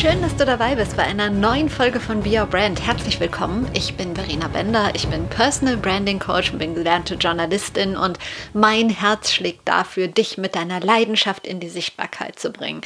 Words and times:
Schön, 0.00 0.22
dass 0.22 0.34
du 0.34 0.46
dabei 0.46 0.76
bist 0.76 0.96
bei 0.96 1.02
einer 1.02 1.28
neuen 1.28 1.68
Folge 1.68 2.00
von 2.00 2.22
Be 2.22 2.40
Your 2.40 2.46
Brand. 2.46 2.80
Herzlich 2.86 3.20
willkommen. 3.20 3.68
Ich 3.74 3.98
bin 3.98 4.16
Verena 4.16 4.48
Bender. 4.48 4.92
Ich 4.94 5.06
bin 5.08 5.28
Personal 5.28 5.76
Branding 5.76 6.18
Coach 6.18 6.52
und 6.52 6.58
bin 6.58 6.74
gelernte 6.74 7.16
Journalistin 7.16 7.98
und 7.98 8.18
mein 8.54 8.88
Herz 8.88 9.30
schlägt 9.30 9.68
dafür, 9.68 10.08
dich 10.08 10.38
mit 10.38 10.54
deiner 10.54 10.80
Leidenschaft 10.80 11.46
in 11.46 11.60
die 11.60 11.68
Sichtbarkeit 11.68 12.38
zu 12.38 12.50
bringen. 12.50 12.80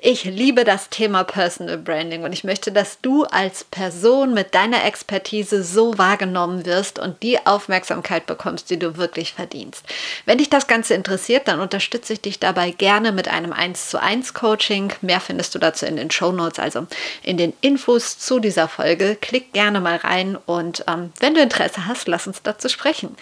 Ich 0.00 0.24
liebe 0.24 0.64
das 0.64 0.88
Thema 0.88 1.22
Personal 1.22 1.78
Branding 1.78 2.24
und 2.24 2.32
ich 2.32 2.42
möchte, 2.42 2.72
dass 2.72 3.00
du 3.00 3.22
als 3.22 3.62
Person 3.62 4.34
mit 4.34 4.52
deiner 4.56 4.84
Expertise 4.84 5.62
so 5.62 5.96
wahrgenommen 5.98 6.66
wirst 6.66 6.98
und 6.98 7.22
die 7.22 7.46
Aufmerksamkeit 7.46 8.26
bekommst, 8.26 8.70
die 8.70 8.78
du 8.80 8.96
wirklich 8.96 9.34
verdienst. 9.34 9.84
Wenn 10.24 10.38
dich 10.38 10.50
das 10.50 10.66
Ganze 10.66 10.94
interessiert, 10.94 11.46
dann 11.46 11.60
unterstütze 11.60 12.14
ich 12.14 12.22
dich 12.22 12.40
dabei 12.40 12.72
gerne 12.72 13.12
mit 13.12 13.28
einem 13.28 13.52
1 13.52 13.88
zu 13.88 14.02
1 14.02 14.34
Coaching. 14.34 14.92
Mehr 15.00 15.20
findest 15.20 15.54
du 15.54 15.60
dazu 15.60 15.86
in 15.86 15.94
den 15.94 16.10
Show 16.10 16.32
Notes 16.32 16.55
Notes, 16.56 16.58
also 16.58 16.86
in 17.22 17.36
den 17.36 17.52
Infos 17.60 18.18
zu 18.18 18.40
dieser 18.40 18.68
Folge. 18.68 19.16
Klick 19.20 19.52
gerne 19.52 19.80
mal 19.80 19.96
rein 19.96 20.36
und 20.46 20.84
ähm, 20.88 21.12
wenn 21.20 21.34
du 21.34 21.40
Interesse 21.40 21.86
hast, 21.86 22.08
lass 22.08 22.26
uns 22.26 22.42
dazu 22.42 22.68
sprechen. 22.68 23.16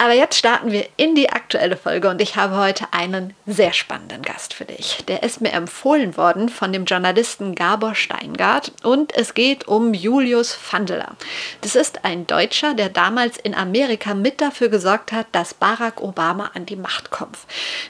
Aber 0.00 0.12
jetzt 0.12 0.38
starten 0.38 0.70
wir 0.70 0.86
in 0.96 1.16
die 1.16 1.28
aktuelle 1.28 1.76
Folge 1.76 2.08
und 2.08 2.20
ich 2.20 2.36
habe 2.36 2.56
heute 2.56 2.86
einen 2.92 3.34
sehr 3.46 3.72
spannenden 3.72 4.22
Gast 4.22 4.54
für 4.54 4.64
dich. 4.64 4.98
Der 5.08 5.24
ist 5.24 5.40
mir 5.40 5.50
empfohlen 5.50 6.16
worden 6.16 6.48
von 6.48 6.72
dem 6.72 6.84
Journalisten 6.84 7.56
Gabor 7.56 7.96
Steingart 7.96 8.70
und 8.84 9.12
es 9.16 9.34
geht 9.34 9.66
um 9.66 9.94
Julius 9.94 10.56
Vandeler. 10.70 11.16
Das 11.62 11.74
ist 11.74 12.04
ein 12.04 12.28
Deutscher, 12.28 12.74
der 12.74 12.90
damals 12.90 13.38
in 13.38 13.56
Amerika 13.56 14.14
mit 14.14 14.40
dafür 14.40 14.68
gesorgt 14.68 15.10
hat, 15.10 15.26
dass 15.32 15.52
Barack 15.52 16.00
Obama 16.00 16.52
an 16.54 16.64
die 16.64 16.76
Macht 16.76 17.10
kommt. 17.10 17.36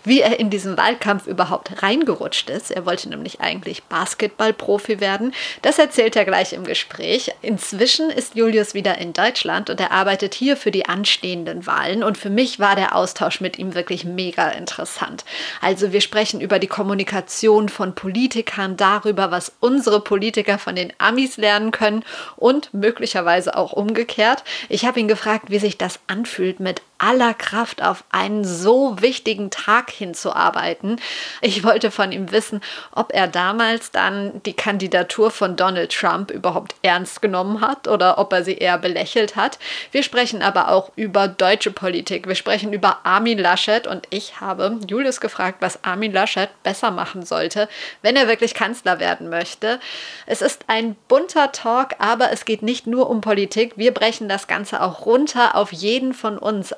Wie 0.03 0.23
er 0.23 0.41
in 0.41 0.49
diesen 0.49 0.79
Wahlkampf 0.79 1.27
überhaupt 1.27 1.83
reingerutscht 1.83 2.49
ist, 2.49 2.71
er 2.71 2.87
wollte 2.87 3.11
nämlich 3.11 3.43
eigentlich 3.43 3.83
Basketballprofi 3.83 5.01
werden, 5.01 5.35
das 5.61 5.79
erzählt 5.79 6.17
er 6.17 6.25
gleich 6.25 6.55
im 6.55 6.65
Gespräch. 6.65 7.35
Inzwischen 7.43 8.09
ist 8.09 8.35
Julius 8.35 8.73
wieder 8.73 8.97
in 8.97 9.13
Deutschland 9.13 9.69
und 9.69 9.79
er 9.79 9.91
arbeitet 9.91 10.33
hier 10.33 10.57
für 10.57 10.71
die 10.71 10.87
anstehenden 10.87 11.67
Wahlen 11.67 11.98
Wahlen 11.99 12.03
und 12.03 12.19
für 12.19 12.31
mich 12.31 12.59
war 12.59 12.77
der 12.77 12.95
Austausch 12.95 13.41
mit 13.41 13.59
ihm 13.59 13.75
wirklich 13.75 14.05
mega 14.05 14.49
interessant. 14.51 15.25
Also 15.61 15.93
wir 15.93 16.01
sprechen 16.01 16.41
über 16.41 16.59
die 16.59 16.67
Kommunikation 16.67 17.69
von 17.69 17.95
Politikern, 17.95 18.77
darüber, 18.77 19.31
was 19.31 19.53
unsere 19.61 20.01
Politiker 20.01 20.59
von 20.59 20.77
den 20.77 20.93
Amis 20.99 21.37
lernen 21.37 21.71
können 21.71 22.05
und 22.37 22.73
möglicherweise 22.73 23.57
auch 23.57 23.73
umgekehrt. 23.73 24.45
Ich 24.69 24.85
habe 24.85 25.01
ihn 25.01 25.09
gefragt, 25.09 25.51
wie 25.51 25.59
sich 25.59 25.79
das 25.79 26.01
anfühlt, 26.07 26.61
mit 26.61 26.83
aller 26.99 27.33
Kraft 27.33 27.83
auf 27.83 28.05
einen 28.11 28.45
so 28.45 29.01
wichtigen 29.01 29.51
Tag 29.51 29.91
hinzuarbeiten. 29.91 31.01
Ich 31.41 31.63
wollte 31.65 31.91
von 31.91 32.13
ihm 32.13 32.33
wissen, 32.33 32.61
ob 32.93 33.15
er 33.15 33.29
damals 33.29 33.93
dann 33.93 34.43
die 34.43 34.53
Kandidatur 34.53 35.31
von 35.31 35.57
Donald 35.57 35.93
Trump 35.93 36.31
überhaupt 36.31 36.75
ernst 36.83 37.23
genommen 37.23 37.61
hat 37.61 37.87
oder 37.87 38.19
ob 38.19 38.33
er 38.33 38.43
sie 38.43 38.59
eher 38.59 38.79
belächelt 38.79 39.37
hat. 39.37 39.59
Wir 39.93 40.03
sprechen 40.03 40.43
aber 40.43 40.71
auch 40.71 40.91
über 40.97 41.29
deutsche 41.29 41.71
Politik. 41.71 42.27
Wir 42.27 42.35
sprechen 42.35 42.73
über 42.73 42.99
Armin 43.05 43.39
Laschet 43.39 43.87
und 43.87 44.07
ich 44.11 44.41
habe 44.41 44.79
Julius 44.89 45.21
gefragt, 45.21 45.59
was 45.61 45.85
Armin 45.85 46.13
Laschet 46.13 46.51
besser 46.65 46.91
machen 46.91 47.25
sollte, 47.25 47.69
wenn 48.03 48.17
er 48.17 48.27
wirklich 48.27 48.55
Kanzler 48.55 48.99
werden 48.99 49.29
möchte. 49.29 49.79
Es 50.27 50.43
ist 50.43 50.65
ein 50.67 50.97
bunter 51.07 51.53
Talk, 51.53 51.95
aber 51.99 52.33
es 52.33 52.45
geht 52.45 52.63
nicht 52.63 52.87
nur 52.87 53.09
um 53.09 53.21
Politik. 53.21 53.75
Wir 53.77 53.95
brechen 53.95 54.29
das 54.29 54.49
Ganze 54.49 54.83
auch 54.83 55.07
runter 55.07 55.55
auf 55.55 55.73
jeden 55.73 56.13
von 56.13 56.39
uns. 56.39 56.73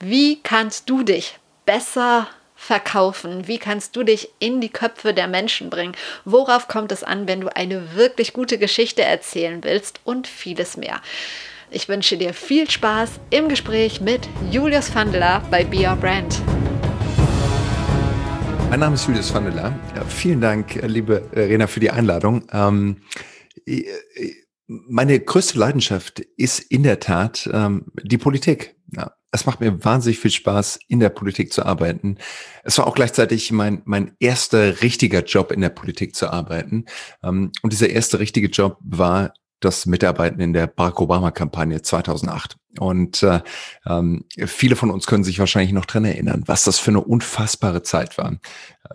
Wie 0.00 0.40
kannst 0.42 0.88
du 0.90 1.02
dich 1.02 1.38
besser 1.66 2.28
verkaufen? 2.54 3.48
Wie 3.48 3.58
kannst 3.58 3.96
du 3.96 4.02
dich 4.02 4.28
in 4.38 4.60
die 4.60 4.68
Köpfe 4.68 5.14
der 5.14 5.28
Menschen 5.28 5.70
bringen? 5.70 5.94
Worauf 6.24 6.68
kommt 6.68 6.92
es 6.92 7.02
an, 7.02 7.26
wenn 7.26 7.40
du 7.40 7.56
eine 7.56 7.94
wirklich 7.94 8.34
gute 8.34 8.58
Geschichte 8.58 9.02
erzählen 9.02 9.64
willst? 9.64 10.00
Und 10.04 10.26
vieles 10.26 10.76
mehr. 10.76 11.00
Ich 11.70 11.88
wünsche 11.88 12.18
dir 12.18 12.34
viel 12.34 12.68
Spaß 12.68 13.20
im 13.30 13.48
Gespräch 13.48 14.00
mit 14.00 14.28
Julius 14.50 14.94
Vandler 14.94 15.42
bei 15.50 15.64
Be 15.64 15.88
Your 15.88 15.96
Brand. 15.96 16.42
Mein 18.68 18.80
Name 18.80 18.94
ist 18.94 19.06
Julius 19.06 19.32
Vandler. 19.32 19.72
Ja, 19.96 20.04
vielen 20.04 20.40
Dank, 20.40 20.74
liebe 20.82 21.28
Rena, 21.32 21.66
für 21.66 21.80
die 21.80 21.90
Einladung. 21.90 22.46
Ähm, 22.52 23.02
meine 24.66 25.18
größte 25.18 25.58
Leidenschaft 25.58 26.20
ist 26.36 26.58
in 26.58 26.82
der 26.82 27.00
Tat 27.00 27.48
ähm, 27.52 27.86
die 28.02 28.18
Politik. 28.18 28.76
Ja, 28.94 29.12
es 29.32 29.46
macht 29.46 29.60
mir 29.60 29.84
wahnsinnig 29.84 30.18
viel 30.18 30.30
Spaß, 30.30 30.80
in 30.88 31.00
der 31.00 31.08
Politik 31.08 31.52
zu 31.52 31.64
arbeiten. 31.64 32.16
Es 32.64 32.78
war 32.78 32.86
auch 32.86 32.94
gleichzeitig 32.94 33.52
mein, 33.52 33.82
mein 33.84 34.12
erster 34.18 34.82
richtiger 34.82 35.22
Job 35.24 35.52
in 35.52 35.60
der 35.60 35.68
Politik 35.68 36.14
zu 36.14 36.30
arbeiten. 36.30 36.86
Ähm, 37.22 37.52
und 37.62 37.72
dieser 37.72 37.90
erste 37.90 38.18
richtige 38.18 38.48
Job 38.48 38.78
war 38.80 39.32
das 39.60 39.86
Mitarbeiten 39.86 40.40
in 40.40 40.52
der 40.52 40.66
Barack 40.66 41.00
Obama-Kampagne 41.00 41.82
2008. 41.82 42.56
Und 42.78 43.22
äh, 43.22 43.40
ähm, 43.86 44.24
viele 44.46 44.74
von 44.74 44.90
uns 44.90 45.06
können 45.06 45.22
sich 45.22 45.38
wahrscheinlich 45.38 45.72
noch 45.72 45.84
dran 45.84 46.04
erinnern, 46.04 46.44
was 46.46 46.64
das 46.64 46.78
für 46.78 46.90
eine 46.90 47.02
unfassbare 47.02 47.82
Zeit 47.82 48.16
war. 48.16 48.38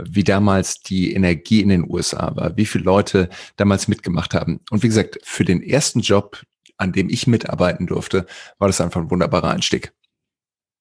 Wie 0.03 0.23
damals 0.23 0.79
die 0.79 1.13
Energie 1.13 1.61
in 1.61 1.69
den 1.69 1.89
USA 1.89 2.35
war, 2.35 2.57
wie 2.57 2.65
viele 2.65 2.83
Leute 2.83 3.29
damals 3.57 3.87
mitgemacht 3.87 4.33
haben. 4.33 4.59
Und 4.71 4.81
wie 4.81 4.87
gesagt, 4.87 5.19
für 5.23 5.45
den 5.45 5.61
ersten 5.61 5.99
Job, 5.99 6.41
an 6.77 6.93
dem 6.93 7.09
ich 7.09 7.27
mitarbeiten 7.27 7.85
durfte, 7.85 8.25
war 8.57 8.67
das 8.67 8.81
einfach 8.81 9.01
ein 9.01 9.11
wunderbarer 9.11 9.51
Einstieg. 9.51 9.93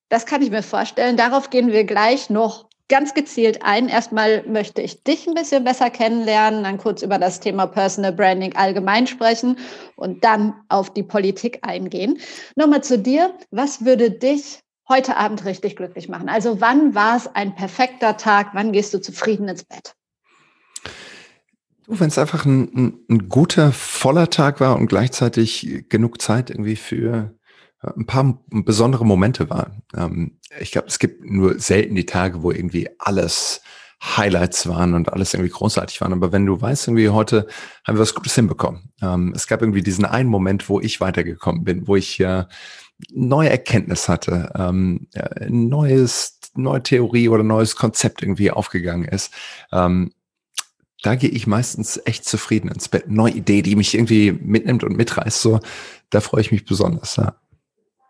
Das 0.09 0.27
kann 0.27 0.43
ich 0.43 0.51
mir 0.51 0.63
vorstellen. 0.63 1.17
Darauf 1.17 1.51
gehen 1.51 1.73
wir 1.73 1.85
gleich 1.85 2.31
noch 2.31 2.69
ganz 2.89 3.15
gezielt 3.15 3.63
ein. 3.63 3.89
Erstmal 3.89 4.45
möchte 4.47 4.83
ich 4.83 5.03
dich 5.03 5.27
ein 5.27 5.35
bisschen 5.35 5.65
besser 5.65 5.91
kennenlernen, 5.91 6.65
dann 6.65 6.79
kurz 6.79 7.03
über 7.03 7.19
das 7.19 7.41
Thema 7.41 7.67
Personal 7.67 8.13
Branding 8.13 8.55
allgemein 8.57 9.07
sprechen 9.07 9.59
und 9.97 10.25
dann 10.25 10.55
auf 10.69 10.93
die 10.93 11.03
Politik 11.03 11.61
eingehen. 11.63 12.19
Nochmal 12.57 12.83
zu 12.83 12.99
dir. 12.99 13.35
Was 13.51 13.85
würde 13.85 14.11
dich 14.11 14.61
heute 14.89 15.17
Abend 15.17 15.45
richtig 15.45 15.77
glücklich 15.77 16.09
machen? 16.09 16.29
Also 16.29 16.61
wann 16.61 16.95
war 16.95 17.17
es 17.17 17.27
ein 17.35 17.55
perfekter 17.55 18.17
Tag? 18.17 18.51
Wann 18.53 18.73
gehst 18.73 18.93
du 18.93 19.01
zufrieden 19.01 19.49
ins 19.49 19.65
Bett? 19.65 19.95
Wenn 21.87 22.09
es 22.09 22.19
einfach 22.19 22.45
ein, 22.47 22.71
ein, 22.75 22.99
ein, 23.11 23.29
guter, 23.29 23.73
voller 23.73 24.31
Tag 24.31 24.61
war 24.61 24.77
und 24.77 24.87
gleichzeitig 24.87 25.85
genug 25.91 26.21
Zeit 26.21 26.49
irgendwie 26.49 26.77
für 26.77 27.35
ein 27.97 28.07
paar 28.07 28.39
besondere 28.51 29.05
Momente 29.05 29.51
waren. 29.51 29.83
Ähm, 29.97 30.39
ich 30.61 30.73
glaube, 30.73 30.89
es 30.89 30.99
gibt 30.99 31.25
nur 31.25 31.59
selten 31.59 31.95
die 31.95 32.07
Tage, 32.07 32.43
wo 32.43 32.51
irgendwie 32.51 32.89
alles 32.99 33.61
Highlights 34.03 34.67
waren 34.69 34.95
und 34.95 35.13
alles 35.13 35.35
irgendwie 35.35 35.51
großartig 35.51 36.01
waren. 36.01 36.13
Aber 36.13 36.33
wenn 36.33 36.47
du 36.47 36.61
weißt, 36.61 36.89
irgendwie 36.89 37.09
heute 37.09 37.47
haben 37.85 37.97
wir 37.97 38.03
was 38.03 38.15
Gutes 38.15 38.35
hinbekommen. 38.35 38.93
Ähm, 39.01 39.33
es 39.35 39.47
gab 39.47 39.63
irgendwie 39.63 39.83
diesen 39.83 40.05
einen 40.05 40.29
Moment, 40.29 40.69
wo 40.69 40.81
ich 40.81 41.01
weitergekommen 41.01 41.65
bin, 41.65 41.89
wo 41.89 41.97
ich 41.97 42.21
äh, 42.21 42.45
neue 43.13 43.51
Erkenntnis 43.51 44.09
hatte, 44.09 44.53
ähm, 44.57 45.09
neues, 45.49 46.39
neue 46.55 46.83
Theorie 46.83 47.29
oder 47.29 47.43
neues 47.43 47.77
Konzept 47.77 48.23
irgendwie 48.23 48.51
aufgegangen 48.51 49.07
ist. 49.07 49.33
Ähm, 49.73 50.13
da 51.03 51.17
gehe 51.17 51.31
ich 51.31 51.47
meistens 51.47 52.01
echt 52.07 52.25
zufrieden 52.25 52.69
ins 52.69 52.89
Bett. 52.89 53.11
Neue 53.11 53.33
Idee, 53.33 53.61
die 53.61 53.77
mich 53.77 53.95
irgendwie 53.95 54.33
mitnimmt 54.33 54.85
und 54.85 54.97
mitreißt. 54.97 55.41
So, 55.41 55.61
da 56.09 56.21
freue 56.21 56.41
ich 56.41 56.53
mich 56.53 56.65
besonders. 56.65 57.17
Ja. 57.17 57.37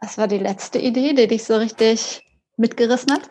Was 0.04 0.18
war 0.18 0.28
die 0.28 0.36
letzte 0.36 0.78
Idee, 0.78 1.14
die 1.14 1.26
dich 1.26 1.44
so 1.44 1.56
richtig 1.56 2.26
mitgerissen 2.58 3.10
hat? 3.10 3.30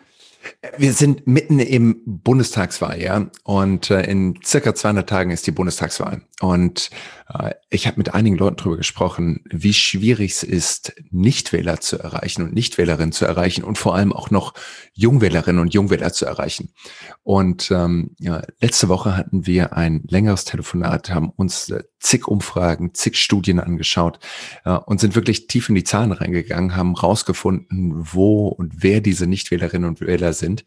Wir 0.75 0.91
sind 0.93 1.27
mitten 1.27 1.59
im 1.59 2.01
Bundestagswahl, 2.03 2.99
ja. 2.99 3.29
Und 3.43 3.91
äh, 3.91 4.01
in 4.09 4.39
circa 4.43 4.73
200 4.73 5.07
Tagen 5.07 5.29
ist 5.29 5.45
die 5.45 5.51
Bundestagswahl. 5.51 6.23
Und 6.41 6.89
äh, 7.31 7.51
ich 7.69 7.85
habe 7.85 7.97
mit 7.97 8.15
einigen 8.15 8.37
Leuten 8.37 8.55
darüber 8.57 8.77
gesprochen, 8.77 9.43
wie 9.51 9.73
schwierig 9.73 10.31
es 10.31 10.41
ist, 10.41 10.95
Nichtwähler 11.11 11.79
zu 11.79 11.99
erreichen 11.99 12.41
und 12.41 12.53
Nichtwählerinnen 12.55 13.11
zu 13.11 13.25
erreichen 13.25 13.63
und 13.63 13.77
vor 13.77 13.93
allem 13.93 14.11
auch 14.11 14.31
noch 14.31 14.55
Jungwählerinnen 14.93 15.61
und 15.61 15.75
Jungwähler 15.75 16.11
zu 16.11 16.25
erreichen. 16.25 16.73
Und 17.21 17.69
ähm, 17.69 18.15
ja, 18.17 18.41
letzte 18.59 18.89
Woche 18.89 19.15
hatten 19.15 19.45
wir 19.45 19.77
ein 19.77 20.03
längeres 20.07 20.43
Telefonat, 20.43 21.11
haben 21.11 21.29
uns 21.29 21.69
äh, 21.69 21.83
zig 22.03 22.27
Umfragen, 22.27 22.93
zig 22.93 23.17
Studien 23.17 23.59
angeschaut 23.59 24.19
äh, 24.65 24.71
und 24.71 24.99
sind 24.99 25.15
wirklich 25.15 25.47
tief 25.47 25.69
in 25.69 25.75
die 25.75 25.85
Zahlen 25.85 26.11
reingegangen, 26.11 26.75
haben 26.75 26.95
rausgefunden, 26.95 27.93
wo 27.95 28.49
und 28.49 28.83
wer 28.83 28.99
diese 28.99 29.25
Nichtwählerinnen 29.25 29.87
und 29.87 30.01
Wähler 30.01 30.33
sind 30.33 30.65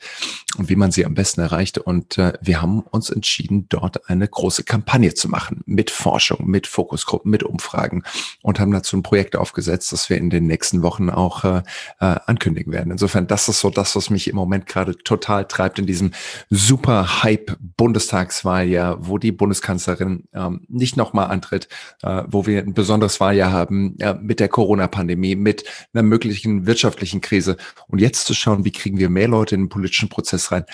und 0.56 0.70
wie 0.70 0.76
man 0.76 0.90
sie 0.90 1.04
am 1.04 1.14
besten 1.14 1.42
erreicht. 1.42 1.78
Und 1.78 2.16
äh, 2.16 2.32
wir 2.40 2.62
haben 2.62 2.80
uns 2.80 3.10
entschieden, 3.10 3.66
dort 3.68 4.08
eine 4.08 4.26
große 4.26 4.64
Kampagne 4.64 5.12
zu 5.12 5.28
machen 5.28 5.60
mit 5.66 5.90
Forschung, 5.90 6.46
mit 6.46 6.66
Fokusgruppen, 6.66 7.30
mit 7.30 7.42
Umfragen 7.42 8.02
und 8.42 8.58
haben 8.58 8.72
dazu 8.72 8.96
ein 8.96 9.02
Projekt 9.02 9.36
aufgesetzt, 9.36 9.92
das 9.92 10.08
wir 10.08 10.16
in 10.16 10.30
den 10.30 10.46
nächsten 10.46 10.82
Wochen 10.82 11.10
auch 11.10 11.44
äh, 11.44 11.62
äh 12.00 12.16
ankündigen 12.26 12.72
werden. 12.72 12.90
Insofern, 12.90 13.26
das 13.26 13.48
ist 13.48 13.60
so 13.60 13.68
das, 13.68 13.94
was 13.94 14.08
mich 14.08 14.28
im 14.28 14.36
Moment 14.36 14.66
gerade 14.66 14.96
total 14.96 15.44
treibt 15.44 15.78
in 15.78 15.86
diesem 15.86 16.12
super 16.48 17.22
Hype 17.22 17.56
Bundestagswahljahr, 17.76 19.06
wo 19.06 19.18
die 19.18 19.32
Bundeskanzlerin 19.32 20.24
ähm, 20.32 20.64
nicht 20.68 20.96
nochmal 20.96 21.25
antritt, 21.30 21.68
äh, 22.02 22.22
wo 22.26 22.46
wir 22.46 22.60
ein 22.60 22.74
besonderes 22.74 23.20
Wahljahr 23.20 23.52
haben 23.52 23.96
mit 24.20 24.40
der 24.40 24.48
Corona-Pandemie, 24.48 25.36
mit 25.36 25.64
einer 25.92 26.02
möglichen 26.02 26.66
wirtschaftlichen 26.66 27.20
Krise. 27.20 27.56
Und 27.88 28.00
jetzt 28.00 28.26
zu 28.26 28.34
schauen, 28.34 28.64
wie 28.64 28.72
kriegen 28.72 28.98
wir 28.98 29.10
mehr 29.10 29.28
Leute 29.28 29.54
in 29.54 29.62
den 29.62 29.68
politischen 29.68 30.08
Prozess 30.08 30.52
rein, 30.52 30.64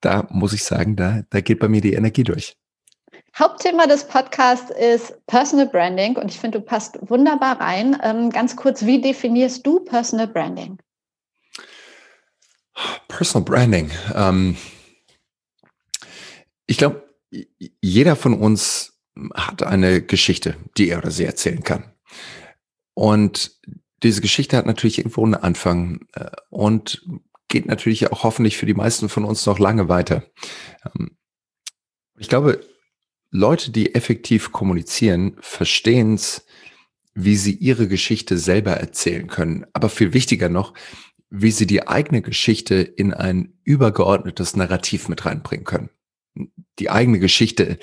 da 0.00 0.26
muss 0.30 0.52
ich 0.52 0.64
sagen, 0.64 0.96
da, 0.96 1.22
da 1.30 1.40
geht 1.40 1.60
bei 1.60 1.68
mir 1.68 1.80
die 1.80 1.94
Energie 1.94 2.24
durch. 2.24 2.56
Hauptthema 3.38 3.86
des 3.86 4.04
Podcasts 4.04 4.70
ist 4.70 5.14
Personal 5.26 5.66
Branding 5.66 6.16
und 6.16 6.30
ich 6.30 6.38
finde, 6.38 6.58
du 6.58 6.64
passt 6.64 6.98
wunderbar 7.00 7.60
rein. 7.60 7.98
Ähm, 8.02 8.28
ganz 8.28 8.56
kurz, 8.56 8.84
wie 8.84 9.00
definierst 9.00 9.66
du 9.66 9.80
Personal 9.80 10.28
Branding? 10.28 10.78
Personal 13.08 13.44
Branding. 13.44 13.90
Ähm, 14.14 14.56
ich 16.66 16.76
glaube, 16.76 17.08
jeder 17.80 18.16
von 18.16 18.38
uns 18.38 18.91
hat 19.34 19.62
eine 19.62 20.02
Geschichte, 20.02 20.56
die 20.76 20.88
er 20.88 20.98
oder 20.98 21.10
sie 21.10 21.24
erzählen 21.24 21.62
kann. 21.62 21.92
Und 22.94 23.58
diese 24.02 24.20
Geschichte 24.20 24.56
hat 24.56 24.66
natürlich 24.66 24.98
irgendwo 24.98 25.24
einen 25.24 25.34
Anfang 25.34 26.06
äh, 26.14 26.30
und 26.50 27.02
geht 27.48 27.66
natürlich 27.66 28.10
auch 28.10 28.24
hoffentlich 28.24 28.56
für 28.56 28.66
die 28.66 28.74
meisten 28.74 29.08
von 29.08 29.24
uns 29.24 29.46
noch 29.46 29.58
lange 29.58 29.88
weiter. 29.88 30.24
Ähm, 30.84 31.16
ich 32.18 32.28
glaube, 32.28 32.60
Leute, 33.30 33.70
die 33.70 33.94
effektiv 33.94 34.52
kommunizieren, 34.52 35.36
verstehen 35.40 36.14
es, 36.14 36.46
wie 37.14 37.36
sie 37.36 37.54
ihre 37.54 37.88
Geschichte 37.88 38.38
selber 38.38 38.72
erzählen 38.72 39.26
können. 39.26 39.66
Aber 39.72 39.88
viel 39.88 40.12
wichtiger 40.12 40.48
noch, 40.48 40.74
wie 41.30 41.50
sie 41.50 41.66
die 41.66 41.88
eigene 41.88 42.22
Geschichte 42.22 42.74
in 42.74 43.14
ein 43.14 43.54
übergeordnetes 43.64 44.56
Narrativ 44.56 45.08
mit 45.08 45.24
reinbringen 45.24 45.64
können. 45.64 45.90
Die 46.78 46.90
eigene 46.90 47.18
Geschichte 47.18 47.78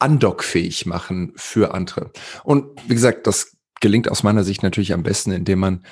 andockfähig 0.00 0.86
machen 0.86 1.32
für 1.36 1.74
andere. 1.74 2.10
Und 2.42 2.66
wie 2.88 2.94
gesagt, 2.94 3.26
das 3.26 3.56
gelingt 3.80 4.10
aus 4.10 4.22
meiner 4.22 4.44
Sicht 4.44 4.62
natürlich 4.62 4.92
am 4.92 5.02
besten, 5.02 5.32
indem 5.32 5.60
man 5.60 5.84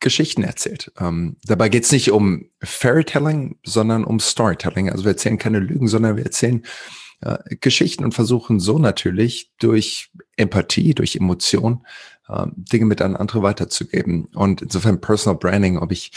Geschichten 0.00 0.42
erzählt. 0.42 0.92
Ähm, 1.00 1.36
dabei 1.44 1.68
geht 1.68 1.84
es 1.84 1.92
nicht 1.92 2.10
um 2.10 2.50
Fairytelling, 2.62 3.58
sondern 3.64 4.04
um 4.04 4.20
Storytelling. 4.20 4.90
Also 4.90 5.04
wir 5.04 5.12
erzählen 5.12 5.38
keine 5.38 5.58
Lügen, 5.58 5.88
sondern 5.88 6.16
wir 6.16 6.24
erzählen 6.24 6.64
äh, 7.22 7.38
Geschichten 7.60 8.04
und 8.04 8.12
versuchen 8.12 8.60
so 8.60 8.78
natürlich 8.78 9.52
durch 9.58 10.10
Empathie, 10.36 10.94
durch 10.94 11.16
Emotion 11.16 11.86
äh, 12.28 12.46
Dinge 12.54 12.84
mit 12.84 13.00
an 13.00 13.16
andere 13.16 13.42
weiterzugeben. 13.42 14.26
Und 14.34 14.62
insofern 14.62 15.00
Personal 15.00 15.38
Branding, 15.38 15.78
ob 15.78 15.92
ich 15.92 16.12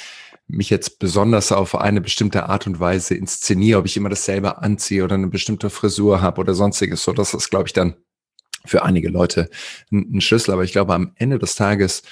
mich 0.49 0.69
jetzt 0.69 0.99
besonders 0.99 1.51
auf 1.51 1.75
eine 1.75 2.01
bestimmte 2.01 2.49
Art 2.49 2.67
und 2.67 2.79
Weise 2.79 3.15
inszeniere, 3.15 3.79
ob 3.79 3.85
ich 3.85 3.95
immer 3.95 4.09
dasselbe 4.09 4.57
anziehe 4.57 5.03
oder 5.03 5.15
eine 5.15 5.27
bestimmte 5.27 5.69
Frisur 5.69 6.21
habe 6.21 6.41
oder 6.41 6.53
sonstiges. 6.53 7.03
So, 7.03 7.13
das 7.13 7.33
ist, 7.33 7.49
glaube 7.49 7.67
ich, 7.67 7.73
dann 7.73 7.95
für 8.65 8.83
einige 8.83 9.09
Leute 9.09 9.49
ein, 9.91 10.21
Schlüssel. 10.21 10.51
Aber 10.51 10.63
ich 10.63 10.71
glaube, 10.71 10.93
am 10.93 11.11
Ende 11.15 11.39
des 11.39 11.55
Tages 11.55 12.03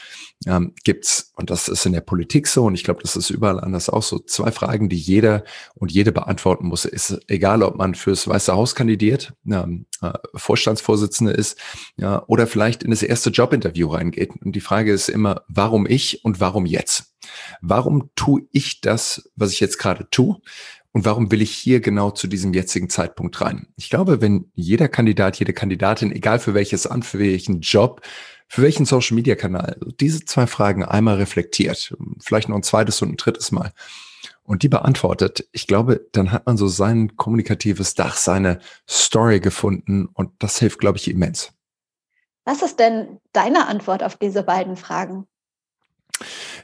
ähm, 0.46 0.74
gibt's 0.84 1.32
und 1.36 1.50
das 1.50 1.68
ist 1.68 1.86
in 1.86 1.94
der 1.94 2.02
Politik 2.02 2.48
so, 2.48 2.66
und 2.66 2.76
ich 2.76 2.84
glaube, 2.84 3.02
das 3.02 3.16
ist 3.16 3.30
überall 3.30 3.60
anders 3.60 3.90
auch 3.90 4.04
so, 4.04 4.20
zwei 4.20 4.52
Fragen, 4.52 4.88
die 4.88 4.98
jeder 4.98 5.44
und 5.76 5.92
jede 5.92 6.12
beantworten 6.12 6.68
muss. 6.68 6.86
Ist 6.86 7.20
egal, 7.28 7.64
ob 7.64 7.76
man 7.76 7.96
fürs 7.96 8.28
Weiße 8.28 8.54
Haus 8.54 8.76
kandidiert, 8.76 9.34
ähm, 9.50 9.86
äh, 10.02 10.14
Vorstandsvorsitzende 10.36 11.34
ist, 11.34 11.58
ja, 11.96 12.24
oder 12.28 12.48
vielleicht 12.48 12.84
in 12.84 12.92
das 12.92 13.04
erste 13.04 13.32
Jobinterview 13.32 13.88
reingeht. 13.88 14.32
Und 14.44 14.56
die 14.56 14.62
Frage 14.62 14.92
ist 14.92 15.10
immer, 15.10 15.42
warum 15.48 15.88
ich 15.88 16.24
und 16.24 16.40
warum 16.40 16.66
jetzt? 16.66 17.14
Warum 17.62 18.12
tue 18.16 18.44
ich 18.52 18.82
das, 18.82 19.30
was 19.36 19.52
ich 19.52 19.60
jetzt 19.60 19.80
gerade 19.80 20.08
tue? 20.10 20.38
Und 20.94 21.06
warum 21.06 21.32
will 21.32 21.42
ich 21.42 21.52
hier 21.52 21.80
genau 21.80 22.12
zu 22.12 22.28
diesem 22.28 22.54
jetzigen 22.54 22.90
Zeitpunkt 22.90 23.40
rein? 23.42 23.68
Ich 23.76 23.90
glaube, 23.90 24.22
wenn 24.22 24.52
jeder 24.56 24.88
Kandidat, 24.88 25.38
jede 25.38 25.54
Kandidatin, 25.54 26.12
egal 26.12 26.40
für 26.40 26.54
welches 26.54 26.88
Amt, 26.88 27.06
für 27.06 27.20
welchen 27.20 27.62
Job, 27.62 28.02
für 28.48 28.62
welchen 28.62 28.86
Social 28.86 29.16
Media 29.16 29.36
Kanal, 29.36 29.78
diese 30.00 30.26
zwei 30.26 30.48
Fragen 30.48 30.84
einmal 30.84 31.18
reflektiert, 31.18 31.96
vielleicht 32.20 32.50
noch 32.50 32.56
ein 32.56 32.64
zweites 32.64 33.02
und 33.02 33.12
ein 33.12 33.18
drittes 33.18 33.52
Mal 33.52 33.74
und 34.48 34.64
die 34.64 34.70
beantwortet, 34.70 35.48
ich 35.52 35.68
glaube, 35.68 36.08
dann 36.14 36.32
hat 36.32 36.46
man 36.46 36.58
so 36.58 36.68
sein 36.68 37.18
kommunikatives 37.18 37.96
Dach, 37.96 38.16
seine 38.16 38.60
Story 38.90 39.42
gefunden 39.42 40.08
und 40.14 40.32
das 40.40 40.58
hilft, 40.58 40.80
glaube 40.80 40.98
ich, 40.98 41.10
immens. 41.10 41.52
Was 42.46 42.62
ist 42.62 42.80
denn 42.80 43.20
deine 43.34 43.68
Antwort 43.68 44.04
auf 44.04 44.16
diese 44.16 44.44
beiden 44.44 44.78
Fragen? 44.78 45.28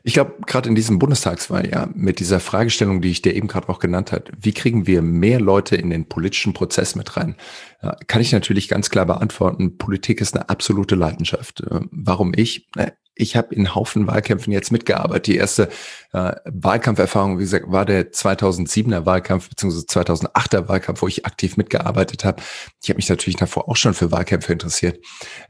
Ich 0.03 0.13
glaube, 0.13 0.33
gerade 0.45 0.67
in 0.67 0.75
diesem 0.75 0.99
Bundestagswahl, 0.99 1.69
ja, 1.69 1.87
mit 1.93 2.19
dieser 2.19 2.39
Fragestellung, 2.39 3.01
die 3.01 3.11
ich 3.11 3.21
dir 3.21 3.35
eben 3.35 3.47
gerade 3.47 3.69
auch 3.69 3.79
genannt 3.79 4.11
hat, 4.11 4.31
wie 4.37 4.53
kriegen 4.53 4.87
wir 4.87 5.01
mehr 5.01 5.39
Leute 5.39 5.75
in 5.75 5.89
den 5.89 6.09
politischen 6.09 6.53
Prozess 6.53 6.95
mit 6.95 7.15
rein, 7.15 7.35
ja, 7.81 7.95
kann 8.07 8.21
ich 8.21 8.31
natürlich 8.31 8.67
ganz 8.67 8.89
klar 8.89 9.05
beantworten, 9.05 9.77
Politik 9.77 10.21
ist 10.21 10.35
eine 10.35 10.49
absolute 10.49 10.95
Leidenschaft. 10.95 11.61
Äh, 11.61 11.81
warum 11.91 12.33
ich? 12.35 12.67
Ich 13.15 13.35
habe 13.35 13.53
in 13.53 13.75
Haufen 13.75 14.07
Wahlkämpfen 14.07 14.51
jetzt 14.51 14.71
mitgearbeitet. 14.71 15.27
Die 15.27 15.35
erste 15.35 15.69
äh, 16.13 16.33
Wahlkampferfahrung, 16.45 17.37
wie 17.37 17.43
gesagt, 17.43 17.65
war 17.71 17.85
der 17.85 18.11
2007er 18.11 19.05
Wahlkampf 19.05 19.49
beziehungsweise 19.49 19.85
2008er 19.85 20.67
Wahlkampf, 20.67 21.03
wo 21.03 21.07
ich 21.07 21.25
aktiv 21.25 21.57
mitgearbeitet 21.57 22.25
habe. 22.25 22.41
Ich 22.81 22.89
habe 22.89 22.97
mich 22.97 23.09
natürlich 23.09 23.37
davor 23.37 23.69
auch 23.69 23.75
schon 23.75 23.93
für 23.93 24.11
Wahlkämpfe 24.11 24.51
interessiert. 24.51 24.99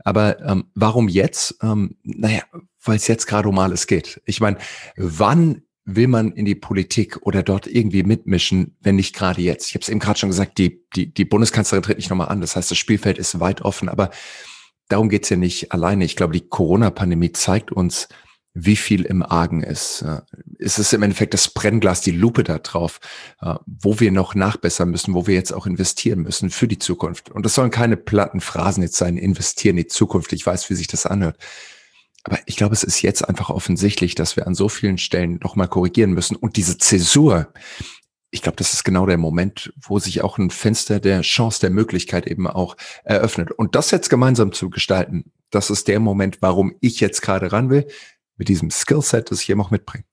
Aber 0.04 0.42
ähm, 0.42 0.66
warum 0.76 1.08
jetzt? 1.08 1.56
Ähm, 1.62 1.96
naja, 2.04 2.42
weil 2.84 2.98
es 2.98 3.08
jetzt 3.08 3.26
gerade 3.28 3.50
um 3.50 3.60
alles 3.60 3.88
geht. 3.88 4.22
Ich 4.26 4.42
meine, 4.42 4.58
wann 4.96 5.64
will 5.86 6.08
man 6.08 6.32
in 6.32 6.46
die 6.46 6.56
Politik 6.56 7.20
oder 7.24 7.44
dort 7.44 7.68
irgendwie 7.68 8.04
mitmischen, 8.04 8.78
wenn 8.82 8.96
nicht 8.96 9.16
gerade 9.16 9.42
jetzt? 9.42 9.68
Ich 9.68 9.76
habe 9.76 9.82
es 9.82 9.90
eben 9.90 10.00
gerade 10.00 10.20
schon 10.20 10.30
gesagt, 10.30 10.58
die, 10.58 10.84
die, 10.96 11.14
die 11.14 11.26
Bundeskanzlerin 11.26 11.84
tritt 11.84 11.98
nicht 11.98 12.10
nochmal 12.10 12.30
an. 12.30 12.42
Das 12.42 12.56
heißt, 12.56 12.72
das 12.72 12.78
Spielfeld 12.78 13.18
ist 13.18 13.40
weit 13.40 13.62
offen. 13.62 13.90
Aber 13.90 14.12
darum 14.88 15.10
geht's 15.10 15.30
ja 15.30 15.38
nicht 15.38 15.72
alleine. 15.72 16.06
Ich 16.06 16.16
glaube, 16.16 16.34
die 16.34 16.48
Corona-Pandemie 16.48 17.32
zeigt 17.34 17.72
uns, 17.72 18.08
wie 18.56 18.76
viel 18.76 19.04
im 19.04 19.24
Argen 19.24 19.64
ist. 19.64 20.06
Es 20.60 20.78
ist 20.78 20.94
im 20.94 21.02
Endeffekt 21.02 21.34
das 21.34 21.48
Brennglas, 21.48 22.02
die 22.02 22.12
Lupe 22.12 22.44
da 22.44 22.60
drauf, 22.60 23.00
wo 23.66 24.00
wir 24.00 24.12
noch 24.12 24.36
nachbessern 24.36 24.92
müssen, 24.92 25.16
wo 25.16 25.26
wir 25.26 25.34
jetzt 25.34 25.54
auch 25.54 25.66
investieren 25.66 26.20
müssen 26.20 26.52
für 26.52 26.68
die 26.68 26.78
Zukunft. 26.78 27.32
Und 27.32 27.46
das 27.46 27.56
sollen 27.56 27.72
keine 27.72 27.98
platten 27.98 28.42
Phrasen 28.42 28.84
jetzt 28.84 28.98
sein, 28.98 29.18
investieren 29.18 29.78
in 29.78 29.84
die 29.84 29.88
Zukunft. 29.88 30.34
Ich 30.34 30.46
weiß, 30.46 30.70
wie 30.70 30.76
sich 30.76 30.88
das 30.88 31.08
anhört. 31.08 31.38
Aber 32.24 32.40
ich 32.46 32.56
glaube, 32.56 32.74
es 32.74 32.84
ist 32.84 33.02
jetzt 33.02 33.28
einfach 33.28 33.50
offensichtlich, 33.50 34.16
dass 34.16 34.38
wir 34.38 34.48
an 34.48 34.56
so 34.56 34.70
vielen 34.70 34.98
Stellen 34.98 35.40
nochmal 35.44 35.68
korrigieren 35.68 36.12
müssen. 36.12 36.36
Und 36.36 36.56
diese 36.56 36.78
Zäsur, 36.78 37.52
ich 38.32 38.42
glaube, 38.42 38.56
das 38.56 38.74
ist 38.74 38.84
genau 38.84 39.06
der 39.06 39.18
Moment, 39.18 39.74
wo 39.80 40.00
sich 40.00 40.24
auch 40.24 40.38
ein 40.38 40.50
Fenster 40.50 41.00
der 41.00 41.22
Chance, 41.22 41.60
der 41.60 41.70
Möglichkeit 41.70 42.26
eben 42.26 42.48
auch 42.48 42.78
eröffnet. 43.04 43.52
Und 43.52 43.76
das 43.76 43.92
jetzt 43.92 44.10
gemeinsam 44.10 44.54
zu 44.54 44.70
gestalten, 44.70 45.32
das 45.52 45.70
ist 45.70 45.88
der 45.88 46.00
Moment, 46.00 46.42
warum 46.42 46.76
ich 46.80 47.00
jetzt 47.00 47.22
gerade 47.22 47.52
ran 47.52 47.70
will, 47.70 47.88
mit 48.38 48.48
diesem 48.48 48.72
Skillset, 48.72 49.30
das 49.30 49.42
ich 49.42 49.50
eben 49.50 49.62
auch 49.62 49.70
mitbringe. 49.70 50.06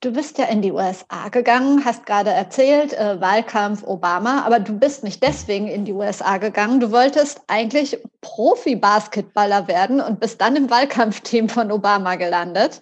Du 0.00 0.12
bist 0.12 0.38
ja 0.38 0.44
in 0.44 0.62
die 0.62 0.70
USA 0.70 1.28
gegangen, 1.28 1.84
hast 1.84 2.06
gerade 2.06 2.30
erzählt, 2.30 2.92
äh, 2.92 3.20
Wahlkampf 3.20 3.82
Obama, 3.82 4.44
aber 4.46 4.60
du 4.60 4.78
bist 4.78 5.02
nicht 5.02 5.20
deswegen 5.24 5.66
in 5.66 5.84
die 5.84 5.92
USA 5.92 6.38
gegangen. 6.38 6.78
Du 6.78 6.92
wolltest 6.92 7.40
eigentlich 7.48 7.98
Profi-Basketballer 8.20 9.66
werden 9.66 10.00
und 10.00 10.20
bist 10.20 10.40
dann 10.40 10.54
im 10.54 10.70
Wahlkampfteam 10.70 11.48
von 11.48 11.72
Obama 11.72 12.14
gelandet. 12.14 12.78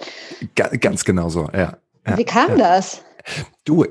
Ganz 0.54 1.06
genau 1.06 1.30
so, 1.30 1.48
ja. 1.54 1.78
ja 2.06 2.18
Wie 2.18 2.24
kam 2.24 2.50
ja. 2.50 2.56
das? 2.76 3.02
Du, 3.64 3.86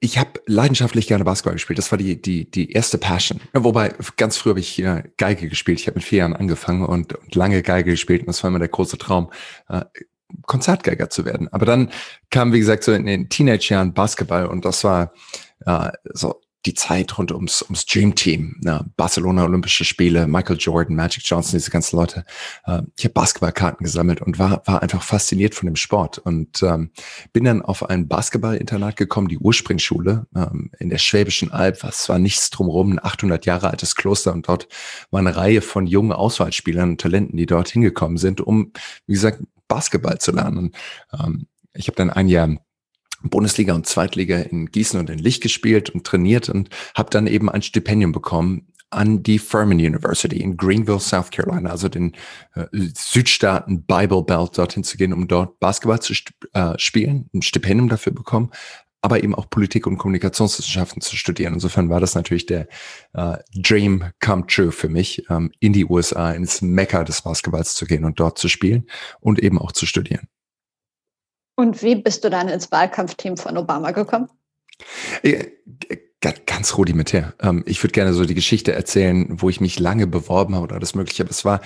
ich 0.00 0.18
habe 0.18 0.40
leidenschaftlich 0.46 1.06
gerne 1.06 1.24
Basketball 1.24 1.52
gespielt. 1.52 1.78
Das 1.78 1.90
war 1.92 1.98
die, 1.98 2.20
die, 2.20 2.50
die 2.50 2.72
erste 2.72 2.96
Passion. 2.96 3.38
Wobei, 3.52 3.94
ganz 4.16 4.38
früh 4.38 4.48
habe 4.48 4.60
ich 4.60 4.82
Geige 5.18 5.48
gespielt. 5.48 5.78
Ich 5.78 5.86
habe 5.86 5.96
mit 5.96 6.04
vier 6.04 6.20
Jahren 6.20 6.34
angefangen 6.34 6.86
und, 6.86 7.12
und 7.14 7.34
lange 7.34 7.62
Geige 7.62 7.90
gespielt. 7.90 8.22
Und 8.22 8.28
das 8.28 8.42
war 8.42 8.48
immer 8.48 8.58
der 8.58 8.68
große 8.68 8.96
Traum, 8.96 9.30
äh, 9.68 9.82
Konzertgeiger 10.46 11.10
zu 11.10 11.24
werden. 11.24 11.48
Aber 11.52 11.66
dann 11.66 11.90
kam, 12.30 12.52
wie 12.52 12.58
gesagt, 12.58 12.84
so 12.84 12.92
in 12.92 13.06
den 13.06 13.28
Teenage-Jahren 13.28 13.94
Basketball 13.94 14.46
und 14.46 14.64
das 14.64 14.84
war 14.84 15.12
äh, 15.66 15.90
so 16.12 16.40
die 16.64 16.74
Zeit 16.74 17.18
rund 17.18 17.32
ums, 17.32 17.62
ums 17.62 17.86
Dream 17.86 18.14
Team, 18.14 18.56
na, 18.60 18.84
Barcelona 18.96 19.44
Olympische 19.44 19.84
Spiele, 19.84 20.26
Michael 20.28 20.58
Jordan, 20.58 20.94
Magic 20.94 21.24
Johnson, 21.24 21.58
diese 21.58 21.70
ganzen 21.70 21.96
Leute. 21.96 22.24
Äh, 22.64 22.82
ich 22.96 23.04
habe 23.04 23.14
Basketballkarten 23.14 23.84
gesammelt 23.84 24.22
und 24.22 24.38
war, 24.38 24.62
war 24.66 24.82
einfach 24.82 25.02
fasziniert 25.02 25.54
von 25.54 25.66
dem 25.66 25.76
Sport 25.76 26.18
und 26.18 26.62
ähm, 26.62 26.90
bin 27.32 27.44
dann 27.44 27.62
auf 27.62 27.88
ein 27.88 28.06
Basketballinternat 28.06 28.96
gekommen, 28.96 29.28
die 29.28 29.38
Ursprungsschule 29.38 30.26
ähm, 30.36 30.70
in 30.78 30.88
der 30.90 30.98
Schwäbischen 30.98 31.50
Alb, 31.50 31.82
was 31.82 32.08
war 32.08 32.18
nichts 32.18 32.50
drumherum, 32.50 32.92
ein 32.92 33.04
800 33.04 33.44
Jahre 33.44 33.70
altes 33.70 33.96
Kloster 33.96 34.32
und 34.32 34.46
dort 34.46 34.68
war 35.10 35.18
eine 35.18 35.36
Reihe 35.36 35.62
von 35.62 35.86
jungen 35.86 36.12
Auswahlspielern 36.12 36.90
und 36.90 37.00
Talenten, 37.00 37.36
die 37.36 37.46
dort 37.46 37.70
hingekommen 37.70 38.18
sind, 38.18 38.40
um, 38.40 38.72
wie 39.06 39.14
gesagt, 39.14 39.40
Basketball 39.72 40.18
zu 40.18 40.32
lernen. 40.32 40.72
Ähm, 41.18 41.46
ich 41.72 41.88
habe 41.88 41.96
dann 41.96 42.10
ein 42.10 42.28
Jahr 42.28 42.58
Bundesliga 43.22 43.74
und 43.74 43.86
Zweitliga 43.86 44.36
in 44.38 44.66
Gießen 44.66 45.00
und 45.00 45.08
in 45.08 45.18
Licht 45.18 45.42
gespielt 45.42 45.90
und 45.90 46.04
trainiert 46.04 46.48
und 46.48 46.68
habe 46.94 47.08
dann 47.10 47.26
eben 47.26 47.48
ein 47.48 47.62
Stipendium 47.62 48.12
bekommen 48.12 48.68
an 48.90 49.22
die 49.22 49.38
Furman 49.38 49.78
University 49.78 50.36
in 50.36 50.58
Greenville, 50.58 51.00
South 51.00 51.30
Carolina, 51.30 51.70
also 51.70 51.88
den 51.88 52.12
äh, 52.54 52.66
Südstaaten 52.72 53.84
Bible 53.84 54.22
Belt, 54.22 54.58
dorthin 54.58 54.84
zu 54.84 54.98
gehen, 54.98 55.14
um 55.14 55.28
dort 55.28 55.58
Basketball 55.60 56.00
zu 56.00 56.12
äh, 56.52 56.78
spielen, 56.78 57.30
ein 57.32 57.40
Stipendium 57.40 57.88
dafür 57.88 58.12
bekommen, 58.12 58.50
aber 59.02 59.22
eben 59.22 59.34
auch 59.34 59.50
Politik 59.50 59.86
und 59.86 59.98
Kommunikationswissenschaften 59.98 61.02
zu 61.02 61.16
studieren. 61.16 61.54
Insofern 61.54 61.90
war 61.90 62.00
das 62.00 62.14
natürlich 62.14 62.46
der 62.46 62.68
äh, 63.12 63.36
Dream 63.54 64.12
come 64.24 64.46
true 64.46 64.70
für 64.70 64.88
mich, 64.88 65.28
ähm, 65.28 65.52
in 65.58 65.72
die 65.72 65.84
USA, 65.84 66.30
ins 66.32 66.62
Mekka 66.62 67.02
des 67.04 67.22
Basketballs 67.22 67.74
zu 67.74 67.84
gehen 67.84 68.04
und 68.04 68.20
dort 68.20 68.38
zu 68.38 68.48
spielen 68.48 68.86
und 69.20 69.40
eben 69.40 69.58
auch 69.58 69.72
zu 69.72 69.86
studieren. 69.86 70.28
Und 71.56 71.82
wie 71.82 71.96
bist 71.96 72.24
du 72.24 72.30
dann 72.30 72.48
ins 72.48 72.70
Wahlkampfteam 72.70 73.36
von 73.36 73.58
Obama 73.58 73.90
gekommen? 73.90 74.28
Ganz 76.46 76.76
rudimentär. 76.76 77.34
Ähm, 77.40 77.64
ich 77.66 77.82
würde 77.82 77.92
gerne 77.92 78.12
so 78.14 78.24
die 78.24 78.34
Geschichte 78.34 78.72
erzählen, 78.72 79.26
wo 79.30 79.50
ich 79.50 79.60
mich 79.60 79.80
lange 79.80 80.06
beworben 80.06 80.54
habe 80.54 80.64
oder 80.64 80.76
alles 80.76 80.94
Mögliche. 80.94 81.24
Aber 81.24 81.30
es 81.30 81.44
war 81.44 81.60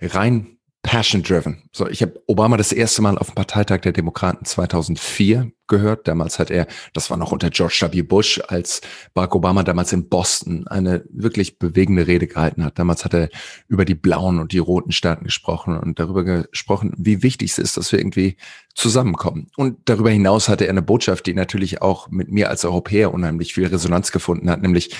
rein 0.00 0.55
passion 0.86 1.22
driven. 1.22 1.64
So, 1.72 1.88
ich 1.88 2.00
habe 2.00 2.22
Obama 2.28 2.56
das 2.56 2.70
erste 2.72 3.02
Mal 3.02 3.18
auf 3.18 3.26
dem 3.26 3.34
Parteitag 3.34 3.80
der 3.80 3.92
Demokraten 3.92 4.44
2004 4.44 5.50
gehört. 5.66 6.06
Damals 6.06 6.38
hat 6.38 6.48
er, 6.50 6.68
das 6.94 7.10
war 7.10 7.16
noch 7.16 7.32
unter 7.32 7.50
George 7.50 7.88
W. 7.90 8.02
Bush, 8.02 8.40
als 8.46 8.82
Barack 9.12 9.34
Obama 9.34 9.64
damals 9.64 9.92
in 9.92 10.08
Boston 10.08 10.68
eine 10.68 11.04
wirklich 11.10 11.58
bewegende 11.58 12.06
Rede 12.06 12.28
gehalten 12.28 12.64
hat. 12.64 12.78
Damals 12.78 13.04
hat 13.04 13.14
er 13.14 13.30
über 13.66 13.84
die 13.84 13.96
blauen 13.96 14.38
und 14.38 14.52
die 14.52 14.58
roten 14.58 14.92
Staaten 14.92 15.24
gesprochen 15.24 15.76
und 15.76 15.98
darüber 15.98 16.22
gesprochen, 16.22 16.94
wie 16.96 17.24
wichtig 17.24 17.50
es 17.50 17.58
ist, 17.58 17.76
dass 17.76 17.90
wir 17.90 17.98
irgendwie 17.98 18.36
zusammenkommen. 18.74 19.48
Und 19.56 19.78
darüber 19.86 20.10
hinaus 20.10 20.48
hatte 20.48 20.66
er 20.66 20.70
eine 20.70 20.82
Botschaft, 20.82 21.26
die 21.26 21.34
natürlich 21.34 21.82
auch 21.82 22.08
mit 22.10 22.30
mir 22.30 22.48
als 22.48 22.64
Europäer 22.64 23.12
unheimlich 23.12 23.54
viel 23.54 23.66
Resonanz 23.66 24.12
gefunden 24.12 24.48
hat, 24.48 24.62
nämlich, 24.62 24.94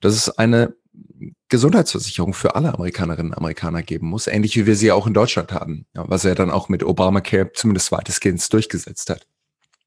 dass 0.00 0.14
es 0.14 0.28
eine 0.28 0.74
Gesundheitsversicherung 1.48 2.32
für 2.32 2.54
alle 2.54 2.74
Amerikanerinnen 2.74 3.32
und 3.32 3.38
Amerikaner 3.38 3.82
geben 3.82 4.08
muss, 4.08 4.26
ähnlich 4.26 4.56
wie 4.56 4.66
wir 4.66 4.76
sie 4.76 4.92
auch 4.92 5.06
in 5.06 5.14
Deutschland 5.14 5.52
haben, 5.52 5.86
ja, 5.94 6.04
was 6.08 6.24
er 6.24 6.34
dann 6.34 6.50
auch 6.50 6.68
mit 6.68 6.84
Obamacare 6.84 7.52
zumindest 7.52 7.92
weitestgehend 7.92 8.52
durchgesetzt 8.52 9.10
hat. 9.10 9.26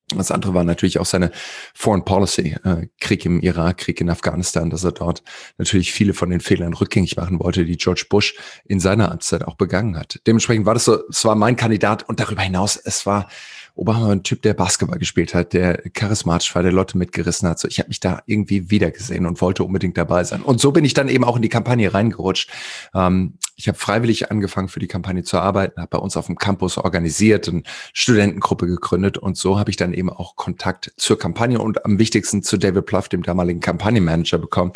Das 0.09 0.31
andere 0.31 0.53
war 0.53 0.63
natürlich 0.63 0.99
auch 0.99 1.05
seine 1.05 1.31
Foreign 1.73 2.03
Policy, 2.03 2.57
äh, 2.63 2.87
Krieg 2.99 3.25
im 3.25 3.39
Irak, 3.39 3.77
Krieg 3.79 4.01
in 4.01 4.09
Afghanistan, 4.09 4.69
dass 4.69 4.83
er 4.83 4.91
dort 4.91 5.23
natürlich 5.57 5.93
viele 5.93 6.13
von 6.13 6.29
den 6.29 6.41
Fehlern 6.41 6.73
rückgängig 6.73 7.15
machen 7.15 7.39
wollte, 7.39 7.65
die 7.65 7.77
George 7.77 8.05
Bush 8.09 8.35
in 8.65 8.79
seiner 8.79 9.11
Amtszeit 9.11 9.45
auch 9.45 9.55
begangen 9.55 9.97
hat. 9.97 10.19
Dementsprechend 10.27 10.65
war 10.65 10.73
das 10.73 10.85
so, 10.85 10.99
es 11.09 11.23
war 11.23 11.35
mein 11.35 11.55
Kandidat 11.55 12.07
und 12.07 12.19
darüber 12.19 12.41
hinaus, 12.41 12.75
es 12.75 13.05
war 13.05 13.27
Obama 13.75 14.11
ein 14.11 14.21
Typ, 14.21 14.43
der 14.43 14.53
Basketball 14.53 14.99
gespielt 14.99 15.33
hat, 15.33 15.53
der 15.53 15.81
charismatisch 15.93 16.53
war, 16.53 16.61
der 16.61 16.71
Leute 16.71 16.97
mitgerissen 16.97 17.49
hat. 17.49 17.57
So, 17.57 17.67
ich 17.67 17.79
habe 17.79 17.89
mich 17.89 17.99
da 17.99 18.21
irgendwie 18.27 18.69
wiedergesehen 18.69 19.25
und 19.25 19.41
wollte 19.41 19.63
unbedingt 19.63 19.97
dabei 19.97 20.23
sein. 20.23 20.43
Und 20.43 20.61
so 20.61 20.71
bin 20.71 20.85
ich 20.85 20.93
dann 20.93 21.09
eben 21.09 21.23
auch 21.23 21.35
in 21.35 21.41
die 21.41 21.49
Kampagne 21.49 21.91
reingerutscht. 21.91 22.51
Ähm, 22.93 23.33
ich 23.55 23.67
habe 23.67 23.77
freiwillig 23.77 24.31
angefangen, 24.31 24.67
für 24.67 24.79
die 24.79 24.87
Kampagne 24.87 25.23
zu 25.23 25.39
arbeiten, 25.39 25.81
habe 25.81 25.89
bei 25.89 25.97
uns 25.97 26.17
auf 26.17 26.27
dem 26.27 26.37
Campus 26.37 26.77
organisiert, 26.77 27.47
eine 27.47 27.63
Studentengruppe 27.93 28.67
gegründet 28.67 29.17
und 29.17 29.37
so 29.37 29.57
habe 29.59 29.69
ich 29.69 29.77
dann 29.77 29.93
eben 29.93 30.09
auch 30.09 30.35
Kontakt 30.35 30.91
zur 30.97 31.17
Kampagne 31.17 31.59
und 31.59 31.85
am 31.85 31.97
wichtigsten 31.97 32.43
zu 32.43 32.57
David 32.57 32.85
Pluff, 32.85 33.09
dem 33.09 33.23
damaligen 33.23 33.59
Kampagnenmanager, 33.59 34.37
bekommen. 34.37 34.73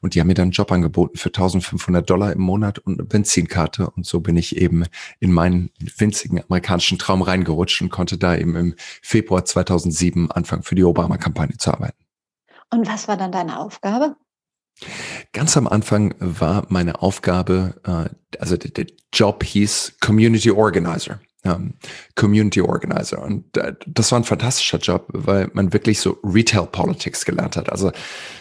Und 0.00 0.14
die 0.14 0.20
haben 0.20 0.28
mir 0.28 0.34
dann 0.34 0.44
einen 0.44 0.52
Job 0.52 0.70
angeboten 0.72 1.16
für 1.16 1.28
1500 1.28 2.08
Dollar 2.08 2.32
im 2.32 2.40
Monat 2.40 2.78
und 2.78 2.98
eine 2.98 3.06
Benzinkarte. 3.06 3.90
Und 3.90 4.06
so 4.06 4.20
bin 4.20 4.36
ich 4.36 4.56
eben 4.56 4.84
in 5.20 5.32
meinen 5.32 5.70
winzigen 5.96 6.42
amerikanischen 6.42 6.98
Traum 6.98 7.22
reingerutscht 7.22 7.82
und 7.82 7.90
konnte 7.90 8.18
da 8.18 8.36
eben 8.36 8.56
im 8.56 8.74
Februar 9.02 9.44
2007 9.44 10.30
anfangen, 10.30 10.62
für 10.62 10.74
die 10.74 10.84
Obama-Kampagne 10.84 11.56
zu 11.56 11.72
arbeiten. 11.72 11.98
Und 12.70 12.88
was 12.88 13.08
war 13.08 13.16
dann 13.16 13.32
deine 13.32 13.58
Aufgabe? 13.60 14.16
Ganz 15.32 15.56
am 15.56 15.66
Anfang 15.66 16.14
war 16.18 16.66
meine 16.68 17.00
Aufgabe, 17.00 17.80
äh, 17.84 18.38
also 18.38 18.56
der 18.56 18.86
Job 19.12 19.42
hieß 19.42 19.96
Community 20.00 20.50
Organizer 20.50 21.20
ähm, 21.46 21.74
Community 22.14 22.60
Organizer. 22.60 23.22
Und 23.22 23.56
äh, 23.56 23.74
das 23.86 24.12
war 24.12 24.20
ein 24.20 24.24
fantastischer 24.24 24.78
Job, 24.78 25.06
weil 25.12 25.50
man 25.52 25.72
wirklich 25.72 26.00
so 26.00 26.18
Retail 26.22 26.66
Politics 26.66 27.24
gelernt 27.24 27.56
hat. 27.56 27.70
Also 27.70 27.92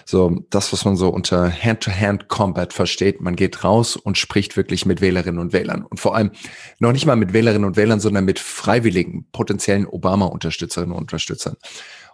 so 0.06 0.44
das, 0.50 0.74
was 0.74 0.86
man 0.86 0.96
so 0.96 1.10
unter 1.10 1.52
Hand-to-Hand-Combat 1.52 2.74
versteht. 2.74 3.22
Man 3.22 3.36
geht 3.36 3.64
raus 3.64 3.96
und 3.96 4.18
spricht 4.18 4.58
wirklich 4.58 4.86
mit 4.86 5.02
Wählerinnen 5.02 5.40
und 5.40 5.54
Wählern. 5.54 5.84
Und 5.84 6.00
vor 6.00 6.16
allem 6.16 6.32
noch 6.80 6.92
nicht 6.92 7.06
mal 7.06 7.16
mit 7.16 7.34
Wählerinnen 7.34 7.66
und 7.66 7.78
Wählern, 7.78 8.00
sondern 8.00 8.26
mit 8.26 8.40
freiwilligen, 8.40 9.28
potenziellen 9.32 9.86
Obama-Unterstützerinnen 9.86 10.94
und 10.94 11.02
Unterstützern. 11.02 11.56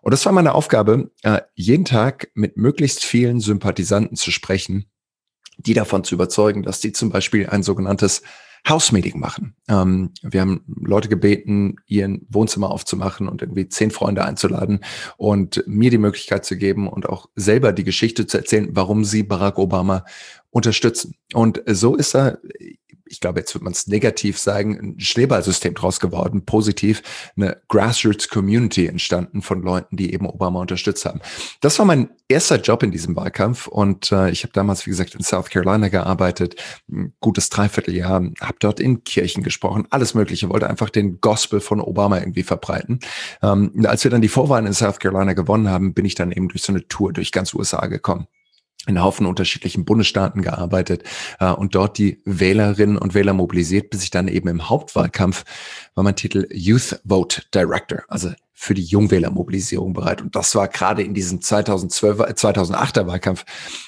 Und 0.01 0.11
das 0.11 0.25
war 0.25 0.33
meine 0.33 0.55
Aufgabe, 0.55 1.11
äh, 1.21 1.41
jeden 1.53 1.85
Tag 1.85 2.29
mit 2.33 2.57
möglichst 2.57 3.05
vielen 3.05 3.39
Sympathisanten 3.39 4.17
zu 4.17 4.31
sprechen, 4.31 4.89
die 5.57 5.73
davon 5.73 6.03
zu 6.03 6.15
überzeugen, 6.15 6.63
dass 6.63 6.79
die 6.79 6.91
zum 6.91 7.11
Beispiel 7.11 7.47
ein 7.47 7.61
sogenanntes 7.61 8.23
House-Meeting 8.67 9.19
machen. 9.19 9.55
Ähm, 9.67 10.11
wir 10.21 10.41
haben 10.41 10.63
Leute 10.67 11.09
gebeten, 11.09 11.77
ihren 11.87 12.25
Wohnzimmer 12.29 12.69
aufzumachen 12.69 13.27
und 13.27 13.41
irgendwie 13.41 13.67
zehn 13.67 13.91
Freunde 13.91 14.23
einzuladen 14.23 14.83
und 15.17 15.63
mir 15.65 15.89
die 15.89 15.97
Möglichkeit 15.97 16.45
zu 16.45 16.57
geben 16.57 16.87
und 16.87 17.09
auch 17.09 17.27
selber 17.35 17.73
die 17.73 17.83
Geschichte 17.83 18.27
zu 18.27 18.37
erzählen, 18.37 18.69
warum 18.71 19.03
sie 19.03 19.23
Barack 19.23 19.57
Obama 19.57 20.05
unterstützen. 20.51 21.15
Und 21.33 21.61
so 21.65 21.95
ist 21.95 22.15
er 22.15 22.39
ich 23.11 23.19
glaube, 23.19 23.39
jetzt 23.39 23.53
wird 23.53 23.63
man 23.63 23.73
es 23.73 23.87
negativ 23.87 24.39
sagen, 24.39 24.79
ein 24.79 24.99
Schneeballsystem 24.99 25.73
draus 25.73 25.99
geworden, 25.99 26.45
positiv, 26.45 27.03
eine 27.35 27.61
Grassroots 27.67 28.29
Community 28.29 28.87
entstanden 28.87 29.41
von 29.41 29.61
Leuten, 29.61 29.97
die 29.97 30.13
eben 30.13 30.25
Obama 30.25 30.61
unterstützt 30.61 31.05
haben. 31.05 31.19
Das 31.59 31.77
war 31.77 31.85
mein 31.85 32.09
erster 32.27 32.55
Job 32.55 32.83
in 32.83 32.91
diesem 32.91 33.15
Wahlkampf 33.15 33.67
und 33.67 34.11
äh, 34.11 34.31
ich 34.31 34.43
habe 34.43 34.53
damals, 34.53 34.85
wie 34.85 34.89
gesagt, 34.89 35.13
in 35.13 35.23
South 35.23 35.49
Carolina 35.49 35.89
gearbeitet, 35.89 36.55
ein 36.89 37.13
gutes 37.19 37.49
Dreivierteljahr, 37.49 38.23
habe 38.39 38.57
dort 38.59 38.79
in 38.79 39.03
Kirchen 39.03 39.43
gesprochen, 39.43 39.87
alles 39.89 40.13
Mögliche, 40.13 40.49
wollte 40.49 40.69
einfach 40.69 40.89
den 40.89 41.19
Gospel 41.19 41.59
von 41.59 41.81
Obama 41.81 42.19
irgendwie 42.19 42.43
verbreiten. 42.43 42.99
Ähm, 43.43 43.85
als 43.85 44.03
wir 44.03 44.11
dann 44.11 44.21
die 44.21 44.29
Vorwahlen 44.29 44.65
in 44.65 44.73
South 44.73 44.99
Carolina 44.99 45.33
gewonnen 45.33 45.69
haben, 45.69 45.93
bin 45.93 46.05
ich 46.05 46.15
dann 46.15 46.31
eben 46.31 46.47
durch 46.47 46.63
so 46.63 46.71
eine 46.71 46.87
Tour 46.87 47.11
durch 47.11 47.31
ganz 47.31 47.53
USA 47.53 47.85
gekommen 47.87 48.27
in 48.87 49.01
Haufen 49.01 49.25
unterschiedlichen 49.25 49.85
Bundesstaaten 49.85 50.41
gearbeitet 50.41 51.03
äh, 51.39 51.51
und 51.51 51.75
dort 51.75 51.97
die 51.97 52.21
Wählerinnen 52.25 52.97
und 52.97 53.13
Wähler 53.13 53.33
mobilisiert, 53.33 53.89
bis 53.89 54.03
ich 54.03 54.09
dann 54.09 54.27
eben 54.27 54.47
im 54.47 54.69
Hauptwahlkampf 54.69 55.43
war 55.93 56.03
mein 56.03 56.15
Titel 56.15 56.47
Youth 56.51 56.99
Vote 57.05 57.43
Director, 57.53 58.03
also 58.07 58.31
für 58.53 58.73
die 58.75 58.83
Jungwählermobilisierung 58.83 59.93
bereit. 59.93 60.21
Und 60.21 60.35
das 60.35 60.53
war 60.53 60.67
gerade 60.67 61.01
in 61.01 61.15
diesem 61.15 61.41
2012, 61.41 62.19
2008er 62.19 63.07
Wahlkampf 63.07 63.43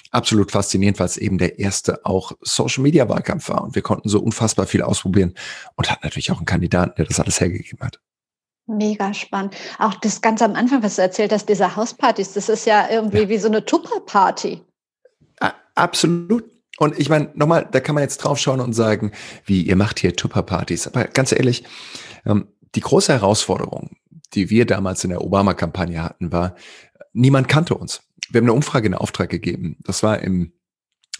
absolut 0.09 0.51
faszinierend, 0.51 1.00
weil 1.00 1.05
es 1.05 1.17
eben 1.17 1.38
der 1.38 1.59
erste 1.59 2.03
auch 2.05 2.31
Social 2.41 2.81
Media 2.81 3.07
Wahlkampf 3.07 3.50
war. 3.50 3.63
Und 3.63 3.75
wir 3.75 3.83
konnten 3.83 4.09
so 4.09 4.19
unfassbar 4.19 4.65
viel 4.65 4.81
ausprobieren 4.81 5.35
und 5.75 5.91
hatten 5.91 6.01
natürlich 6.03 6.31
auch 6.31 6.38
einen 6.38 6.47
Kandidaten, 6.47 6.93
der 6.97 7.05
das 7.05 7.19
alles 7.19 7.39
hergegeben 7.39 7.79
hat. 7.81 8.00
Mega 8.65 9.13
spannend. 9.13 9.55
Auch 9.77 9.93
das 9.95 10.21
ganz 10.21 10.41
am 10.41 10.55
Anfang, 10.55 10.81
was 10.81 10.95
du 10.95 11.03
erzählt 11.03 11.33
hast, 11.33 11.50
diese 11.50 11.75
Hauspartys, 11.75 12.33
das 12.33 12.50
ist 12.50 12.65
ja 12.65 12.89
irgendwie 12.89 13.23
ja. 13.23 13.29
wie 13.29 13.38
so 13.38 13.50
eine 13.50 13.65
Tupperparty. 13.65 14.62
Absolut. 15.75 16.45
Und 16.77 16.97
ich 16.99 17.09
meine, 17.09 17.29
nochmal, 17.35 17.67
da 17.71 17.79
kann 17.79 17.95
man 17.95 18.03
jetzt 18.03 18.17
drauf 18.17 18.39
schauen 18.39 18.59
und 18.59 18.73
sagen, 18.73 19.11
wie 19.45 19.61
ihr 19.61 19.75
macht 19.75 19.99
hier 19.99 20.15
Tupperpartys. 20.15 20.87
Aber 20.87 21.05
ganz 21.05 21.31
ehrlich, 21.31 21.63
ähm, 22.25 22.47
die 22.75 22.81
große 22.81 23.13
Herausforderung, 23.13 23.91
die 24.33 24.49
wir 24.49 24.65
damals 24.65 25.03
in 25.03 25.11
der 25.11 25.21
Obama-Kampagne 25.21 26.01
hatten, 26.01 26.31
war, 26.31 26.55
niemand 27.13 27.47
kannte 27.47 27.75
uns. 27.75 28.01
Wir 28.29 28.39
haben 28.39 28.45
eine 28.45 28.53
Umfrage 28.53 28.87
in 28.87 28.95
Auftrag 28.95 29.29
gegeben. 29.29 29.77
Das 29.83 30.01
war 30.01 30.19
im 30.19 30.53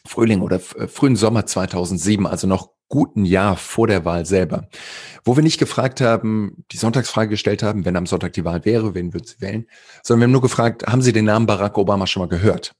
Frühling 0.06 0.42
oder 0.42 0.58
äh, 0.78 0.88
frühen 0.88 1.16
Sommer 1.16 1.46
2007, 1.46 2.26
also 2.26 2.48
noch 2.48 2.72
guten 2.90 3.26
Jahr 3.26 3.56
vor 3.56 3.88
der 3.88 4.06
Wahl 4.06 4.26
selber, 4.26 4.68
wo 5.24 5.36
wir 5.36 5.44
nicht 5.44 5.58
gefragt 5.58 6.02
haben, 6.02 6.64
die 6.72 6.78
Sonntagsfrage 6.78 7.30
gestellt 7.30 7.64
haben, 7.64 7.86
wenn 7.86 7.96
am 7.96 8.06
Sonntag 8.06 8.34
die 8.34 8.46
Wahl 8.46 8.66
wäre, 8.66 8.94
wen 8.94 9.14
würden 9.14 9.26
Sie 9.26 9.42
wählen, 9.42 9.66
sondern 10.04 10.20
wir 10.20 10.24
haben 10.26 10.32
nur 10.34 10.42
gefragt, 10.42 10.86
haben 10.86 11.02
Sie 11.02 11.14
den 11.14 11.26
Namen 11.26 11.48
Barack 11.48 11.78
Obama 11.78 12.06
schon 12.06 12.22
mal 12.22 12.30
gehört? 12.30 12.76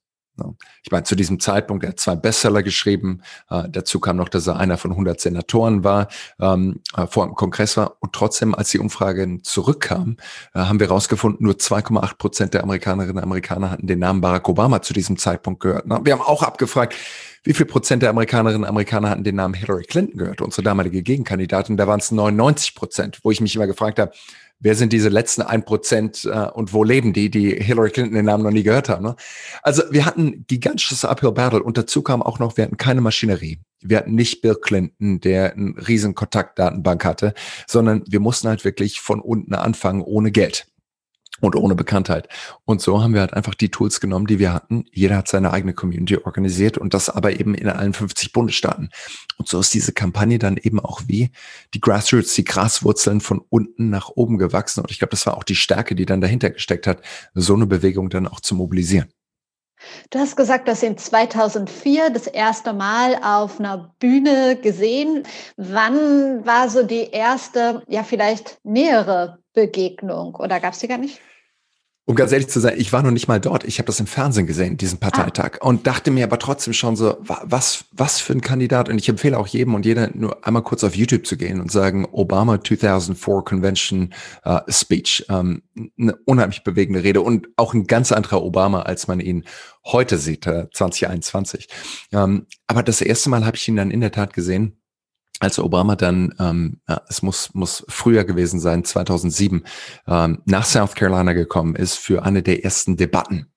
Ich 0.84 0.92
meine, 0.92 1.04
zu 1.04 1.16
diesem 1.16 1.40
Zeitpunkt, 1.40 1.84
er 1.84 1.90
hat 1.90 2.00
zwei 2.00 2.16
Bestseller 2.16 2.64
geschrieben. 2.64 3.22
Äh, 3.50 3.70
dazu 3.70 4.00
kam 4.00 4.18
noch, 4.18 4.30
dass 4.30 4.48
er 4.48 4.58
einer 4.58 4.78
von 4.78 4.92
100 4.92 5.20
Senatoren 5.20 5.84
war, 5.84 6.08
ähm, 6.40 6.82
äh, 6.98 7.06
vor 7.08 7.26
dem 7.26 7.36
Kongress 7.36 7.78
war. 7.78 7.98
Und 8.00 8.14
trotzdem, 8.14 8.56
als 8.56 8.72
die 8.72 8.80
Umfragen 8.80 9.44
zurückkamen, 9.44 10.18
äh, 10.54 10.60
haben 10.60 10.80
wir 10.80 10.88
herausgefunden, 10.88 11.46
nur 11.46 11.60
2,8 11.60 12.18
Prozent 12.18 12.54
der 12.54 12.64
Amerikanerinnen 12.64 13.18
und 13.18 13.24
Amerikaner 13.24 13.72
hatten 13.72 13.88
den 13.88 14.00
Namen 14.00 14.22
Barack 14.22 14.50
Obama 14.50 14.82
zu 14.82 14.94
diesem 14.94 15.18
Zeitpunkt 15.18 15.62
gehört. 15.62 15.86
Ne? 15.88 16.00
Wir 16.04 16.14
haben 16.14 16.22
auch 16.22 16.42
abgefragt, 16.42 16.96
wie 17.44 17.54
viel 17.54 17.66
Prozent 17.66 18.02
der 18.02 18.10
Amerikanerinnen 18.10 18.64
und 18.64 18.70
Amerikaner 18.70 19.10
hatten 19.10 19.24
den 19.24 19.36
Namen 19.36 19.54
Hillary 19.54 19.84
Clinton 19.84 20.18
gehört, 20.18 20.42
unsere 20.42 20.64
damalige 20.64 21.04
Gegenkandidatin. 21.04 21.76
Da 21.76 21.88
waren 21.88 22.00
es 22.00 22.10
99 22.10 22.74
Prozent, 22.74 23.20
wo 23.24 23.32
ich 23.32 23.42
mich 23.42 23.56
immer 23.56 23.68
gefragt 23.68 24.00
habe, 24.00 24.14
wer 24.64 24.76
sind 24.76 24.94
diese 24.94 25.10
letzten 25.10 25.44
ein 25.44 25.64
Prozent 25.64 26.26
äh, 26.26 26.48
und 26.48 26.74
wo 26.74 26.84
leben 26.84 27.14
die, 27.14 27.30
die 27.30 27.52
Hillary 27.52 27.92
Clinton 27.92 28.16
den 28.16 28.26
Namen 28.26 28.44
noch 28.44 28.52
nie 28.52 28.64
gehört 28.64 28.90
haben. 28.90 29.04
Ne? 29.04 29.16
Also 29.62 29.84
wir 29.92 30.06
hatten 30.06 30.46
gigantisches 30.48 31.06
Uphill 31.06 31.34
Battle 31.34 31.62
und 31.62 31.78
dazu 31.78 32.02
kam 32.02 32.24
auch 32.24 32.40
noch, 32.40 32.58
wir 32.58 32.64
hatten 32.64 32.78
keine 32.78 33.02
Maschinerie. 33.02 33.60
Wir 33.82 33.98
hatten 33.98 34.16
nicht 34.16 34.42
Bill 34.42 34.56
Clinton, 34.56 35.20
der 35.20 35.54
einen 35.54 35.78
riesen 35.78 36.16
Kontaktdatenbank 36.16 37.04
hatte, 37.04 37.34
sondern 37.68 38.04
wir 38.08 38.22
mussten 38.22 38.48
halt 38.48 38.64
wirklich 38.64 39.02
von 39.02 39.20
unten 39.20 39.54
anfangen 39.54 40.02
ohne 40.02 40.32
Geld 40.32 40.68
und 41.42 41.56
ohne 41.56 41.76
Bekanntheit. 41.76 42.30
Und 42.66 42.82
so 42.82 43.02
haben 43.02 43.14
wir 43.14 43.22
halt 43.22 43.34
einfach 43.34 43.56
die 43.56 43.70
Tools 43.70 44.00
genommen, 44.00 44.28
die 44.28 44.40
wir 44.40 44.54
hatten. 44.54 44.86
Jeder 44.92 45.18
hat 45.18 45.28
seine 45.28 45.52
eigene 45.52 45.74
Community 45.74 46.18
organisiert 46.18 46.78
und 46.78 46.94
das 46.94 47.10
aber 47.10 47.40
eben 47.40 47.56
in 47.56 47.68
allen 47.68 47.94
50 47.94 48.32
Bundesstaaten. 48.32 48.90
Und 49.38 49.48
so 49.48 49.60
ist 49.60 49.74
diese 49.74 49.94
Kampagne 49.94 50.40
dann 50.40 50.58
eben 50.58 50.80
auch 50.80 51.02
wie 51.08 51.32
die 51.74 51.82
Grassroots, 51.82 52.36
die 52.36 52.44
Graswurzeln 52.44 53.20
von 53.20 53.42
unten 53.50 53.90
nach 53.90 54.10
oben 54.10 54.38
gewachsen. 54.38 54.82
Und 54.82 54.92
ich 54.92 55.00
glaube, 55.00 55.12
das 55.12 55.26
war 55.26 55.36
auch 55.36 55.44
die 55.44 55.56
Stärke, 55.56 55.96
die 55.96 56.06
dann 56.06 56.22
dahinter 56.22 56.50
gesteckt 56.52 56.88
hat, 56.88 57.02
so 57.34 57.56
eine 57.56 57.66
Bewegung 57.66 58.10
dann 58.10 58.28
auch 58.28 58.40
zu 58.40 58.56
mobilisieren. 58.56 59.10
Du 60.10 60.20
hast 60.20 60.36
gesagt, 60.36 60.68
dass 60.68 60.82
Sie 60.82 60.96
2004 60.96 62.10
das 62.10 62.28
erste 62.28 62.74
Mal 62.74 63.16
auf 63.24 63.60
einer 63.60 63.94
Bühne 64.00 64.56
gesehen. 64.56 65.24
Wann 65.58 66.46
war 66.46 66.70
so 66.70 66.84
die 66.84 67.10
erste, 67.12 67.84
ja 67.88 68.04
vielleicht 68.04 68.60
nähere 68.64 69.40
Begegnung 69.54 70.36
oder 70.36 70.60
gab 70.60 70.74
es 70.74 70.80
die 70.80 70.88
gar 70.88 70.98
nicht? 70.98 71.20
Um 72.06 72.16
ganz 72.16 72.34
ehrlich 72.34 72.50
zu 72.50 72.60
sein, 72.60 72.74
ich 72.78 72.92
war 72.92 73.02
noch 73.02 73.12
nicht 73.12 73.30
mal 73.30 73.40
dort. 73.40 73.64
Ich 73.64 73.80
habe 73.80 73.88
das 73.88 74.02
im 74.02 74.08
Fernsehen 74.08 74.46
gesehen, 74.46 74.76
diesen 74.76 75.00
Parteitag, 75.00 75.60
ah. 75.62 75.68
und 75.68 75.88
dachte 75.88 76.12
mir 76.12 76.26
aber 76.26 76.38
trotzdem 76.38 76.74
schon 76.74 76.98
so, 76.98 77.18
was, 77.22 77.86
was 77.92 78.20
für 78.20 78.34
ein 78.34 78.42
Kandidat. 78.42 78.90
Und 78.90 78.98
ich 78.98 79.08
empfehle 79.08 79.38
auch 79.38 79.48
jedem 79.48 79.74
und 79.74 79.86
jeder 79.86 80.10
nur 80.14 80.46
einmal 80.46 80.64
kurz 80.64 80.84
auf 80.84 80.96
YouTube 80.96 81.26
zu 81.26 81.38
gehen 81.38 81.62
und 81.62 81.72
sagen, 81.72 82.06
Obama 82.12 82.62
2004 82.62 83.44
Convention 83.46 84.14
uh, 84.46 84.60
Speech. 84.68 85.26
Ähm, 85.30 85.64
eine 85.98 86.18
unheimlich 86.26 86.64
bewegende 86.64 87.04
Rede 87.04 87.22
und 87.22 87.48
auch 87.56 87.74
ein 87.74 87.88
ganz 87.88 88.12
anderer 88.12 88.44
Obama, 88.44 88.82
als 88.82 89.08
man 89.08 89.22
ihn 89.22 89.46
heute 89.86 90.18
sieht, 90.18 90.46
äh, 90.46 90.68
2021. 90.74 91.70
Ähm, 92.12 92.48
aber 92.68 92.84
das 92.84 93.00
erste 93.00 93.30
Mal 93.30 93.46
habe 93.46 93.56
ich 93.56 93.66
ihn 93.70 93.78
dann 93.78 93.92
in 93.92 94.02
der 94.02 94.12
Tat 94.12 94.34
gesehen 94.34 94.78
als 95.44 95.60
Obama 95.60 95.96
dann, 95.96 96.34
ähm, 96.40 96.80
es 97.10 97.22
muss, 97.22 97.54
muss 97.54 97.86
früher 97.90 98.24
gewesen 98.24 98.60
sein, 98.60 98.84
2007, 98.86 99.64
ähm, 100.08 100.42
nach 100.46 100.66
South 100.66 100.96
Carolina 100.96 101.34
gekommen 101.34 101.76
ist 101.76 102.00
für 102.00 102.24
eine 102.24 102.42
der 102.42 102.64
ersten 102.64 102.96
Debatten 102.96 103.48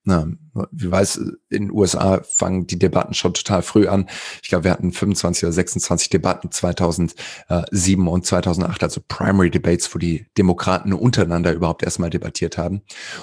wie 0.71 0.91
weiß, 0.91 1.17
in 1.49 1.67
den 1.67 1.71
USA 1.71 2.21
fangen 2.23 2.67
die 2.67 2.79
Debatten 2.79 3.13
schon 3.13 3.33
total 3.33 3.61
früh 3.61 3.87
an. 3.87 4.07
Ich 4.41 4.49
glaube, 4.49 4.65
wir 4.65 4.71
hatten 4.71 4.91
25 4.91 5.43
oder 5.43 5.51
26 5.51 6.09
Debatten 6.09 6.51
2007 6.51 8.07
und 8.07 8.25
2008, 8.25 8.83
also 8.83 9.01
Primary 9.07 9.51
Debates, 9.51 9.93
wo 9.93 9.99
die 9.99 10.27
Demokraten 10.37 10.93
untereinander 10.93 11.53
überhaupt 11.53 11.83
erstmal 11.83 12.09
debattiert 12.09 12.57
haben. 12.57 12.81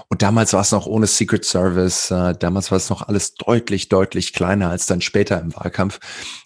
Und 0.09 0.23
damals 0.23 0.53
war 0.53 0.61
es 0.61 0.73
noch 0.73 0.87
ohne 0.87 1.07
Secret 1.07 1.45
Service. 1.45 2.11
Äh, 2.11 2.35
damals 2.39 2.71
war 2.71 2.77
es 2.77 2.91
noch 2.91 3.09
alles 3.09 3.35
deutlich, 3.35 3.89
deutlich 3.89 4.33
kleiner 4.33 4.71
als 4.71 4.87
dann 4.87 5.01
später 5.01 5.41
im 5.41 5.55
Wahlkampf. 5.57 6.01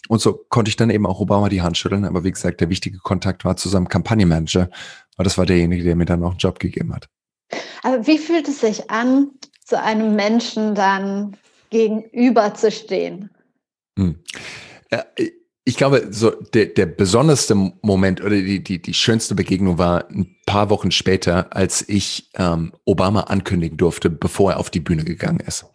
Und 0.07 0.21
so 0.21 0.45
konnte 0.49 0.69
ich 0.69 0.75
dann 0.75 0.89
eben 0.89 1.05
auch 1.05 1.19
Obama 1.19 1.49
die 1.49 1.61
Hand 1.61 1.77
schütteln. 1.77 2.05
Aber 2.05 2.23
wie 2.23 2.31
gesagt, 2.31 2.61
der 2.61 2.69
wichtige 2.69 2.99
Kontakt 2.99 3.45
war 3.45 3.57
zu 3.57 3.69
seinem 3.69 3.89
Kampagnenmanager. 3.89 4.69
Und 5.17 5.25
das 5.25 5.37
war 5.37 5.45
derjenige, 5.45 5.83
der 5.83 5.95
mir 5.95 6.05
dann 6.05 6.23
auch 6.23 6.31
einen 6.31 6.39
Job 6.39 6.59
gegeben 6.59 6.93
hat. 6.93 7.09
Aber 7.83 8.07
wie 8.07 8.17
fühlt 8.17 8.47
es 8.47 8.61
sich 8.61 8.89
an, 8.89 9.31
zu 9.69 9.81
einem 9.81 10.15
Menschen 10.15 10.75
dann 10.75 11.37
gegenüberzustehen? 11.69 13.29
Hm. 13.97 14.15
Ja, 14.91 15.05
ich 15.63 15.77
glaube, 15.77 16.07
so 16.09 16.31
der, 16.31 16.65
der 16.65 16.87
besonderste 16.87 17.53
Moment 17.83 18.21
oder 18.21 18.31
die, 18.31 18.63
die, 18.63 18.81
die 18.81 18.93
schönste 18.95 19.35
Begegnung 19.35 19.77
war 19.77 20.09
ein 20.09 20.35
paar 20.47 20.71
Wochen 20.71 20.89
später, 20.89 21.55
als 21.55 21.87
ich 21.87 22.31
ähm, 22.35 22.73
Obama 22.85 23.21
ankündigen 23.21 23.77
durfte, 23.77 24.09
bevor 24.09 24.53
er 24.53 24.59
auf 24.59 24.71
die 24.71 24.79
Bühne 24.79 25.03
gegangen 25.03 25.41
ist. 25.41 25.65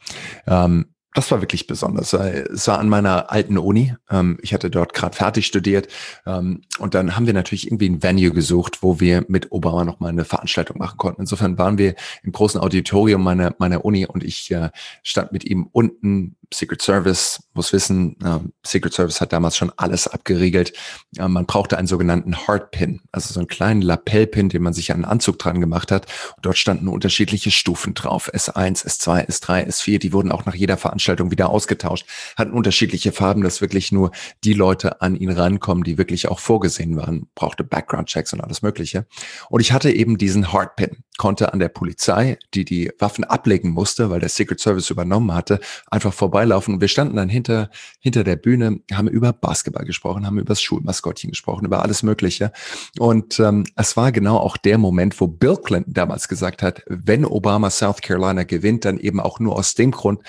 Ähm, 0.48 0.93
das 1.14 1.30
war 1.30 1.40
wirklich 1.40 1.68
besonders. 1.68 2.12
Es 2.12 2.66
war 2.66 2.80
an 2.80 2.88
meiner 2.88 3.30
alten 3.30 3.56
Uni. 3.56 3.94
Ähm, 4.10 4.36
ich 4.42 4.52
hatte 4.52 4.68
dort 4.68 4.94
gerade 4.94 5.16
fertig 5.16 5.46
studiert. 5.46 5.86
Ähm, 6.26 6.62
und 6.78 6.94
dann 6.94 7.14
haben 7.14 7.26
wir 7.26 7.32
natürlich 7.32 7.68
irgendwie 7.68 7.88
ein 7.88 8.02
Venue 8.02 8.32
gesucht, 8.32 8.82
wo 8.82 8.98
wir 8.98 9.24
mit 9.28 9.52
Obama 9.52 9.84
noch 9.84 10.00
mal 10.00 10.08
eine 10.08 10.24
Veranstaltung 10.24 10.76
machen 10.78 10.98
konnten. 10.98 11.22
Insofern 11.22 11.56
waren 11.56 11.78
wir 11.78 11.94
im 12.24 12.32
großen 12.32 12.60
Auditorium 12.60 13.22
meiner, 13.22 13.54
meiner 13.58 13.84
Uni 13.84 14.06
und 14.06 14.24
ich 14.24 14.50
äh, 14.50 14.70
stand 15.04 15.30
mit 15.30 15.44
ihm 15.44 15.68
unten 15.70 16.36
Secret 16.52 16.82
Service 16.82 17.48
muss 17.54 17.72
wissen, 17.72 18.16
äh, 18.22 18.38
Secret 18.64 18.92
Service 18.92 19.20
hat 19.20 19.32
damals 19.32 19.56
schon 19.56 19.72
alles 19.76 20.06
abgeriegelt. 20.06 20.72
Man 21.16 21.46
brauchte 21.46 21.78
einen 21.78 21.86
sogenannten 21.86 22.36
Hardpin, 22.36 23.00
also 23.12 23.32
so 23.32 23.40
einen 23.40 23.48
kleinen 23.48 23.82
Lapellpin, 23.82 24.48
den 24.48 24.62
man 24.62 24.72
sich 24.72 24.92
an 24.92 24.98
den 24.98 25.04
Anzug 25.04 25.38
dran 25.38 25.60
gemacht 25.60 25.90
hat. 25.90 26.06
Dort 26.42 26.58
standen 26.58 26.88
unterschiedliche 26.88 27.50
Stufen 27.50 27.94
drauf. 27.94 28.32
S1, 28.32 28.84
S2, 28.84 29.28
S3, 29.28 29.68
S4. 29.68 29.98
Die 29.98 30.12
wurden 30.12 30.32
auch 30.32 30.44
nach 30.44 30.54
jeder 30.54 30.76
Veranstaltung 30.76 31.03
wieder 31.30 31.50
ausgetauscht, 31.50 32.06
hatten 32.36 32.52
unterschiedliche 32.52 33.12
Farben, 33.12 33.42
dass 33.42 33.60
wirklich 33.60 33.92
nur 33.92 34.10
die 34.42 34.54
Leute 34.54 35.00
an 35.00 35.14
ihn 35.14 35.30
rankommen, 35.30 35.84
die 35.84 35.98
wirklich 35.98 36.28
auch 36.28 36.40
vorgesehen 36.40 36.96
waren. 36.96 37.28
Brauchte 37.34 37.64
Background-Checks 37.64 38.32
und 38.32 38.40
alles 38.40 38.62
Mögliche. 38.62 39.06
Und 39.48 39.60
ich 39.60 39.72
hatte 39.72 39.90
eben 39.90 40.18
diesen 40.18 40.52
Hardpin, 40.52 41.03
konnte 41.16 41.52
an 41.52 41.58
der 41.58 41.68
Polizei, 41.68 42.38
die 42.54 42.64
die 42.64 42.92
Waffen 42.98 43.24
ablegen 43.24 43.70
musste, 43.70 44.10
weil 44.10 44.20
der 44.20 44.28
Secret 44.28 44.60
Service 44.60 44.90
übernommen 44.90 45.32
hatte, 45.32 45.60
einfach 45.90 46.12
vorbei 46.12 46.44
vorbeilaufen 46.44 46.74
und 46.74 46.80
wir 46.80 46.88
standen 46.88 47.16
dann 47.16 47.28
hinter, 47.28 47.70
hinter 48.00 48.24
der 48.24 48.36
Bühne, 48.36 48.80
haben 48.92 49.08
über 49.08 49.32
Basketball 49.32 49.84
gesprochen, 49.84 50.26
haben 50.26 50.38
über 50.38 50.48
das 50.48 50.60
Schulmaskottchen 50.60 51.30
gesprochen, 51.30 51.64
über 51.64 51.82
alles 51.82 52.02
Mögliche. 52.02 52.52
Und 52.98 53.38
ähm, 53.40 53.64
es 53.76 53.96
war 53.96 54.10
genau 54.12 54.36
auch 54.38 54.56
der 54.56 54.78
Moment, 54.78 55.20
wo 55.20 55.28
Bill 55.28 55.56
Clinton 55.56 55.94
damals 55.94 56.28
gesagt 56.28 56.62
hat, 56.62 56.82
wenn 56.86 57.24
Obama 57.24 57.70
South 57.70 58.00
Carolina 58.00 58.42
gewinnt, 58.42 58.84
dann 58.84 58.98
eben 58.98 59.20
auch 59.20 59.38
nur 59.38 59.56
aus 59.56 59.74
dem 59.74 59.92
Grund, 59.92 60.22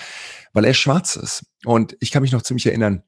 weil 0.52 0.64
er 0.64 0.74
schwarz 0.74 1.16
ist. 1.16 1.44
Und 1.64 1.96
ich 2.00 2.12
kann 2.12 2.22
mich 2.22 2.32
noch 2.32 2.42
ziemlich 2.42 2.66
erinnern, 2.66 3.02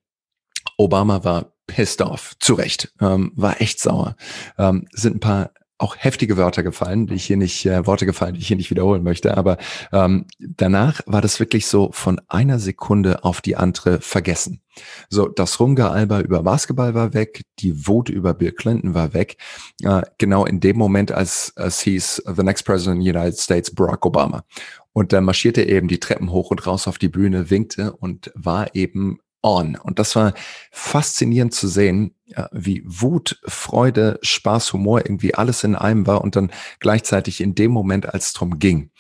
Obama 0.77 1.25
war 1.25 1.53
pissed 1.67 2.03
off, 2.03 2.35
zu 2.41 2.55
Recht, 2.55 2.93
ähm, 3.01 3.33
war 3.37 3.61
echt 3.61 3.79
sauer. 3.79 4.17
Ähm, 4.59 4.89
sind 4.93 5.17
ein 5.17 5.21
paar 5.21 5.53
auch 5.79 5.97
heftige 5.97 6.37
Wörter 6.37 6.63
gefallen, 6.63 7.07
die 7.07 7.15
ich 7.15 7.25
hier 7.25 7.37
nicht, 7.37 7.65
äh, 7.65 7.87
Worte 7.87 8.05
gefallen, 8.05 8.35
die 8.35 8.41
ich 8.41 8.49
hier 8.49 8.57
nicht 8.57 8.71
wiederholen 8.71 9.05
möchte. 9.05 9.37
Aber 9.37 9.57
ähm, 9.93 10.27
danach 10.39 11.01
war 11.07 11.23
das 11.23 11.39
wirklich 11.39 11.67
so 11.67 11.91
von 11.93 12.21
einer 12.29 12.59
Sekunde 12.59 13.25
auf 13.25 13.41
die 13.41 13.57
andere 13.57 14.01
vergessen. 14.01 14.61
So, 15.09 15.29
das 15.29 15.59
Rumgealber 15.61 16.21
über 16.21 16.43
Basketball 16.43 16.95
war 16.95 17.15
weg, 17.15 17.43
die 17.61 17.87
Wut 17.87 18.09
über 18.09 18.35
Bill 18.35 18.53
Clinton 18.53 18.95
war 18.95 19.15
weg. 19.15 19.37
Äh, 19.83 20.03
genau 20.19 20.45
in 20.45 20.61
dem 20.61 20.77
Moment, 20.77 21.13
als 21.13 21.53
es 21.57 21.81
hieß, 21.81 22.25
the 22.37 22.43
next 22.43 22.65
president 22.65 22.99
of 22.99 23.05
the 23.05 23.11
United 23.11 23.39
States, 23.39 23.75
Barack 23.75 24.05
Obama. 24.05 24.45
Und 24.93 25.13
dann 25.13 25.25
marschierte 25.25 25.61
er 25.63 25.77
eben 25.77 25.89
die 25.89 26.01
Treppen 26.01 26.33
hoch 26.33 26.51
und 26.51 26.67
raus 26.67 26.89
auf 26.89 26.99
die 26.99 27.09
Bühne, 27.09 27.51
winkte 27.51 27.93
und 27.93 28.33
war 28.35 28.75
eben 28.75 29.21
on. 29.43 29.77
Und 29.77 29.99
das 29.99 30.17
war 30.17 30.35
faszinierend 30.71 31.55
zu 31.55 31.69
sehen, 31.69 32.15
wie 32.53 32.83
Wut, 32.85 33.41
Freude, 33.45 34.19
Spaß, 34.23 34.73
Humor 34.73 35.01
irgendwie 35.01 35.35
alles 35.35 35.65
in 35.65 35.75
einem 35.75 36.07
war 36.07 36.23
und 36.23 36.37
dann 36.37 36.51
gleichzeitig 36.81 37.41
in 37.41 37.55
dem 37.55 37.71
Moment, 37.71 38.13
als 38.13 38.29
es 38.29 38.33
drum 38.33 38.59
ging, 38.59 38.91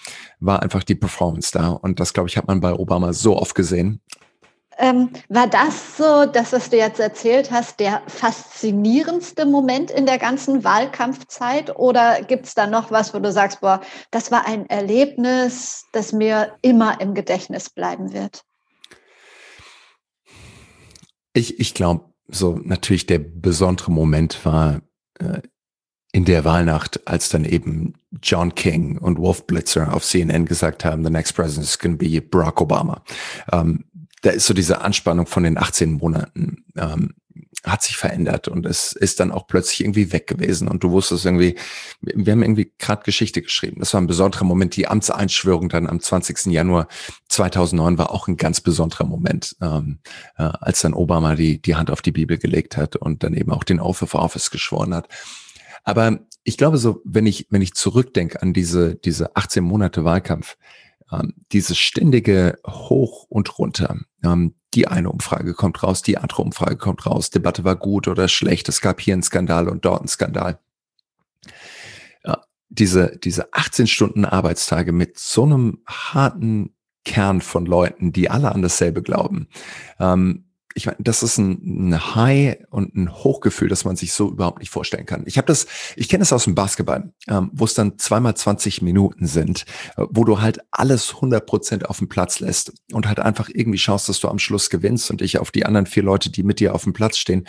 war 0.40 0.62
einfach 0.62 0.84
die 0.84 0.94
Performance 0.94 1.50
da. 1.52 1.68
Und 1.68 2.00
das, 2.00 2.14
glaube 2.14 2.28
ich, 2.28 2.36
hat 2.36 2.46
man 2.46 2.60
bei 2.60 2.72
Obama 2.72 3.12
so 3.12 3.36
oft 3.36 3.54
gesehen. 3.54 4.00
Ähm, 4.80 5.10
war 5.28 5.48
das 5.48 5.96
so, 5.96 6.24
das, 6.26 6.52
was 6.52 6.70
du 6.70 6.76
jetzt 6.76 7.00
erzählt 7.00 7.50
hast, 7.50 7.80
der 7.80 8.00
faszinierendste 8.06 9.44
Moment 9.44 9.90
in 9.90 10.06
der 10.06 10.18
ganzen 10.18 10.62
Wahlkampfzeit? 10.62 11.76
Oder 11.76 12.22
gibt 12.22 12.46
es 12.46 12.54
da 12.54 12.68
noch 12.68 12.92
was, 12.92 13.12
wo 13.12 13.18
du 13.18 13.32
sagst, 13.32 13.60
boah, 13.60 13.80
das 14.12 14.30
war 14.30 14.46
ein 14.46 14.70
Erlebnis, 14.70 15.84
das 15.92 16.12
mir 16.12 16.52
immer 16.62 17.00
im 17.00 17.14
Gedächtnis 17.14 17.70
bleiben 17.70 18.12
wird? 18.12 18.44
Ich, 21.38 21.60
ich 21.60 21.72
glaube, 21.74 22.04
so 22.26 22.60
natürlich 22.62 23.06
der 23.06 23.20
besondere 23.20 23.92
Moment 23.92 24.44
war 24.44 24.82
äh, 25.20 25.40
in 26.12 26.24
der 26.24 26.44
Wahlnacht, 26.44 27.06
als 27.06 27.28
dann 27.28 27.44
eben 27.44 27.94
John 28.22 28.54
King 28.54 28.98
und 28.98 29.18
Wolf 29.18 29.46
Blitzer 29.46 29.94
auf 29.94 30.04
CNN 30.04 30.46
gesagt 30.46 30.84
haben, 30.84 31.04
the 31.04 31.10
next 31.10 31.34
president 31.34 31.64
is 31.64 31.78
going 31.78 31.96
to 31.96 32.04
be 32.04 32.20
Barack 32.20 32.60
Obama. 32.60 33.04
Ähm, 33.52 33.84
da 34.22 34.30
ist 34.30 34.46
so 34.46 34.54
diese 34.54 34.80
Anspannung 34.80 35.26
von 35.26 35.44
den 35.44 35.58
18 35.58 35.92
Monaten. 35.92 36.64
Ähm, 36.76 37.14
hat 37.64 37.82
sich 37.82 37.96
verändert 37.96 38.48
und 38.48 38.66
es 38.66 38.92
ist 38.92 39.20
dann 39.20 39.32
auch 39.32 39.46
plötzlich 39.46 39.80
irgendwie 39.80 40.12
weg 40.12 40.26
gewesen 40.26 40.68
und 40.68 40.84
du 40.84 40.90
wusstest 40.90 41.24
irgendwie, 41.24 41.56
wir 42.00 42.32
haben 42.32 42.42
irgendwie 42.42 42.72
gerade 42.78 43.02
Geschichte 43.02 43.42
geschrieben. 43.42 43.80
Das 43.80 43.92
war 43.94 44.00
ein 44.00 44.06
besonderer 44.06 44.44
Moment. 44.44 44.76
Die 44.76 44.86
Amtseinschwörung 44.86 45.68
dann 45.68 45.88
am 45.88 46.00
20. 46.00 46.46
Januar 46.46 46.88
2009 47.28 47.98
war 47.98 48.10
auch 48.10 48.28
ein 48.28 48.36
ganz 48.36 48.60
besonderer 48.60 49.04
Moment, 49.04 49.56
ähm, 49.60 49.98
äh, 50.36 50.42
als 50.42 50.82
dann 50.82 50.94
Obama 50.94 51.34
die, 51.34 51.60
die 51.60 51.74
Hand 51.74 51.90
auf 51.90 52.02
die 52.02 52.12
Bibel 52.12 52.38
gelegt 52.38 52.76
hat 52.76 52.96
und 52.96 53.24
dann 53.24 53.34
eben 53.34 53.50
auch 53.50 53.64
den 53.64 53.80
Oath 53.80 54.02
of 54.02 54.14
Office 54.14 54.50
geschworen 54.50 54.94
hat. 54.94 55.08
Aber 55.84 56.20
ich 56.44 56.56
glaube 56.56 56.78
so, 56.78 57.00
wenn 57.04 57.26
ich, 57.26 57.46
wenn 57.50 57.62
ich 57.62 57.74
zurückdenke 57.74 58.40
an 58.40 58.52
diese, 58.52 58.94
diese 58.94 59.36
18 59.36 59.64
Monate 59.64 60.04
Wahlkampf, 60.04 60.56
ähm, 61.12 61.34
dieses 61.52 61.78
ständige 61.78 62.58
Hoch 62.66 63.26
und 63.28 63.58
runter, 63.58 63.96
ähm, 64.22 64.54
die 64.78 64.86
eine 64.86 65.10
Umfrage 65.10 65.54
kommt 65.54 65.82
raus, 65.82 66.02
die 66.02 66.18
andere 66.18 66.40
Umfrage 66.40 66.76
kommt 66.76 67.04
raus, 67.04 67.30
Debatte 67.30 67.64
war 67.64 67.74
gut 67.74 68.06
oder 68.06 68.28
schlecht, 68.28 68.68
es 68.68 68.80
gab 68.80 69.00
hier 69.00 69.12
einen 69.12 69.24
Skandal 69.24 69.68
und 69.68 69.84
dort 69.84 70.02
einen 70.02 70.08
Skandal. 70.08 70.60
Ja, 72.24 72.44
diese, 72.68 73.18
diese 73.18 73.52
18 73.52 73.88
Stunden 73.88 74.24
Arbeitstage 74.24 74.92
mit 74.92 75.18
so 75.18 75.42
einem 75.42 75.82
harten 75.84 76.76
Kern 77.04 77.40
von 77.40 77.66
Leuten, 77.66 78.12
die 78.12 78.30
alle 78.30 78.52
an 78.52 78.62
dasselbe 78.62 79.02
glauben, 79.02 79.48
ähm, 79.98 80.44
ich 80.78 80.86
meine, 80.86 80.98
das 81.00 81.22
ist 81.22 81.38
ein, 81.38 81.90
ein 81.90 82.14
High 82.14 82.58
und 82.70 82.94
ein 82.94 83.12
Hochgefühl, 83.12 83.68
das 83.68 83.84
man 83.84 83.96
sich 83.96 84.12
so 84.12 84.30
überhaupt 84.30 84.60
nicht 84.60 84.70
vorstellen 84.70 85.06
kann. 85.06 85.24
Ich 85.26 85.36
habe 85.36 85.46
das, 85.46 85.66
ich 85.96 86.08
kenne 86.08 86.20
das 86.20 86.32
aus 86.32 86.44
dem 86.44 86.54
Basketball, 86.54 87.12
ähm, 87.28 87.50
wo 87.52 87.64
es 87.64 87.74
dann 87.74 87.98
zweimal 87.98 88.36
20 88.36 88.80
Minuten 88.80 89.26
sind, 89.26 89.66
äh, 89.96 90.04
wo 90.08 90.24
du 90.24 90.40
halt 90.40 90.60
alles 90.70 91.14
100 91.16 91.44
Prozent 91.44 91.90
auf 91.90 91.98
dem 91.98 92.08
Platz 92.08 92.38
lässt 92.38 92.72
und 92.92 93.06
halt 93.06 93.18
einfach 93.18 93.50
irgendwie 93.52 93.78
schaust, 93.78 94.08
dass 94.08 94.20
du 94.20 94.28
am 94.28 94.38
Schluss 94.38 94.70
gewinnst 94.70 95.10
und 95.10 95.20
dich 95.20 95.38
auf 95.38 95.50
die 95.50 95.66
anderen 95.66 95.86
vier 95.86 96.04
Leute, 96.04 96.30
die 96.30 96.44
mit 96.44 96.60
dir 96.60 96.74
auf 96.74 96.84
dem 96.84 96.92
Platz 96.92 97.18
stehen, 97.18 97.46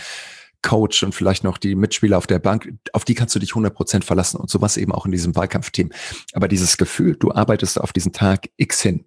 Coach 0.62 1.04
und 1.04 1.16
vielleicht 1.16 1.44
noch 1.44 1.58
die 1.58 1.76
Mitspieler 1.76 2.18
auf 2.18 2.28
der 2.28 2.40
Bank, 2.40 2.74
auf 2.94 3.06
die 3.06 3.16
kannst 3.16 3.36
du 3.36 3.40
dich 3.40 3.52
100% 3.52 4.04
verlassen 4.04 4.38
und 4.38 4.50
sowas 4.50 4.78
eben 4.78 4.92
auch 4.92 5.06
in 5.06 5.12
diesem 5.12 5.36
Wahlkampfteam. 5.36 5.92
Aber 6.34 6.48
dieses 6.48 6.78
Gefühl, 6.78 7.16
du 7.16 7.32
arbeitest 7.32 7.80
auf 7.80 7.94
diesen 7.94 8.12
Tag 8.12 8.50
X 8.58 8.82
hin, 8.82 9.06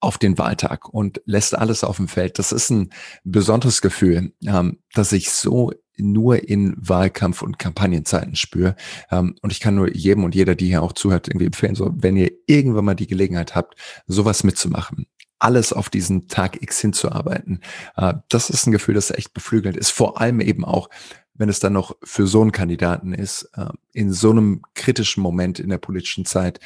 auf 0.00 0.18
den 0.18 0.38
Wahltag 0.38 0.88
und 0.88 1.20
lässt 1.26 1.56
alles 1.56 1.84
auf 1.84 1.96
dem 1.96 2.08
Feld, 2.08 2.38
das 2.38 2.52
ist 2.52 2.70
ein 2.70 2.90
besonderes 3.24 3.82
Gefühl, 3.82 4.32
ähm, 4.46 4.78
dass 4.94 5.12
ich 5.12 5.30
so 5.30 5.72
nur 5.96 6.48
in 6.48 6.74
Wahlkampf- 6.76 7.42
und 7.42 7.58
Kampagnenzeiten 7.58 8.34
spüre. 8.36 8.74
Ähm, 9.10 9.36
und 9.42 9.52
ich 9.52 9.60
kann 9.60 9.74
nur 9.74 9.94
jedem 9.94 10.24
und 10.24 10.34
jeder, 10.34 10.54
die 10.54 10.66
hier 10.66 10.82
auch 10.82 10.92
zuhört, 10.92 11.28
irgendwie 11.28 11.46
empfehlen, 11.46 11.74
so, 11.74 11.90
wenn 11.94 12.16
ihr 12.16 12.32
irgendwann 12.46 12.84
mal 12.84 12.94
die 12.94 13.06
Gelegenheit 13.06 13.54
habt, 13.54 13.76
sowas 14.06 14.44
mitzumachen, 14.44 15.06
alles 15.44 15.72
auf 15.72 15.90
diesen 15.90 16.26
Tag 16.26 16.62
X 16.62 16.80
hinzuarbeiten. 16.80 17.60
Äh, 17.96 18.14
das 18.28 18.50
ist 18.50 18.66
ein 18.66 18.72
Gefühl, 18.72 18.94
das 18.94 19.10
echt 19.10 19.34
beflügelt 19.34 19.76
ist. 19.76 19.90
Vor 19.90 20.20
allem 20.20 20.40
eben 20.40 20.64
auch, 20.64 20.88
wenn 21.34 21.48
es 21.48 21.60
dann 21.60 21.74
noch 21.74 21.96
für 22.02 22.26
so 22.26 22.40
einen 22.40 22.52
Kandidaten 22.52 23.12
ist, 23.12 23.50
äh, 23.54 23.66
in 23.92 24.12
so 24.12 24.30
einem 24.30 24.62
kritischen 24.74 25.22
Moment 25.22 25.58
in 25.60 25.68
der 25.68 25.78
politischen 25.78 26.24
Zeit. 26.24 26.60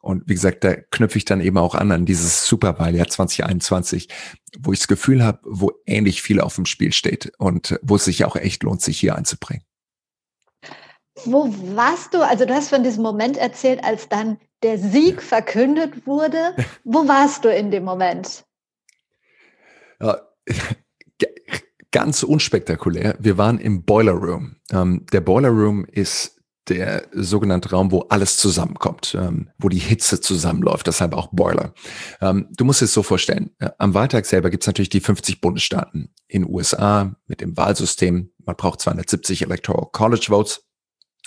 Und 0.00 0.22
wie 0.26 0.34
gesagt, 0.34 0.64
da 0.64 0.74
knüpfe 0.74 1.18
ich 1.18 1.24
dann 1.24 1.40
eben 1.40 1.58
auch 1.58 1.74
an 1.74 1.92
an 1.92 2.06
dieses 2.06 2.46
Superwahljahr 2.46 3.08
2021, 3.08 4.08
wo 4.58 4.72
ich 4.72 4.80
das 4.80 4.88
Gefühl 4.88 5.22
habe, 5.22 5.40
wo 5.44 5.72
ähnlich 5.86 6.22
viel 6.22 6.40
auf 6.40 6.56
dem 6.56 6.66
Spiel 6.66 6.92
steht 6.92 7.32
und 7.38 7.78
wo 7.82 7.96
es 7.96 8.04
sich 8.04 8.24
auch 8.24 8.36
echt 8.36 8.62
lohnt, 8.62 8.82
sich 8.82 8.98
hier 9.00 9.16
einzubringen. 9.16 9.64
Wo 11.24 11.54
warst 11.74 12.12
du? 12.12 12.26
Also 12.26 12.44
du 12.44 12.54
hast 12.54 12.68
von 12.68 12.82
diesem 12.82 13.02
Moment 13.02 13.36
erzählt, 13.36 13.82
als 13.84 14.08
dann 14.08 14.38
der 14.64 14.78
Sieg 14.78 15.22
verkündet 15.22 16.06
wurde. 16.06 16.56
Wo 16.84 17.06
warst 17.06 17.44
du 17.44 17.54
in 17.54 17.70
dem 17.70 17.84
Moment? 17.84 18.44
Ja, 20.00 20.20
ganz 21.92 22.24
unspektakulär. 22.24 23.16
Wir 23.20 23.38
waren 23.38 23.58
im 23.58 23.84
Boiler 23.84 24.12
Room. 24.12 24.56
Ähm, 24.72 25.06
der 25.12 25.20
Boiler 25.20 25.50
Room 25.50 25.84
ist 25.84 26.40
der 26.68 27.06
sogenannte 27.12 27.70
Raum, 27.70 27.92
wo 27.92 28.00
alles 28.08 28.38
zusammenkommt, 28.38 29.14
ähm, 29.20 29.50
wo 29.58 29.68
die 29.68 29.78
Hitze 29.78 30.20
zusammenläuft, 30.20 30.86
deshalb 30.86 31.14
auch 31.14 31.28
Boiler. 31.30 31.74
Ähm, 32.22 32.48
du 32.56 32.64
musst 32.64 32.80
es 32.80 32.94
so 32.94 33.02
vorstellen, 33.02 33.50
äh, 33.58 33.68
am 33.78 33.92
Wahltag 33.92 34.24
selber 34.24 34.48
gibt 34.48 34.62
es 34.62 34.66
natürlich 34.66 34.88
die 34.88 35.00
50 35.00 35.42
Bundesstaaten 35.42 36.14
in 36.26 36.48
USA 36.48 37.14
mit 37.26 37.42
dem 37.42 37.54
Wahlsystem. 37.56 38.32
Man 38.46 38.56
braucht 38.56 38.80
270 38.80 39.42
Electoral 39.42 39.88
College 39.92 40.26
Votes. 40.28 40.64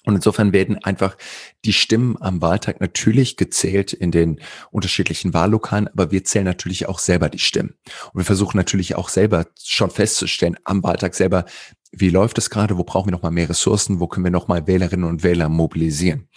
Und 0.08 0.16
insofern 0.16 0.54
werden 0.54 0.82
einfach 0.86 1.18
die 1.66 1.74
Stimmen 1.74 2.16
am 2.22 2.42
Wahltag 2.42 2.80
natürlich 2.80 3.36
gezählt 3.36 3.92
in 3.92 4.12
den 4.12 4.40
unterschiedlichen 4.72 5.34
Wahllokalen, 5.34 5.90
aber 5.90 6.12
wir 6.12 6.24
zählen 6.24 6.46
natürlich 6.46 6.88
auch 6.88 7.00
selber 7.00 7.28
die 7.28 7.40
Stimmen. 7.40 7.76
Und 8.14 8.22
wir 8.22 8.24
versuchen 8.24 8.56
natürlich 8.56 8.96
auch 8.96 9.10
selber 9.10 9.48
schon 9.62 9.92
festzustellen 9.92 10.56
am 10.64 10.82
Wahltag 10.82 11.14
selber, 11.14 11.44
wie 11.92 12.10
läuft 12.10 12.38
es 12.38 12.50
gerade, 12.50 12.78
wo 12.78 12.84
brauchen 12.84 13.08
wir 13.08 13.12
nochmal 13.12 13.32
mehr 13.32 13.50
Ressourcen, 13.50 14.00
wo 14.00 14.08
können 14.08 14.26
wir 14.26 14.32
nochmal 14.32 14.68
Wählerinnen 14.68 15.08
und 15.08 15.24
Wähler 15.24 15.50
mobilisieren. 15.50 16.28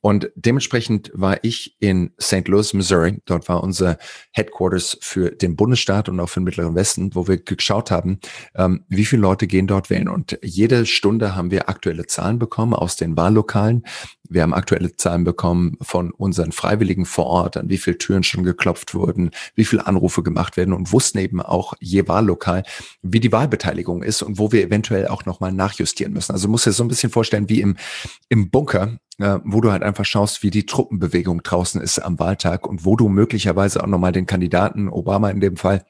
Und 0.00 0.30
dementsprechend 0.34 1.10
war 1.14 1.38
ich 1.42 1.76
in 1.80 2.12
St. 2.20 2.48
Louis, 2.48 2.74
Missouri, 2.74 3.22
dort 3.24 3.48
war 3.48 3.62
unser 3.62 3.98
Headquarters 4.32 4.98
für 5.00 5.30
den 5.30 5.56
Bundesstaat 5.56 6.08
und 6.08 6.18
auch 6.20 6.28
für 6.28 6.40
den 6.40 6.44
Mittleren 6.44 6.74
Westen, 6.74 7.14
wo 7.14 7.28
wir 7.28 7.38
geschaut 7.38 7.90
haben, 7.90 8.20
ähm, 8.54 8.84
wie 8.88 9.04
viele 9.04 9.22
Leute 9.22 9.46
gehen 9.46 9.66
dort 9.66 9.90
wählen. 9.90 10.08
Und 10.08 10.38
jede 10.42 10.86
Stunde 10.86 11.36
haben 11.36 11.50
wir 11.50 11.68
aktuelle 11.68 12.06
Zahlen 12.06 12.38
bekommen 12.38 12.74
aus 12.74 12.96
den 12.96 13.16
Wahllokalen. 13.16 13.84
Wir 14.30 14.42
haben 14.42 14.54
aktuelle 14.54 14.96
Zahlen 14.96 15.24
bekommen 15.24 15.76
von 15.80 16.10
unseren 16.10 16.52
Freiwilligen 16.52 17.04
vor 17.04 17.26
Ort, 17.26 17.56
an 17.56 17.68
wie 17.68 17.78
viele 17.78 17.98
Türen 17.98 18.22
schon 18.22 18.44
geklopft 18.44 18.94
wurden, 18.94 19.30
wie 19.54 19.64
viele 19.64 19.86
Anrufe 19.86 20.22
gemacht 20.22 20.56
werden 20.56 20.74
und 20.74 20.92
wussten 20.92 21.18
eben 21.18 21.40
auch 21.40 21.74
je 21.80 22.08
Wahllokal, 22.08 22.62
wie 23.02 23.20
die 23.20 23.32
Wahlbeteiligung 23.32 24.02
ist 24.02 24.22
und 24.22 24.38
wo 24.38 24.52
wir 24.52 24.62
eventuell 24.62 25.08
auch 25.08 25.24
nochmal 25.24 25.52
nachjustieren 25.52 26.12
müssen. 26.12 26.32
Also 26.32 26.48
muss 26.48 26.64
dir 26.64 26.72
so 26.72 26.84
ein 26.84 26.88
bisschen 26.88 27.10
vorstellen 27.10 27.48
wie 27.48 27.60
im, 27.60 27.76
im 28.28 28.50
Bunker, 28.50 28.98
äh, 29.18 29.38
wo 29.44 29.60
du 29.60 29.72
halt 29.72 29.82
einfach 29.82 30.04
schaust, 30.04 30.42
wie 30.42 30.50
die 30.50 30.66
Truppenbewegung 30.66 31.42
draußen 31.42 31.80
ist 31.80 31.98
am 31.98 32.18
Wahltag 32.18 32.66
und 32.66 32.84
wo 32.84 32.96
du 32.96 33.08
möglicherweise 33.08 33.82
auch 33.82 33.88
nochmal 33.88 34.12
den 34.12 34.26
Kandidaten, 34.26 34.88
Obama 34.88 35.30
in 35.30 35.40
dem 35.40 35.56
Fall, 35.56 35.84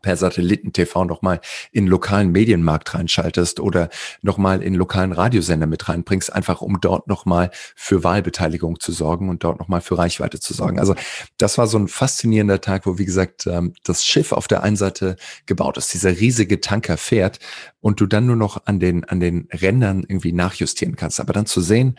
per 0.00 0.16
Satelliten-TV 0.16 1.04
nochmal 1.04 1.40
in 1.72 1.86
lokalen 1.86 2.30
Medienmarkt 2.32 2.94
reinschaltest 2.94 3.60
oder 3.60 3.88
nochmal 4.22 4.62
in 4.62 4.74
lokalen 4.74 5.12
Radiosender 5.12 5.66
mit 5.66 5.88
reinbringst, 5.88 6.32
einfach 6.32 6.60
um 6.60 6.80
dort 6.80 7.08
nochmal 7.08 7.50
für 7.76 8.04
Wahlbeteiligung 8.04 8.80
zu 8.80 8.92
sorgen 8.92 9.28
und 9.28 9.44
dort 9.44 9.58
nochmal 9.58 9.80
für 9.80 9.98
Reichweite 9.98 10.40
zu 10.40 10.54
sorgen. 10.54 10.78
Also 10.78 10.94
das 11.36 11.58
war 11.58 11.66
so 11.66 11.78
ein 11.78 11.88
faszinierender 11.88 12.60
Tag, 12.60 12.86
wo, 12.86 12.98
wie 12.98 13.04
gesagt, 13.04 13.46
ähm, 13.46 13.74
das 13.84 14.04
Schiff 14.04 14.32
auf 14.32 14.48
der 14.48 14.62
einen 14.62 14.76
Seite 14.76 15.16
gebaut 15.46 15.76
ist, 15.76 15.92
dieser 15.94 16.18
riesige 16.18 16.60
Tanker 16.60 16.96
fährt 16.96 17.38
und 17.80 18.00
du 18.00 18.06
dann 18.06 18.26
nur 18.26 18.36
noch 18.36 18.66
an 18.66 18.80
den, 18.80 19.04
an 19.04 19.20
den 19.20 19.48
Rändern 19.52 20.04
irgendwie 20.06 20.32
nachjustieren 20.32 20.96
kannst. 20.96 21.20
Aber 21.20 21.32
dann 21.32 21.46
zu 21.46 21.60
sehen, 21.60 21.96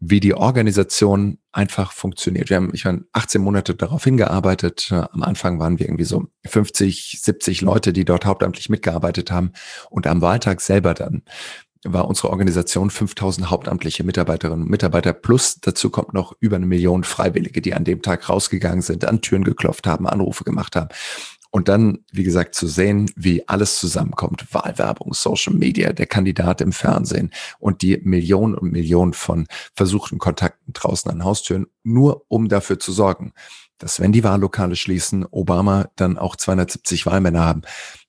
wie 0.00 0.20
die 0.20 0.34
Organisation 0.34 1.38
einfach 1.52 1.92
funktioniert. 1.92 2.48
Wir 2.48 2.56
haben, 2.56 2.70
ich 2.72 2.86
meine, 2.86 3.04
18 3.12 3.42
Monate 3.42 3.74
darauf 3.74 4.02
hingearbeitet. 4.02 4.90
Am 4.90 5.22
Anfang 5.22 5.58
waren 5.58 5.78
wir 5.78 5.86
irgendwie 5.86 6.04
so 6.04 6.24
50, 6.46 7.20
70 7.20 7.60
Leute, 7.60 7.92
die 7.92 8.06
dort 8.06 8.24
hauptamtlich 8.24 8.70
mitgearbeitet 8.70 9.30
haben. 9.30 9.52
Und 9.90 10.06
am 10.06 10.22
Wahltag 10.22 10.62
selber 10.62 10.94
dann 10.94 11.22
war 11.84 12.08
unsere 12.08 12.30
Organisation 12.30 12.90
5000 12.90 13.50
hauptamtliche 13.50 14.04
Mitarbeiterinnen 14.04 14.64
und 14.64 14.70
Mitarbeiter 14.70 15.12
plus 15.12 15.60
dazu 15.60 15.90
kommt 15.90 16.12
noch 16.12 16.34
über 16.40 16.56
eine 16.56 16.66
Million 16.66 17.04
Freiwillige, 17.04 17.62
die 17.62 17.74
an 17.74 17.84
dem 17.84 18.02
Tag 18.02 18.28
rausgegangen 18.28 18.82
sind, 18.82 19.04
an 19.04 19.22
Türen 19.22 19.44
geklopft 19.44 19.86
haben, 19.86 20.06
Anrufe 20.06 20.44
gemacht 20.44 20.76
haben. 20.76 20.88
Und 21.50 21.68
dann, 21.68 22.04
wie 22.12 22.22
gesagt, 22.22 22.54
zu 22.54 22.68
sehen, 22.68 23.10
wie 23.16 23.48
alles 23.48 23.80
zusammenkommt. 23.80 24.46
Wahlwerbung, 24.54 25.12
Social 25.14 25.52
Media, 25.54 25.92
der 25.92 26.06
Kandidat 26.06 26.60
im 26.60 26.72
Fernsehen 26.72 27.32
und 27.58 27.82
die 27.82 27.98
Millionen 28.04 28.54
und 28.54 28.70
Millionen 28.70 29.14
von 29.14 29.46
versuchten 29.74 30.18
Kontakten 30.18 30.72
draußen 30.72 31.10
an 31.10 31.24
Haustüren, 31.24 31.66
nur 31.82 32.24
um 32.28 32.48
dafür 32.48 32.78
zu 32.78 32.92
sorgen, 32.92 33.32
dass 33.78 33.98
wenn 33.98 34.12
die 34.12 34.22
Wahllokale 34.22 34.76
schließen, 34.76 35.26
Obama 35.30 35.88
dann 35.96 36.18
auch 36.18 36.36
270 36.36 37.06
Wahlmänner 37.06 37.44
haben. 37.44 37.62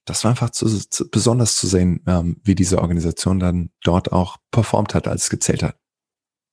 Das 0.06 0.24
war 0.24 0.32
einfach 0.32 0.50
zu, 0.52 0.68
zu, 0.68 1.10
besonders 1.10 1.56
zu 1.56 1.66
sehen, 1.68 2.04
ähm, 2.08 2.42
wie 2.44 2.56
diese 2.56 2.80
Organisation 2.80 3.40
dann 3.40 3.70
dort 3.84 4.12
auch 4.12 4.38
performt 4.52 4.94
hat, 4.94 5.08
als 5.08 5.24
es 5.24 5.30
gezählt 5.30 5.64
hat. 5.64 5.76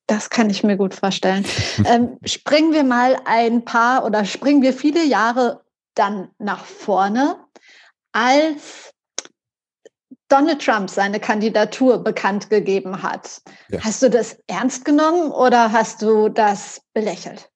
Das 0.07 0.31
kann 0.31 0.49
ich 0.49 0.65
mir 0.65 0.77
gut 0.77 0.95
vorstellen. 0.95 1.45
ähm, 1.85 2.17
springen 2.25 2.73
wir 2.73 2.85
mal 2.85 3.17
ein 3.27 3.65
paar 3.65 4.05
oder 4.07 4.25
springen 4.25 4.63
wir 4.63 4.73
viele 4.73 5.05
Jahre 5.05 5.61
dann 5.99 6.29
nach 6.39 6.65
vorne, 6.65 7.37
als 8.13 8.93
Donald 10.29 10.63
Trump 10.63 10.91
seine 10.91 11.21
Kandidatur 11.21 12.03
bekannt 12.05 12.51
gegeben 12.51 13.03
hat. 13.03 13.41
Ja. 13.71 13.81
Hast 13.83 14.03
du 14.03 14.11
das 14.11 14.39
ernst 14.47 14.85
genommen 14.85 15.31
oder 15.31 15.73
hast 15.73 16.03
du 16.03 16.29
das 16.29 16.83
belächelt? 16.93 17.51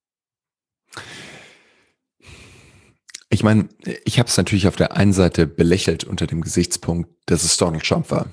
Ich 3.28 3.42
meine, 3.42 3.68
ich 4.04 4.18
habe 4.18 4.28
es 4.28 4.36
natürlich 4.36 4.68
auf 4.68 4.76
der 4.76 4.94
einen 4.94 5.14
Seite 5.14 5.46
belächelt 5.46 6.04
unter 6.04 6.26
dem 6.26 6.42
Gesichtspunkt, 6.42 7.10
dass 7.24 7.44
es 7.44 7.56
Donald 7.56 7.82
Trump 7.82 8.10
war. 8.10 8.26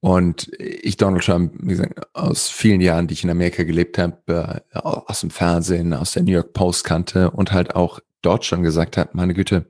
Und 0.00 0.50
ich 0.58 0.98
Donald 0.98 1.24
Trump, 1.24 1.54
wie 1.58 1.68
gesagt, 1.68 1.98
aus 2.14 2.50
vielen 2.50 2.82
Jahren, 2.82 3.06
die 3.06 3.14
ich 3.14 3.24
in 3.24 3.30
Amerika 3.30 3.62
gelebt 3.62 3.96
habe, 3.96 4.62
äh, 4.72 4.78
aus 4.78 5.20
dem 5.20 5.30
Fernsehen, 5.30 5.94
aus 5.94 6.12
der 6.12 6.22
New 6.22 6.32
York 6.32 6.52
Post 6.52 6.84
kannte 6.84 7.30
und 7.30 7.52
halt 7.52 7.74
auch 7.74 8.00
dort 8.22 8.44
schon 8.44 8.62
gesagt 8.62 8.96
hat, 8.96 9.14
meine 9.14 9.34
Güte, 9.34 9.66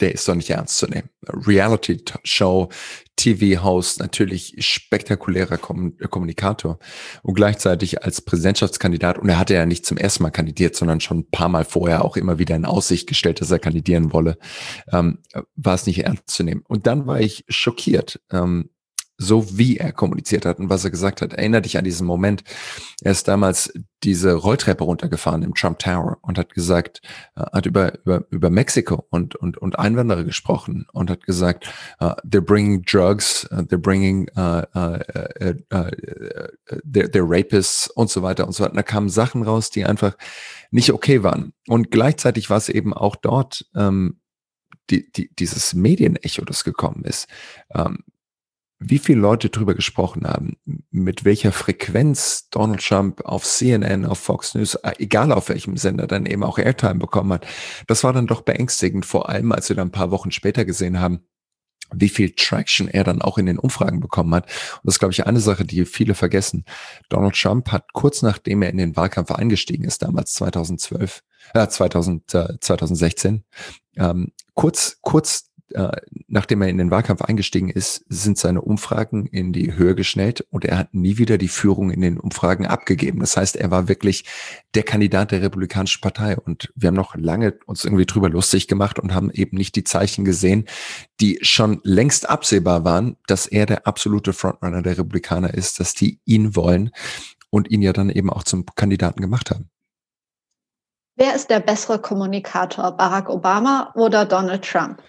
der 0.00 0.12
ist 0.12 0.26
doch 0.26 0.34
nicht 0.34 0.50
ernst 0.50 0.78
zu 0.78 0.86
nehmen. 0.86 1.10
Reality-Show, 1.28 2.70
TV-Host, 3.16 4.00
natürlich 4.00 4.56
spektakulärer 4.58 5.58
Kommunikator 5.58 6.78
und 7.22 7.34
gleichzeitig 7.34 8.02
als 8.02 8.22
Präsidentschaftskandidat, 8.22 9.18
und 9.18 9.28
er 9.28 9.38
hatte 9.38 9.54
ja 9.54 9.66
nicht 9.66 9.86
zum 9.86 9.98
ersten 9.98 10.24
Mal 10.24 10.30
kandidiert, 10.30 10.74
sondern 10.74 11.00
schon 11.00 11.20
ein 11.20 11.30
paar 11.30 11.48
Mal 11.48 11.64
vorher 11.64 12.04
auch 12.04 12.16
immer 12.16 12.38
wieder 12.38 12.56
in 12.56 12.64
Aussicht 12.64 13.06
gestellt, 13.06 13.40
dass 13.40 13.50
er 13.50 13.58
kandidieren 13.58 14.12
wolle, 14.12 14.38
ähm, 14.90 15.18
war 15.54 15.74
es 15.74 15.86
nicht 15.86 16.04
ernst 16.04 16.30
zu 16.30 16.42
nehmen. 16.42 16.64
Und 16.66 16.86
dann 16.86 17.06
war 17.06 17.20
ich 17.20 17.44
schockiert, 17.48 18.20
ähm, 18.32 18.70
so 19.22 19.58
wie 19.58 19.76
er 19.76 19.92
kommuniziert 19.92 20.44
hat 20.44 20.58
und 20.58 20.68
was 20.68 20.84
er 20.84 20.90
gesagt 20.90 21.22
hat. 21.22 21.32
Erinner 21.32 21.60
dich 21.60 21.78
an 21.78 21.84
diesen 21.84 22.06
Moment. 22.06 22.44
Er 23.02 23.12
ist 23.12 23.28
damals 23.28 23.72
diese 24.02 24.34
Rolltreppe 24.34 24.84
runtergefahren 24.84 25.42
im 25.42 25.54
Trump 25.54 25.78
Tower 25.78 26.18
und 26.22 26.38
hat 26.38 26.52
gesagt, 26.54 27.00
äh, 27.36 27.42
hat 27.52 27.66
über, 27.66 27.98
über, 28.00 28.24
über 28.30 28.50
Mexiko 28.50 29.06
und, 29.10 29.36
und, 29.36 29.58
und 29.58 29.78
Einwanderer 29.78 30.24
gesprochen 30.24 30.86
und 30.92 31.08
hat 31.10 31.24
gesagt, 31.24 31.72
uh, 32.00 32.14
they're 32.24 32.40
bringing 32.40 32.82
drugs, 32.82 33.48
uh, 33.52 33.62
they're 33.62 33.78
bringing, 33.78 34.28
uh, 34.36 34.64
uh, 34.74 34.98
they're, 36.84 37.08
they're 37.08 37.28
rapists 37.28 37.88
und 37.88 38.10
so 38.10 38.22
weiter 38.22 38.46
und 38.46 38.52
so 38.52 38.64
weiter. 38.64 38.74
Da 38.74 38.82
kamen 38.82 39.08
Sachen 39.08 39.42
raus, 39.42 39.70
die 39.70 39.84
einfach 39.84 40.16
nicht 40.70 40.92
okay 40.92 41.22
waren. 41.22 41.52
Und 41.68 41.90
gleichzeitig 41.90 42.50
war 42.50 42.56
es 42.56 42.68
eben 42.68 42.92
auch 42.92 43.16
dort, 43.16 43.66
ähm, 43.76 44.18
die, 44.90 45.10
die, 45.12 45.34
dieses 45.34 45.74
Medienecho, 45.74 46.44
das 46.44 46.64
gekommen 46.64 47.04
ist. 47.04 47.28
Ähm, 47.74 48.04
wie 48.84 48.98
viele 48.98 49.20
Leute 49.20 49.48
drüber 49.48 49.74
gesprochen 49.74 50.26
haben, 50.26 50.56
mit 50.90 51.24
welcher 51.24 51.52
Frequenz 51.52 52.48
Donald 52.50 52.86
Trump 52.86 53.22
auf 53.24 53.44
CNN, 53.44 54.04
auf 54.04 54.18
Fox 54.18 54.54
News, 54.54 54.74
äh, 54.76 54.92
egal 54.98 55.32
auf 55.32 55.48
welchem 55.48 55.76
Sender, 55.76 56.06
dann 56.06 56.26
eben 56.26 56.42
auch 56.42 56.58
Airtime 56.58 56.96
bekommen 56.96 57.32
hat. 57.32 57.46
Das 57.86 58.04
war 58.04 58.12
dann 58.12 58.26
doch 58.26 58.42
beängstigend, 58.42 59.06
vor 59.06 59.28
allem 59.28 59.52
als 59.52 59.68
wir 59.68 59.76
dann 59.76 59.88
ein 59.88 59.92
paar 59.92 60.10
Wochen 60.10 60.30
später 60.30 60.64
gesehen 60.64 61.00
haben, 61.00 61.20
wie 61.94 62.08
viel 62.08 62.32
Traction 62.34 62.88
er 62.88 63.04
dann 63.04 63.22
auch 63.22 63.38
in 63.38 63.46
den 63.46 63.58
Umfragen 63.58 64.00
bekommen 64.00 64.34
hat. 64.34 64.46
Und 64.46 64.84
das 64.84 64.94
ist, 64.94 64.98
glaube 64.98 65.12
ich, 65.12 65.26
eine 65.26 65.40
Sache, 65.40 65.64
die 65.64 65.84
viele 65.84 66.14
vergessen. 66.14 66.64
Donald 67.08 67.34
Trump 67.34 67.70
hat 67.70 67.92
kurz 67.92 68.22
nachdem 68.22 68.62
er 68.62 68.70
in 68.70 68.78
den 68.78 68.96
Wahlkampf 68.96 69.30
eingestiegen 69.30 69.84
ist, 69.84 70.02
damals 70.02 70.32
2012, 70.34 71.22
äh, 71.54 71.68
2000, 71.68 72.34
äh, 72.34 72.58
2016, 72.60 73.44
ähm, 73.96 74.32
kurz, 74.54 74.98
kurz 75.02 75.50
äh, 75.74 75.90
nachdem 76.28 76.62
er 76.62 76.68
in 76.68 76.78
den 76.78 76.90
Wahlkampf 76.90 77.22
eingestiegen 77.22 77.68
ist, 77.68 78.04
sind 78.08 78.38
seine 78.38 78.60
Umfragen 78.60 79.26
in 79.26 79.52
die 79.52 79.74
Höhe 79.74 79.94
geschnellt 79.94 80.46
und 80.50 80.64
er 80.64 80.78
hat 80.78 80.94
nie 80.94 81.18
wieder 81.18 81.38
die 81.38 81.48
Führung 81.48 81.90
in 81.90 82.00
den 82.00 82.18
Umfragen 82.18 82.66
abgegeben. 82.66 83.20
Das 83.20 83.36
heißt, 83.36 83.56
er 83.56 83.70
war 83.70 83.88
wirklich 83.88 84.24
der 84.74 84.82
Kandidat 84.82 85.32
der 85.32 85.42
Republikanischen 85.42 86.00
Partei 86.00 86.36
und 86.36 86.72
wir 86.74 86.88
haben 86.88 86.94
noch 86.94 87.14
lange 87.14 87.54
uns 87.66 87.84
irgendwie 87.84 88.06
drüber 88.06 88.28
lustig 88.28 88.68
gemacht 88.68 88.98
und 88.98 89.14
haben 89.14 89.30
eben 89.30 89.56
nicht 89.56 89.76
die 89.76 89.84
Zeichen 89.84 90.24
gesehen, 90.24 90.66
die 91.20 91.38
schon 91.42 91.80
längst 91.82 92.28
absehbar 92.28 92.84
waren, 92.84 93.16
dass 93.26 93.46
er 93.46 93.66
der 93.66 93.86
absolute 93.86 94.32
Frontrunner 94.32 94.82
der 94.82 94.98
Republikaner 94.98 95.52
ist, 95.54 95.80
dass 95.80 95.94
die 95.94 96.20
ihn 96.24 96.56
wollen 96.56 96.90
und 97.50 97.70
ihn 97.70 97.82
ja 97.82 97.92
dann 97.92 98.10
eben 98.10 98.30
auch 98.30 98.44
zum 98.44 98.64
Kandidaten 98.74 99.20
gemacht 99.20 99.50
haben. 99.50 99.68
Wer 101.16 101.34
ist 101.34 101.50
der 101.50 101.60
bessere 101.60 101.98
Kommunikator, 101.98 102.96
Barack 102.96 103.28
Obama 103.28 103.92
oder 103.94 104.24
Donald 104.24 104.64
Trump? 104.64 105.02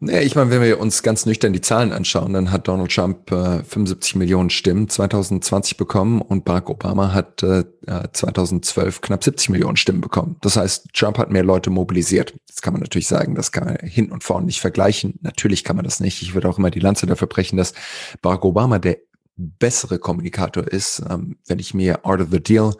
Naja, 0.00 0.20
ich 0.20 0.36
meine, 0.36 0.50
wenn 0.50 0.62
wir 0.62 0.78
uns 0.78 1.02
ganz 1.02 1.26
nüchtern 1.26 1.52
die 1.52 1.60
Zahlen 1.60 1.90
anschauen, 1.90 2.32
dann 2.32 2.52
hat 2.52 2.68
Donald 2.68 2.94
Trump 2.94 3.32
äh, 3.32 3.64
75 3.64 4.14
Millionen 4.14 4.48
Stimmen 4.48 4.88
2020 4.88 5.76
bekommen 5.76 6.22
und 6.22 6.44
Barack 6.44 6.70
Obama 6.70 7.12
hat 7.12 7.42
äh, 7.42 7.64
2012 8.12 9.00
knapp 9.00 9.24
70 9.24 9.50
Millionen 9.50 9.76
Stimmen 9.76 10.00
bekommen. 10.00 10.36
Das 10.40 10.56
heißt, 10.56 10.90
Trump 10.94 11.18
hat 11.18 11.30
mehr 11.30 11.42
Leute 11.42 11.70
mobilisiert. 11.70 12.32
Das 12.46 12.62
kann 12.62 12.74
man 12.74 12.82
natürlich 12.82 13.08
sagen, 13.08 13.34
das 13.34 13.50
kann 13.50 13.64
man 13.64 13.76
hin 13.78 14.12
und 14.12 14.22
vorne 14.22 14.46
nicht 14.46 14.60
vergleichen. 14.60 15.18
Natürlich 15.22 15.64
kann 15.64 15.74
man 15.74 15.84
das 15.84 15.98
nicht. 15.98 16.22
Ich 16.22 16.32
würde 16.32 16.48
auch 16.48 16.58
immer 16.58 16.70
die 16.70 16.78
Lanze 16.78 17.06
dafür 17.06 17.26
brechen, 17.26 17.56
dass 17.56 17.74
Barack 18.22 18.44
Obama 18.44 18.78
der 18.78 18.98
bessere 19.36 19.98
Kommunikator 19.98 20.68
ist. 20.68 21.02
Ähm, 21.10 21.38
wenn 21.46 21.58
ich 21.58 21.74
mir 21.74 22.04
Art 22.04 22.20
of 22.20 22.28
the 22.30 22.40
Deal 22.40 22.74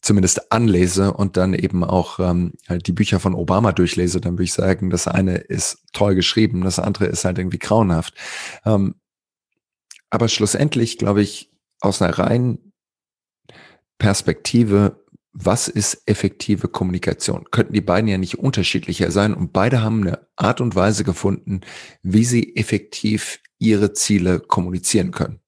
zumindest 0.00 0.50
anlese 0.52 1.12
und 1.12 1.36
dann 1.36 1.54
eben 1.54 1.84
auch 1.84 2.18
ähm, 2.20 2.54
halt 2.68 2.86
die 2.86 2.92
Bücher 2.92 3.20
von 3.20 3.34
Obama 3.34 3.72
durchlese, 3.72 4.20
dann 4.20 4.34
würde 4.34 4.44
ich 4.44 4.52
sagen, 4.52 4.90
das 4.90 5.06
eine 5.06 5.36
ist 5.36 5.84
toll 5.92 6.14
geschrieben, 6.14 6.62
das 6.62 6.78
andere 6.78 7.06
ist 7.06 7.24
halt 7.24 7.38
irgendwie 7.38 7.58
grauenhaft. 7.58 8.14
Ähm, 8.64 8.94
aber 10.08 10.28
schlussendlich, 10.28 10.98
glaube 10.98 11.22
ich, 11.22 11.50
aus 11.80 12.00
einer 12.00 12.18
reinen 12.18 12.72
Perspektive, 13.98 15.04
was 15.32 15.68
ist 15.68 16.02
effektive 16.06 16.68
Kommunikation? 16.68 17.44
Könnten 17.50 17.74
die 17.74 17.80
beiden 17.80 18.08
ja 18.08 18.18
nicht 18.18 18.38
unterschiedlicher 18.38 19.10
sein 19.10 19.34
und 19.34 19.52
beide 19.52 19.82
haben 19.82 20.00
eine 20.02 20.26
Art 20.36 20.60
und 20.60 20.74
Weise 20.74 21.04
gefunden, 21.04 21.60
wie 22.02 22.24
sie 22.24 22.56
effektiv 22.56 23.40
ihre 23.58 23.92
Ziele 23.92 24.40
kommunizieren 24.40 25.12
können. 25.12 25.40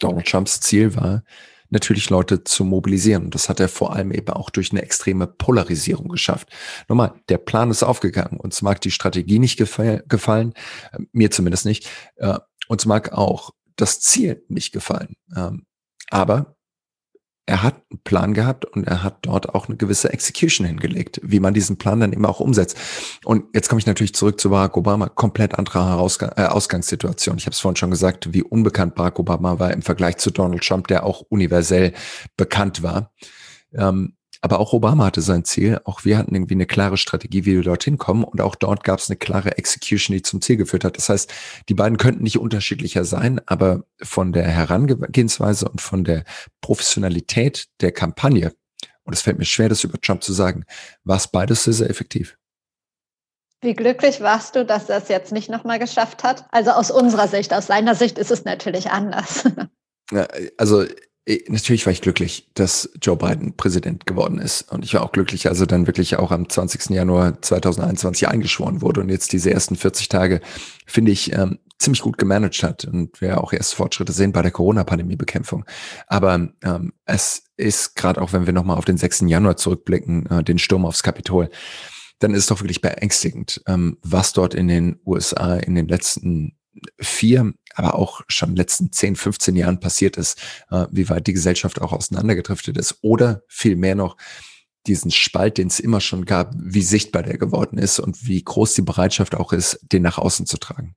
Donald 0.00 0.26
Trumps 0.26 0.60
Ziel 0.60 0.96
war, 0.96 1.22
natürlich 1.70 2.10
Leute 2.10 2.44
zu 2.44 2.64
mobilisieren. 2.64 3.24
Und 3.24 3.34
das 3.34 3.48
hat 3.48 3.60
er 3.60 3.68
vor 3.68 3.94
allem 3.94 4.12
eben 4.12 4.30
auch 4.30 4.50
durch 4.50 4.70
eine 4.70 4.82
extreme 4.82 5.26
Polarisierung 5.26 6.08
geschafft. 6.08 6.50
Nochmal, 6.88 7.14
der 7.28 7.38
Plan 7.38 7.70
ist 7.70 7.82
aufgegangen. 7.82 8.38
Uns 8.38 8.62
mag 8.62 8.80
die 8.80 8.90
Strategie 8.90 9.38
nicht 9.38 9.56
gefallen, 9.56 10.54
äh, 10.92 10.98
mir 11.12 11.30
zumindest 11.30 11.66
nicht. 11.66 11.88
Äh, 12.16 12.38
uns 12.68 12.86
mag 12.86 13.12
auch 13.12 13.50
das 13.76 14.00
Ziel 14.00 14.44
nicht 14.48 14.72
gefallen. 14.72 15.14
Ähm, 15.36 15.66
aber 16.10 16.57
er 17.48 17.62
hat 17.62 17.76
einen 17.90 18.00
Plan 18.04 18.34
gehabt 18.34 18.66
und 18.66 18.86
er 18.86 19.02
hat 19.02 19.20
dort 19.22 19.54
auch 19.54 19.68
eine 19.68 19.76
gewisse 19.76 20.12
Execution 20.12 20.66
hingelegt, 20.66 21.18
wie 21.22 21.40
man 21.40 21.54
diesen 21.54 21.78
Plan 21.78 21.98
dann 21.98 22.12
eben 22.12 22.26
auch 22.26 22.40
umsetzt. 22.40 22.76
Und 23.24 23.44
jetzt 23.54 23.70
komme 23.70 23.78
ich 23.78 23.86
natürlich 23.86 24.14
zurück 24.14 24.38
zu 24.38 24.50
Barack 24.50 24.76
Obama, 24.76 25.08
komplett 25.08 25.58
andere 25.58 25.86
Herausgang 25.86 26.32
äh, 26.36 26.44
Ausgangssituation. 26.44 27.38
Ich 27.38 27.46
habe 27.46 27.54
es 27.54 27.60
vorhin 27.60 27.76
schon 27.76 27.90
gesagt, 27.90 28.34
wie 28.34 28.42
unbekannt 28.42 28.94
Barack 28.94 29.18
Obama 29.18 29.58
war 29.58 29.72
im 29.72 29.80
Vergleich 29.80 30.18
zu 30.18 30.30
Donald 30.30 30.62
Trump, 30.62 30.88
der 30.88 31.04
auch 31.04 31.22
universell 31.30 31.94
bekannt 32.36 32.82
war. 32.82 33.12
Ähm, 33.72 34.17
aber 34.40 34.60
auch 34.60 34.72
Obama 34.72 35.06
hatte 35.06 35.20
sein 35.20 35.44
Ziel. 35.44 35.80
Auch 35.84 36.04
wir 36.04 36.16
hatten 36.18 36.34
irgendwie 36.34 36.54
eine 36.54 36.66
klare 36.66 36.96
Strategie, 36.96 37.44
wie 37.44 37.56
wir 37.56 37.62
dorthin 37.62 37.98
kommen. 37.98 38.24
Und 38.24 38.40
auch 38.40 38.54
dort 38.54 38.84
gab 38.84 38.98
es 38.98 39.10
eine 39.10 39.16
klare 39.16 39.58
Execution, 39.58 40.14
die 40.14 40.22
zum 40.22 40.40
Ziel 40.40 40.56
geführt 40.56 40.84
hat. 40.84 40.96
Das 40.96 41.08
heißt, 41.08 41.32
die 41.68 41.74
beiden 41.74 41.98
könnten 41.98 42.22
nicht 42.22 42.38
unterschiedlicher 42.38 43.04
sein, 43.04 43.40
aber 43.46 43.84
von 44.02 44.32
der 44.32 44.44
Herangehensweise 44.44 45.68
und 45.68 45.80
von 45.80 46.04
der 46.04 46.24
Professionalität 46.60 47.68
der 47.80 47.92
Kampagne, 47.92 48.52
und 49.04 49.14
es 49.14 49.22
fällt 49.22 49.38
mir 49.38 49.44
schwer, 49.44 49.68
das 49.68 49.84
über 49.84 50.00
Trump 50.00 50.22
zu 50.22 50.32
sagen, 50.32 50.64
war 51.04 51.16
es 51.16 51.28
beides 51.28 51.64
sehr, 51.64 51.74
sehr 51.74 51.90
effektiv. 51.90 52.36
Wie 53.60 53.74
glücklich 53.74 54.20
warst 54.20 54.54
du, 54.54 54.64
dass 54.64 54.88
er 54.88 54.98
es 54.98 55.08
jetzt 55.08 55.32
nicht 55.32 55.50
nochmal 55.50 55.80
geschafft 55.80 56.22
hat? 56.22 56.46
Also 56.52 56.70
aus 56.70 56.92
unserer 56.92 57.26
Sicht, 57.26 57.52
aus 57.52 57.66
seiner 57.66 57.96
Sicht 57.96 58.18
ist 58.18 58.30
es 58.30 58.44
natürlich 58.44 58.90
anders. 58.90 59.44
Also 60.56 60.84
natürlich 61.48 61.84
war 61.86 61.92
ich 61.92 62.00
glücklich, 62.00 62.48
dass 62.54 62.90
Joe 63.02 63.16
Biden 63.16 63.56
Präsident 63.56 64.06
geworden 64.06 64.38
ist. 64.38 64.72
Und 64.72 64.84
ich 64.84 64.94
war 64.94 65.02
auch 65.02 65.12
glücklich, 65.12 65.48
als 65.48 65.60
er 65.60 65.66
dann 65.66 65.86
wirklich 65.86 66.16
auch 66.16 66.30
am 66.30 66.48
20. 66.48 66.90
Januar 66.90 67.40
2021 67.42 68.28
eingeschworen 68.28 68.80
wurde 68.80 69.00
und 69.00 69.10
jetzt 69.10 69.32
diese 69.32 69.50
ersten 69.50 69.76
40 69.76 70.08
Tage, 70.08 70.40
finde 70.86 71.12
ich, 71.12 71.32
ähm, 71.32 71.58
ziemlich 71.78 72.02
gut 72.02 72.18
gemanagt 72.18 72.62
hat 72.62 72.84
und 72.86 73.20
wir 73.20 73.42
auch 73.42 73.52
erste 73.52 73.76
Fortschritte 73.76 74.12
sehen 74.12 74.32
bei 74.32 74.42
der 74.42 74.50
Corona-Pandemie-Bekämpfung. 74.50 75.64
Aber 76.06 76.48
ähm, 76.64 76.92
es 77.04 77.44
ist 77.56 77.94
gerade 77.94 78.20
auch, 78.20 78.32
wenn 78.32 78.46
wir 78.46 78.52
nochmal 78.52 78.78
auf 78.78 78.84
den 78.84 78.96
6. 78.96 79.24
Januar 79.26 79.56
zurückblicken, 79.56 80.26
äh, 80.26 80.42
den 80.42 80.58
Sturm 80.58 80.86
aufs 80.86 81.02
Kapitol, 81.02 81.50
dann 82.18 82.32
ist 82.32 82.40
es 82.40 82.46
doch 82.46 82.60
wirklich 82.60 82.80
beängstigend, 82.80 83.62
ähm, 83.66 83.98
was 84.02 84.32
dort 84.32 84.54
in 84.54 84.66
den 84.66 85.00
USA 85.06 85.56
in 85.56 85.76
den 85.76 85.86
letzten 85.86 86.56
vier, 87.00 87.54
aber 87.78 87.94
auch 87.94 88.22
schon 88.28 88.50
in 88.50 88.54
den 88.54 88.60
letzten 88.60 88.92
10, 88.92 89.16
15 89.16 89.56
Jahren 89.56 89.80
passiert 89.80 90.16
ist, 90.16 90.38
äh, 90.70 90.86
wie 90.90 91.08
weit 91.08 91.26
die 91.26 91.32
Gesellschaft 91.32 91.80
auch 91.80 91.92
auseinandergedriftet 91.92 92.76
ist 92.76 92.98
oder 93.02 93.42
vielmehr 93.48 93.94
noch 93.94 94.16
diesen 94.86 95.10
Spalt, 95.10 95.58
den 95.58 95.68
es 95.68 95.80
immer 95.80 96.00
schon 96.00 96.24
gab, 96.24 96.52
wie 96.56 96.82
sichtbar 96.82 97.22
der 97.22 97.38
geworden 97.38 97.78
ist 97.78 98.00
und 98.00 98.26
wie 98.26 98.42
groß 98.42 98.74
die 98.74 98.82
Bereitschaft 98.82 99.34
auch 99.34 99.52
ist, 99.52 99.78
den 99.92 100.02
nach 100.02 100.18
außen 100.18 100.46
zu 100.46 100.58
tragen. 100.58 100.96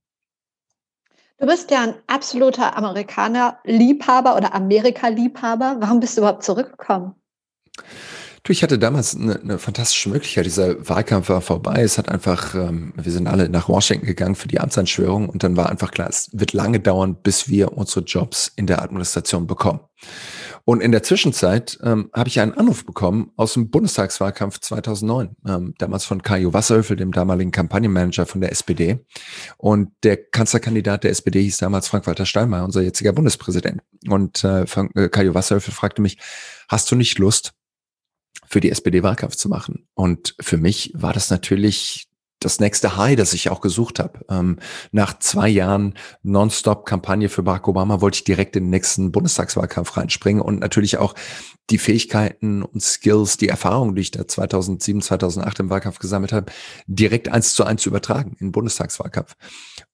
Du 1.37 1.47
bist 1.47 1.71
ja 1.71 1.81
ein 1.81 1.95
absoluter 2.07 2.77
Amerikaner-Liebhaber 2.77 4.35
oder 4.35 4.53
Amerika-Liebhaber. 4.53 5.77
Warum 5.79 5.99
bist 5.99 6.15
du 6.15 6.21
überhaupt 6.21 6.43
zurückgekommen? 6.43 7.15
Du, 8.43 8.51
ich 8.51 8.63
hatte 8.63 8.79
damals 8.79 9.15
eine, 9.15 9.39
eine 9.39 9.59
fantastische 9.59 10.09
Möglichkeit. 10.09 10.47
Dieser 10.47 10.89
Wahlkampf 10.89 11.29
war 11.29 11.41
vorbei. 11.41 11.83
Es 11.83 11.99
hat 11.99 12.09
einfach, 12.09 12.55
ähm, 12.55 12.91
wir 12.95 13.11
sind 13.11 13.27
alle 13.27 13.49
nach 13.49 13.69
Washington 13.69 14.07
gegangen 14.07 14.33
für 14.33 14.47
die 14.47 14.59
Amtsanschwörung 14.59 15.29
und 15.29 15.43
dann 15.43 15.55
war 15.57 15.69
einfach 15.69 15.91
klar, 15.91 16.09
es 16.09 16.29
wird 16.33 16.53
lange 16.53 16.79
dauern, 16.79 17.15
bis 17.21 17.49
wir 17.49 17.73
unsere 17.73 18.03
Jobs 18.03 18.51
in 18.55 18.65
der 18.65 18.81
Administration 18.81 19.45
bekommen. 19.45 19.81
Und 20.65 20.81
in 20.81 20.91
der 20.91 21.03
Zwischenzeit 21.03 21.77
ähm, 21.83 22.09
habe 22.13 22.29
ich 22.29 22.39
einen 22.39 22.53
Anruf 22.53 22.83
bekommen 22.85 23.31
aus 23.35 23.53
dem 23.53 23.69
Bundestagswahlkampf 23.69 24.59
2009, 24.59 25.35
ähm, 25.47 25.73
damals 25.77 26.05
von 26.05 26.23
Kajo 26.23 26.53
Wasserhöfel, 26.53 26.97
dem 26.97 27.11
damaligen 27.11 27.51
Kampagnenmanager 27.51 28.25
von 28.25 28.41
der 28.41 28.51
SPD. 28.51 29.05
Und 29.57 29.91
der 30.03 30.17
Kanzlerkandidat 30.17 31.03
der 31.03 31.11
SPD 31.11 31.43
hieß 31.43 31.57
damals 31.57 31.87
Frank-Walter 31.87 32.25
Steinmeier, 32.25 32.65
unser 32.65 32.81
jetziger 32.81 33.13
Bundespräsident. 33.13 33.81
Und 34.07 34.43
äh, 34.43 34.65
Frank, 34.65 34.91
äh, 34.95 35.09
Kajo 35.09 35.35
Wasserhöfel 35.35 35.73
fragte 35.73 36.01
mich, 36.01 36.17
hast 36.67 36.91
du 36.91 36.95
nicht 36.95 37.19
Lust, 37.19 37.53
für 38.51 38.59
die 38.59 38.69
SPD 38.69 39.01
Wahlkampf 39.01 39.37
zu 39.37 39.47
machen. 39.47 39.87
Und 39.93 40.35
für 40.41 40.57
mich 40.57 40.91
war 40.93 41.13
das 41.13 41.29
natürlich 41.29 42.09
das 42.39 42.59
nächste 42.59 42.97
High, 42.97 43.15
das 43.15 43.33
ich 43.33 43.49
auch 43.49 43.61
gesucht 43.61 43.99
habe. 43.99 44.25
Ähm, 44.27 44.57
nach 44.91 45.17
zwei 45.19 45.47
Jahren 45.47 45.93
Nonstop-Kampagne 46.23 47.29
für 47.29 47.43
Barack 47.43 47.67
Obama 47.69 48.01
wollte 48.01 48.17
ich 48.17 48.23
direkt 48.25 48.57
in 48.57 48.65
den 48.65 48.71
nächsten 48.71 49.11
Bundestagswahlkampf 49.13 49.95
reinspringen 49.95 50.41
und 50.41 50.59
natürlich 50.59 50.97
auch 50.97 51.13
die 51.69 51.77
Fähigkeiten 51.77 52.63
und 52.63 52.81
Skills, 52.81 53.37
die 53.37 53.47
Erfahrungen, 53.47 53.95
die 53.95 54.01
ich 54.01 54.11
da 54.11 54.27
2007, 54.27 55.01
2008 55.01 55.59
im 55.59 55.69
Wahlkampf 55.69 55.99
gesammelt 55.99 56.33
habe, 56.33 56.51
direkt 56.87 57.29
eins 57.29 57.53
zu 57.53 57.63
eins 57.63 57.83
zu 57.83 57.89
übertragen 57.89 58.31
in 58.39 58.47
den 58.47 58.51
Bundestagswahlkampf. 58.51 59.35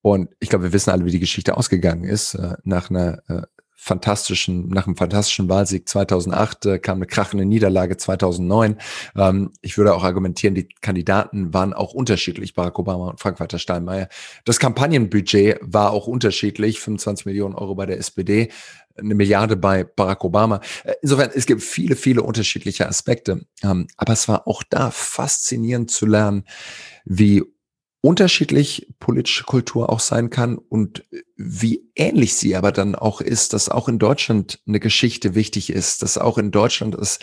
Und 0.01 0.29
ich 0.39 0.49
glaube, 0.49 0.63
wir 0.63 0.73
wissen 0.73 0.89
alle, 0.89 1.05
wie 1.05 1.11
die 1.11 1.19
Geschichte 1.19 1.57
ausgegangen 1.57 2.05
ist. 2.05 2.33
Äh, 2.33 2.55
nach 2.63 2.89
einer 2.89 3.21
äh, 3.27 3.41
fantastischen, 3.79 4.67
nach 4.69 4.87
einem 4.87 4.97
fantastischen 4.97 5.47
Wahlsieg 5.47 5.87
2008 5.87 6.65
äh, 6.65 6.79
kam 6.79 6.97
eine 6.97 7.05
krachende 7.05 7.45
Niederlage 7.45 7.95
2009. 7.95 8.77
Ähm, 9.15 9.51
ich 9.61 9.77
würde 9.77 9.93
auch 9.93 10.03
argumentieren, 10.03 10.55
die 10.55 10.67
Kandidaten 10.81 11.53
waren 11.53 11.73
auch 11.73 11.93
unterschiedlich, 11.93 12.55
Barack 12.55 12.79
Obama 12.79 13.11
und 13.11 13.19
Frank-Walter 13.19 13.59
Steinmeier. 13.59 14.09
Das 14.45 14.59
Kampagnenbudget 14.59 15.59
war 15.61 15.91
auch 15.91 16.07
unterschiedlich, 16.07 16.79
25 16.79 17.27
Millionen 17.27 17.53
Euro 17.53 17.75
bei 17.75 17.85
der 17.85 17.99
SPD, 17.99 18.49
eine 18.97 19.13
Milliarde 19.13 19.55
bei 19.55 19.83
Barack 19.83 20.23
Obama. 20.23 20.59
Äh, 20.83 20.93
insofern, 21.03 21.29
es 21.33 21.45
gibt 21.45 21.61
viele, 21.61 21.95
viele 21.95 22.23
unterschiedliche 22.23 22.89
Aspekte. 22.89 23.45
Ähm, 23.63 23.87
aber 23.95 24.13
es 24.13 24.27
war 24.27 24.47
auch 24.47 24.63
da 24.67 24.89
faszinierend 24.89 25.91
zu 25.91 26.07
lernen, 26.07 26.45
wie 27.05 27.43
unterschiedlich 28.01 28.93
politische 28.99 29.43
Kultur 29.43 29.89
auch 29.89 29.99
sein 29.99 30.29
kann 30.29 30.57
und 30.57 31.03
wie 31.35 31.89
ähnlich 31.95 32.35
sie 32.35 32.55
aber 32.55 32.71
dann 32.71 32.95
auch 32.95 33.21
ist, 33.21 33.53
dass 33.53 33.69
auch 33.69 33.87
in 33.87 33.99
Deutschland 33.99 34.59
eine 34.67 34.79
Geschichte 34.79 35.35
wichtig 35.35 35.71
ist, 35.71 36.01
dass 36.03 36.17
auch 36.17 36.37
in 36.37 36.51
Deutschland 36.51 36.95
es 36.95 37.19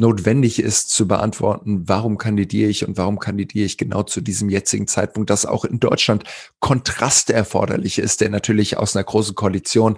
notwendig 0.00 0.58
ist 0.58 0.90
zu 0.90 1.08
beantworten, 1.08 1.88
warum 1.88 2.18
kandidiere 2.18 2.70
ich 2.70 2.86
und 2.86 2.96
warum 2.96 3.18
kandidiere 3.18 3.66
ich 3.66 3.78
genau 3.78 4.02
zu 4.02 4.20
diesem 4.20 4.50
jetzigen 4.50 4.86
Zeitpunkt, 4.86 5.30
dass 5.30 5.46
auch 5.46 5.64
in 5.64 5.80
Deutschland 5.80 6.24
Kontraste 6.60 7.32
erforderlich 7.32 7.98
ist, 7.98 8.20
der 8.20 8.30
natürlich 8.30 8.76
aus 8.76 8.96
einer 8.96 9.04
großen 9.04 9.34
Koalition 9.34 9.96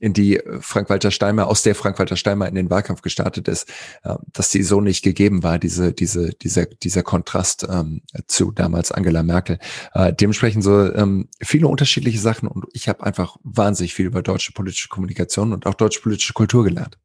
in 0.00 0.12
die 0.12 0.40
Frank-Walter 0.60 1.10
Steinmeier, 1.10 1.46
aus 1.46 1.62
der 1.62 1.74
Frank-Walter 1.74 2.16
Steinmeier 2.16 2.48
in 2.48 2.54
den 2.54 2.70
Wahlkampf 2.70 3.02
gestartet 3.02 3.48
ist, 3.48 3.68
äh, 4.02 4.14
dass 4.32 4.50
die 4.50 4.62
so 4.62 4.80
nicht 4.80 5.02
gegeben 5.02 5.42
war, 5.42 5.58
diese, 5.58 5.92
diese, 5.92 6.30
dieser, 6.30 6.66
dieser 6.66 7.02
Kontrast 7.02 7.66
ähm, 7.70 8.02
zu 8.26 8.52
damals 8.52 8.92
Angela 8.92 9.22
Merkel. 9.22 9.58
Äh, 9.94 10.12
dementsprechend 10.12 10.64
so 10.64 10.92
ähm, 10.92 11.28
viele 11.40 11.68
unterschiedliche 11.68 12.18
Sachen 12.18 12.48
und 12.48 12.66
ich 12.72 12.88
habe 12.88 13.04
einfach 13.04 13.36
wahnsinnig 13.42 13.94
viel 13.94 14.06
über 14.06 14.22
deutsche 14.22 14.52
politische 14.52 14.88
Kommunikation 14.88 15.52
und 15.52 15.66
auch 15.66 15.74
deutsche 15.74 16.00
politische 16.00 16.32
Kultur 16.32 16.64
gelernt. 16.64 16.98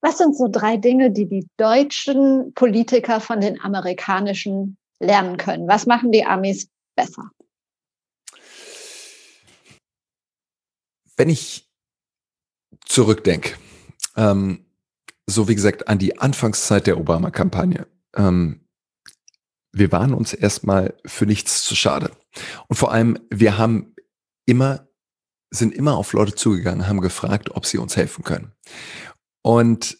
Was 0.00 0.18
sind 0.18 0.36
so 0.36 0.48
drei 0.50 0.76
Dinge, 0.76 1.10
die 1.10 1.26
die 1.26 1.46
deutschen 1.56 2.52
Politiker 2.54 3.20
von 3.20 3.40
den 3.40 3.60
amerikanischen 3.60 4.76
lernen 5.00 5.36
können? 5.36 5.68
Was 5.68 5.86
machen 5.86 6.12
die 6.12 6.24
Amis 6.24 6.68
besser? 6.94 7.30
Wenn 11.16 11.28
ich 11.28 11.70
zurückdenke, 12.84 13.56
ähm, 14.16 14.66
so 15.26 15.48
wie 15.48 15.54
gesagt, 15.54 15.88
an 15.88 15.98
die 15.98 16.18
Anfangszeit 16.18 16.86
der 16.86 16.98
Obama-Kampagne, 16.98 17.86
ähm, 18.14 18.60
wir 19.72 19.90
waren 19.90 20.14
uns 20.14 20.32
erstmal 20.32 20.94
für 21.04 21.26
nichts 21.26 21.64
zu 21.64 21.74
schade. 21.74 22.10
Und 22.68 22.76
vor 22.76 22.92
allem, 22.92 23.18
wir 23.30 23.58
haben 23.58 23.94
immer, 24.46 24.88
sind 25.50 25.74
immer 25.74 25.96
auf 25.96 26.12
Leute 26.12 26.34
zugegangen, 26.34 26.86
haben 26.86 27.00
gefragt, 27.00 27.50
ob 27.50 27.66
sie 27.66 27.78
uns 27.78 27.96
helfen 27.96 28.24
können. 28.24 28.52
Und 29.42 29.98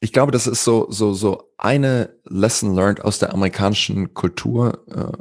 ich 0.00 0.12
glaube, 0.12 0.32
das 0.32 0.46
ist 0.46 0.64
so, 0.64 0.90
so, 0.90 1.12
so 1.12 1.52
eine 1.58 2.18
Lesson 2.24 2.74
learned 2.74 3.04
aus 3.04 3.18
der 3.18 3.32
amerikanischen 3.32 4.14
Kultur. 4.14 4.84
Äh, 4.88 5.18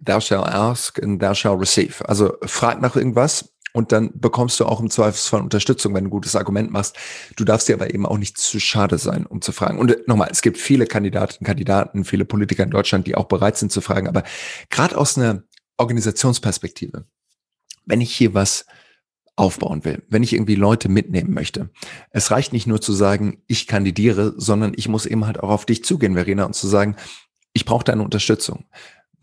thou 0.00 0.20
shall 0.20 0.44
ask 0.44 1.02
and 1.02 1.22
thou 1.22 1.34
shall 1.34 1.56
receive. 1.56 2.06
Also 2.08 2.36
frag 2.42 2.80
nach 2.80 2.96
irgendwas 2.96 3.53
und 3.74 3.90
dann 3.90 4.12
bekommst 4.14 4.60
du 4.60 4.66
auch 4.66 4.80
im 4.80 4.88
Zweifelsfall 4.88 5.42
Unterstützung, 5.42 5.94
wenn 5.94 6.04
du 6.04 6.08
ein 6.08 6.10
gutes 6.10 6.36
Argument 6.36 6.70
machst. 6.70 6.96
Du 7.34 7.44
darfst 7.44 7.68
dir 7.68 7.74
aber 7.74 7.92
eben 7.92 8.06
auch 8.06 8.18
nicht 8.18 8.38
zu 8.38 8.60
schade 8.60 8.98
sein, 8.98 9.26
um 9.26 9.42
zu 9.42 9.50
fragen. 9.50 9.80
Und 9.80 9.90
äh, 9.90 9.98
nochmal, 10.06 10.28
es 10.30 10.42
gibt 10.42 10.58
viele 10.58 10.86
Kandidatinnen, 10.86 11.44
Kandidaten, 11.44 12.04
viele 12.04 12.24
Politiker 12.24 12.62
in 12.62 12.70
Deutschland, 12.70 13.06
die 13.08 13.16
auch 13.16 13.24
bereit 13.24 13.56
sind 13.56 13.72
zu 13.72 13.80
fragen. 13.80 14.06
Aber 14.06 14.22
gerade 14.70 14.96
aus 14.96 15.18
einer 15.18 15.42
Organisationsperspektive, 15.76 17.04
wenn 17.84 18.00
ich 18.00 18.14
hier 18.14 18.32
was 18.32 18.64
aufbauen 19.34 19.84
will, 19.84 20.04
wenn 20.08 20.22
ich 20.22 20.32
irgendwie 20.32 20.54
Leute 20.54 20.88
mitnehmen 20.88 21.34
möchte. 21.34 21.70
Es 22.10 22.30
reicht 22.30 22.52
nicht 22.52 22.68
nur 22.68 22.80
zu 22.80 22.92
sagen, 22.92 23.42
ich 23.48 23.66
kandidiere, 23.66 24.34
sondern 24.36 24.72
ich 24.76 24.86
muss 24.86 25.06
eben 25.06 25.26
halt 25.26 25.40
auch 25.40 25.50
auf 25.50 25.66
dich 25.66 25.84
zugehen, 25.84 26.14
Verena, 26.14 26.44
und 26.44 26.54
zu 26.54 26.68
sagen, 26.68 26.94
ich 27.52 27.64
brauche 27.64 27.82
deine 27.82 28.02
Unterstützung. 28.02 28.66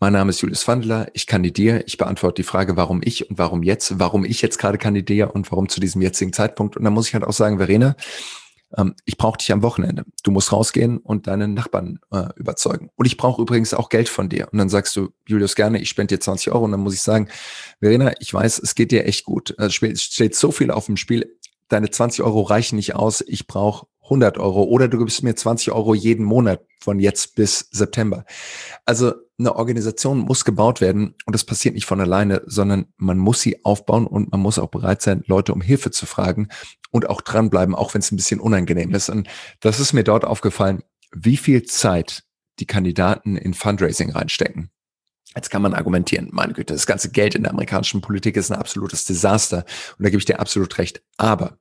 Mein 0.02 0.14
Name 0.14 0.30
ist 0.30 0.40
Julius 0.40 0.66
Wandler, 0.66 1.06
ich 1.12 1.28
kandidiere, 1.28 1.84
ich 1.86 1.96
beantworte 1.96 2.42
die 2.42 2.42
Frage, 2.42 2.76
warum 2.76 3.02
ich 3.04 3.30
und 3.30 3.38
warum 3.38 3.62
jetzt, 3.62 4.00
warum 4.00 4.24
ich 4.24 4.42
jetzt 4.42 4.58
gerade 4.58 4.76
kandidiere 4.76 5.30
und 5.30 5.48
warum 5.52 5.68
zu 5.68 5.78
diesem 5.78 6.02
jetzigen 6.02 6.32
Zeitpunkt. 6.32 6.76
Und 6.76 6.82
dann 6.82 6.92
muss 6.92 7.06
ich 7.06 7.14
halt 7.14 7.22
auch 7.22 7.32
sagen, 7.32 7.58
Verena, 7.58 7.94
ähm, 8.76 8.96
ich 9.04 9.16
brauche 9.16 9.38
dich 9.38 9.52
am 9.52 9.62
Wochenende. 9.62 10.02
Du 10.24 10.32
musst 10.32 10.50
rausgehen 10.50 10.98
und 10.98 11.28
deine 11.28 11.46
Nachbarn 11.46 12.00
äh, 12.10 12.24
überzeugen. 12.34 12.90
Und 12.96 13.06
ich 13.06 13.16
brauche 13.16 13.40
übrigens 13.40 13.74
auch 13.74 13.90
Geld 13.90 14.08
von 14.08 14.28
dir. 14.28 14.48
Und 14.50 14.58
dann 14.58 14.68
sagst 14.68 14.96
du, 14.96 15.10
Julius, 15.24 15.54
gerne, 15.54 15.80
ich 15.80 15.90
spende 15.90 16.16
dir 16.16 16.20
20 16.20 16.52
Euro. 16.52 16.64
Und 16.64 16.72
dann 16.72 16.80
muss 16.80 16.94
ich 16.94 17.02
sagen, 17.02 17.28
Verena, 17.78 18.10
ich 18.18 18.34
weiß, 18.34 18.58
es 18.58 18.74
geht 18.74 18.90
dir 18.90 19.06
echt 19.06 19.24
gut. 19.24 19.54
Es 19.56 19.72
steht 19.74 20.34
so 20.34 20.50
viel 20.50 20.72
auf 20.72 20.86
dem 20.86 20.96
Spiel. 20.96 21.38
Deine 21.68 21.90
20 21.90 22.24
Euro 22.24 22.40
reichen 22.42 22.74
nicht 22.74 22.96
aus. 22.96 23.22
Ich 23.24 23.46
brauche 23.46 23.86
100 24.02 24.36
Euro 24.38 24.64
oder 24.64 24.88
du 24.88 24.98
gibst 24.98 25.22
mir 25.22 25.36
20 25.36 25.70
Euro 25.70 25.94
jeden 25.94 26.24
Monat 26.24 26.60
von 26.80 26.98
jetzt 26.98 27.36
bis 27.36 27.68
September. 27.70 28.24
Also 28.84 29.12
eine 29.38 29.56
Organisation 29.56 30.18
muss 30.18 30.44
gebaut 30.44 30.80
werden 30.80 31.14
und 31.26 31.34
das 31.34 31.44
passiert 31.44 31.74
nicht 31.74 31.86
von 31.86 32.00
alleine, 32.00 32.42
sondern 32.46 32.86
man 32.96 33.18
muss 33.18 33.40
sie 33.40 33.64
aufbauen 33.64 34.06
und 34.06 34.30
man 34.30 34.40
muss 34.40 34.58
auch 34.58 34.68
bereit 34.68 35.02
sein, 35.02 35.24
Leute 35.26 35.52
um 35.52 35.60
Hilfe 35.60 35.90
zu 35.90 36.06
fragen 36.06 36.48
und 36.90 37.08
auch 37.08 37.20
dranbleiben, 37.20 37.74
auch 37.74 37.94
wenn 37.94 38.00
es 38.00 38.12
ein 38.12 38.16
bisschen 38.16 38.40
unangenehm 38.40 38.94
ist. 38.94 39.08
Und 39.08 39.28
das 39.60 39.80
ist 39.80 39.92
mir 39.92 40.04
dort 40.04 40.24
aufgefallen, 40.24 40.82
wie 41.14 41.36
viel 41.36 41.62
Zeit 41.64 42.24
die 42.60 42.66
Kandidaten 42.66 43.36
in 43.36 43.54
Fundraising 43.54 44.10
reinstecken. 44.10 44.70
Jetzt 45.34 45.50
kann 45.50 45.62
man 45.62 45.72
argumentieren, 45.72 46.28
meine 46.30 46.52
Güte, 46.52 46.74
das 46.74 46.86
ganze 46.86 47.10
Geld 47.10 47.34
in 47.34 47.42
der 47.42 47.52
amerikanischen 47.52 48.02
Politik 48.02 48.36
ist 48.36 48.50
ein 48.50 48.58
absolutes 48.58 49.06
Desaster 49.06 49.64
und 49.98 50.04
da 50.04 50.10
gebe 50.10 50.18
ich 50.18 50.26
dir 50.26 50.40
absolut 50.40 50.76
recht. 50.76 51.02
Aber 51.16 51.58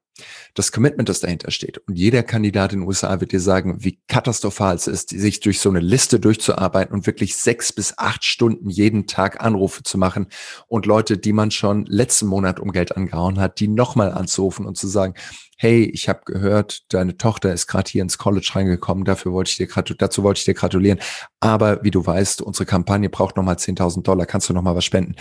das 0.54 0.72
Commitment, 0.72 1.10
das 1.10 1.20
dahinter 1.20 1.52
steht. 1.52 1.78
Und 1.88 1.96
jeder 1.96 2.24
Kandidat 2.24 2.74
in 2.74 2.80
den 2.80 2.88
USA 2.88 3.20
wird 3.22 3.32
dir 3.32 3.40
sagen, 3.40 3.84
wie 3.84 4.00
katastrophal 4.08 4.76
es 4.76 4.88
ist, 4.88 5.10
sich 5.10 5.40
durch 5.40 5.60
so 5.60 5.70
eine 5.70 5.80
Liste 5.80 6.20
durchzuarbeiten 6.20 6.94
und 6.94 7.06
wirklich 7.06 7.38
sechs 7.38 7.72
bis 7.74 7.98
acht 7.98 8.24
Stunden 8.24 8.70
jeden 8.70 9.08
Tag 9.08 9.42
Anrufe 9.42 9.84
zu 9.84 9.98
machen 9.98 10.28
und 10.68 10.86
Leute, 10.86 11.18
die 11.18 11.34
man 11.34 11.52
schon 11.52 11.86
letzten 11.86 12.28
Monat 12.28 12.60
um 12.60 12.72
Geld 12.72 12.96
angehauen 12.96 13.40
hat, 13.40 13.60
die 13.60 13.68
nochmal 13.68 14.12
anzurufen 14.12 14.66
und 14.66 14.78
zu 14.78 14.88
sagen, 14.88 15.14
hey, 15.58 15.84
ich 15.84 16.10
habe 16.10 16.22
gehört, 16.26 16.92
deine 16.92 17.18
Tochter 17.18 17.54
ist 17.54 17.68
gerade 17.68 17.90
hier 17.90 18.02
ins 18.02 18.18
College 18.18 18.50
reingekommen, 18.56 19.06
dafür 19.06 19.32
wollte 19.32 19.52
ich 19.52 19.58
dir 19.58 19.68
dazu 19.98 20.24
wollte 20.24 20.40
ich 20.40 20.46
dir 20.46 20.56
gratulieren. 20.56 21.00
Aber 21.40 21.84
wie 21.84 21.92
du 21.92 22.04
weißt, 22.04 22.42
unsere 22.42 22.66
Kampagne 22.66 23.10
braucht 23.10 23.38
nochmal 23.38 23.56
10.000 23.56 24.02
Dollar, 24.02 24.26
kannst 24.26 24.50
du 24.50 24.54
nochmal 24.54 24.76
was 24.76 24.86
spenden? 24.86 25.16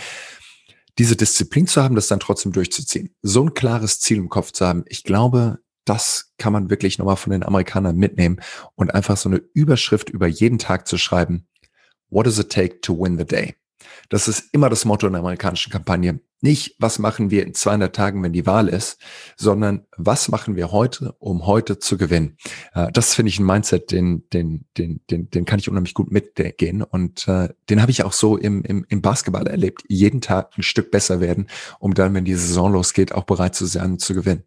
Diese 0.97 1.15
Disziplin 1.15 1.67
zu 1.67 1.81
haben, 1.81 1.95
das 1.95 2.07
dann 2.07 2.19
trotzdem 2.19 2.51
durchzuziehen. 2.51 3.15
So 3.21 3.43
ein 3.43 3.53
klares 3.53 3.99
Ziel 3.99 4.17
im 4.17 4.29
Kopf 4.29 4.51
zu 4.51 4.65
haben, 4.65 4.83
ich 4.87 5.03
glaube, 5.03 5.59
das 5.85 6.33
kann 6.37 6.53
man 6.53 6.69
wirklich 6.69 6.97
nochmal 6.97 7.15
von 7.15 7.31
den 7.31 7.43
Amerikanern 7.43 7.95
mitnehmen 7.97 8.39
und 8.75 8.93
einfach 8.93 9.17
so 9.17 9.29
eine 9.29 9.41
Überschrift 9.53 10.09
über 10.09 10.27
jeden 10.27 10.59
Tag 10.59 10.87
zu 10.87 10.97
schreiben. 10.97 11.47
What 12.09 12.25
does 12.25 12.39
it 12.39 12.51
take 12.51 12.81
to 12.81 12.97
win 12.97 13.17
the 13.17 13.25
day? 13.25 13.55
Das 14.09 14.27
ist 14.27 14.49
immer 14.51 14.69
das 14.69 14.85
Motto 14.85 15.07
in 15.07 15.13
der 15.13 15.21
amerikanischen 15.21 15.71
Kampagne. 15.71 16.19
Nicht, 16.41 16.75
was 16.79 16.97
machen 16.97 17.29
wir 17.29 17.45
in 17.45 17.53
200 17.53 17.95
Tagen, 17.95 18.23
wenn 18.23 18.33
die 18.33 18.47
Wahl 18.47 18.67
ist, 18.67 18.99
sondern 19.37 19.85
was 19.95 20.27
machen 20.27 20.55
wir 20.55 20.71
heute, 20.71 21.13
um 21.19 21.45
heute 21.45 21.77
zu 21.77 21.97
gewinnen. 21.97 22.37
Äh, 22.73 22.91
das 22.91 23.13
finde 23.13 23.29
ich 23.29 23.39
ein 23.39 23.45
Mindset, 23.45 23.91
den, 23.91 24.27
den, 24.33 24.65
den, 24.75 25.01
den, 25.09 25.29
den 25.29 25.45
kann 25.45 25.59
ich 25.59 25.69
unheimlich 25.69 25.93
gut 25.93 26.11
mitgehen. 26.11 26.81
Und 26.81 27.27
äh, 27.27 27.49
den 27.69 27.81
habe 27.81 27.91
ich 27.91 28.03
auch 28.03 28.13
so 28.13 28.37
im, 28.37 28.63
im, 28.63 28.85
im 28.89 29.01
Basketball 29.03 29.45
erlebt. 29.45 29.83
Jeden 29.87 30.19
Tag 30.19 30.57
ein 30.57 30.63
Stück 30.63 30.89
besser 30.89 31.19
werden, 31.19 31.47
um 31.79 31.93
dann, 31.93 32.15
wenn 32.15 32.25
die 32.25 32.33
Saison 32.33 32.73
losgeht, 32.73 33.13
auch 33.13 33.23
bereit 33.23 33.53
zu 33.53 33.67
sein, 33.67 33.99
zu 33.99 34.15
gewinnen. 34.15 34.43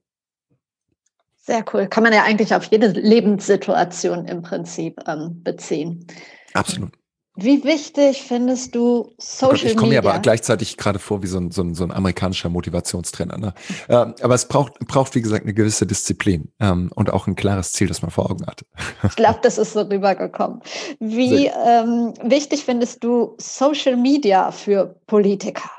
Sehr 1.37 1.65
cool. 1.73 1.87
Kann 1.87 2.03
man 2.03 2.13
ja 2.13 2.25
eigentlich 2.25 2.55
auf 2.55 2.65
jede 2.65 2.89
Lebenssituation 2.89 4.27
im 4.27 4.43
Prinzip 4.43 5.01
ähm, 5.07 5.43
beziehen. 5.45 6.07
Absolut. 6.55 6.93
Wie 7.37 7.65
wichtig 7.65 8.23
findest 8.23 8.77
du 8.77 9.13
Social 9.19 9.55
Media? 9.55 9.71
Ich 9.71 9.77
komme 9.77 9.91
mir 9.91 9.99
aber 9.99 10.19
gleichzeitig 10.21 10.77
gerade 10.77 11.01
vor 11.01 11.23
wie 11.25 11.27
so 11.27 11.39
ein, 11.39 11.51
so 11.51 11.63
ein, 11.63 11.75
so 11.75 11.83
ein 11.83 11.91
amerikanischer 11.91 12.49
Motivationstrainer. 12.49 13.39
Ne? 13.39 13.55
Ähm, 13.89 14.15
aber 14.23 14.35
es 14.35 14.47
braucht, 14.47 14.79
braucht, 14.87 15.17
wie 15.17 15.21
gesagt, 15.21 15.43
eine 15.43 15.53
gewisse 15.53 15.85
Disziplin 15.85 16.53
ähm, 16.61 16.93
und 16.95 17.13
auch 17.13 17.27
ein 17.27 17.35
klares 17.35 17.73
Ziel, 17.73 17.89
das 17.89 18.03
man 18.03 18.13
vor 18.13 18.31
Augen 18.31 18.47
hat. 18.47 18.65
Ich 19.03 19.17
glaube, 19.17 19.41
das 19.43 19.59
ist 19.59 19.73
so 19.73 19.81
rübergekommen. 19.81 20.61
Wie 21.01 21.47
ähm, 21.47 22.15
wichtig 22.23 22.65
findest 22.65 23.03
du 23.03 23.35
Social 23.39 23.97
Media 23.97 24.51
für 24.53 25.01
Politiker? 25.07 25.71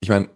Ich 0.00 0.08
meine, 0.08 0.28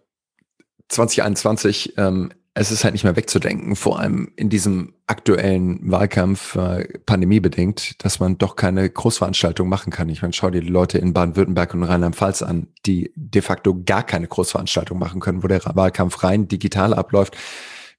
2021 0.88 1.94
ähm, 1.96 2.32
es 2.56 2.70
ist 2.70 2.84
halt 2.84 2.94
nicht 2.94 3.02
mehr 3.02 3.16
wegzudenken, 3.16 3.74
vor 3.74 3.98
allem 3.98 4.30
in 4.36 4.48
diesem 4.48 4.94
aktuellen 5.08 5.80
Wahlkampf, 5.90 6.54
äh, 6.54 6.86
pandemiebedingt, 7.04 8.04
dass 8.04 8.20
man 8.20 8.38
doch 8.38 8.54
keine 8.54 8.88
Großveranstaltung 8.88 9.68
machen 9.68 9.92
kann. 9.92 10.08
Ich 10.08 10.22
meine, 10.22 10.32
schau 10.32 10.50
dir 10.50 10.60
die 10.60 10.68
Leute 10.68 10.98
in 10.98 11.12
Baden-Württemberg 11.12 11.74
und 11.74 11.82
Rheinland-Pfalz 11.82 12.42
an, 12.42 12.68
die 12.86 13.12
de 13.16 13.42
facto 13.42 13.82
gar 13.84 14.04
keine 14.04 14.28
Großveranstaltung 14.28 14.98
machen 14.98 15.20
können, 15.20 15.42
wo 15.42 15.48
der 15.48 15.64
Wahlkampf 15.64 16.22
rein 16.22 16.46
digital 16.46 16.94
abläuft. 16.94 17.36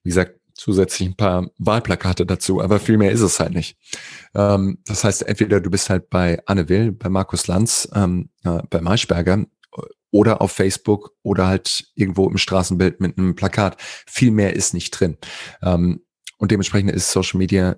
Wie 0.02 0.08
gesagt, 0.08 0.40
zusätzlich 0.54 1.10
ein 1.10 1.16
paar 1.16 1.50
Wahlplakate 1.58 2.24
dazu, 2.24 2.62
aber 2.62 2.80
viel 2.80 2.96
mehr 2.96 3.12
ist 3.12 3.20
es 3.20 3.38
halt 3.38 3.52
nicht. 3.52 3.76
Ähm, 4.34 4.78
das 4.86 5.04
heißt, 5.04 5.22
entweder 5.22 5.60
du 5.60 5.70
bist 5.70 5.90
halt 5.90 6.08
bei 6.08 6.40
Anne 6.46 6.70
Will, 6.70 6.92
bei 6.92 7.10
Markus 7.10 7.46
Lanz, 7.46 7.88
ähm, 7.94 8.30
äh, 8.42 8.62
bei 8.70 8.80
Maischberger 8.80 9.44
oder 10.10 10.40
auf 10.40 10.52
Facebook 10.52 11.12
oder 11.22 11.46
halt 11.46 11.90
irgendwo 11.94 12.28
im 12.28 12.38
Straßenbild 12.38 13.00
mit 13.00 13.18
einem 13.18 13.34
Plakat. 13.34 13.76
Viel 14.06 14.30
mehr 14.30 14.54
ist 14.54 14.74
nicht 14.74 14.90
drin. 14.92 15.18
Ähm, 15.62 16.02
und 16.38 16.50
dementsprechend 16.50 16.90
ist 16.90 17.10
Social 17.10 17.38
Media 17.38 17.76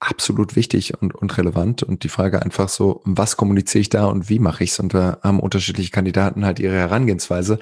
absolut 0.00 0.56
wichtig 0.56 1.00
und, 1.00 1.14
und 1.14 1.36
relevant. 1.36 1.82
Und 1.82 2.04
die 2.04 2.08
Frage 2.08 2.42
einfach 2.42 2.68
so, 2.68 3.02
was 3.04 3.36
kommuniziere 3.36 3.82
ich 3.82 3.90
da 3.90 4.06
und 4.06 4.28
wie 4.28 4.38
mache 4.38 4.64
ich 4.64 4.70
es? 4.70 4.80
Und 4.80 4.94
da 4.94 5.18
haben 5.22 5.40
unterschiedliche 5.40 5.90
Kandidaten 5.90 6.44
halt 6.44 6.58
ihre 6.58 6.74
Herangehensweise. 6.74 7.58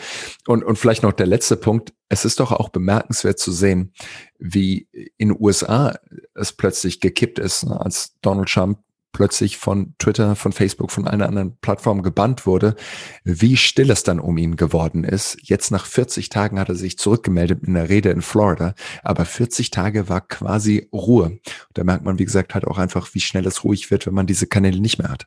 Und, 0.47 0.65
und 0.65 0.79
vielleicht 0.79 1.03
noch 1.03 1.13
der 1.13 1.27
letzte 1.27 1.57
Punkt. 1.57 1.93
Es 2.09 2.25
ist 2.25 2.39
doch 2.41 2.53
auch 2.53 2.69
bemerkenswert 2.69 3.39
zu 3.39 3.51
sehen, 3.51 3.93
wie 4.39 4.89
in 5.19 5.29
den 5.31 5.37
USA 5.39 5.99
es 6.35 6.53
plötzlich 6.53 7.01
gekippt 7.01 7.39
ist, 7.39 7.67
ne, 7.67 7.79
als 7.81 8.15
Donald 8.23 8.49
Trump 8.49 8.79
plötzlich 9.13 9.57
von 9.57 9.95
Twitter, 9.99 10.37
von 10.37 10.53
Facebook, 10.53 10.91
von 10.91 11.09
einer 11.09 11.27
anderen 11.27 11.57
Plattform 11.59 12.03
gebannt 12.03 12.47
wurde, 12.47 12.77
wie 13.25 13.57
still 13.57 13.91
es 13.91 14.03
dann 14.03 14.21
um 14.21 14.37
ihn 14.39 14.57
geworden 14.57 15.05
ist. 15.05 15.39
Jetzt 15.43 15.71
nach 15.71 15.87
40 15.87 16.29
Tagen 16.29 16.59
hat 16.59 16.69
er 16.69 16.75
sich 16.75 16.99
zurückgemeldet 16.99 17.65
in 17.65 17.75
der 17.75 17.89
Rede 17.89 18.11
in 18.11 18.23
Florida, 18.23 18.75
aber 19.03 19.25
40 19.25 19.71
Tage 19.71 20.09
war 20.09 20.21
quasi 20.21 20.89
Ruhe. 20.93 21.39
Da 21.75 21.85
merkt 21.85 22.05
man, 22.05 22.19
wie 22.19 22.25
gesagt, 22.25 22.55
halt 22.55 22.67
auch 22.67 22.79
einfach, 22.79 23.15
wie 23.15 23.21
schnell 23.21 23.47
es 23.47 23.65
ruhig 23.65 23.91
wird, 23.91 24.07
wenn 24.07 24.15
man 24.15 24.27
diese 24.27 24.47
Kanäle 24.47 24.81
nicht 24.81 24.99
mehr 24.99 25.11
hat. 25.11 25.27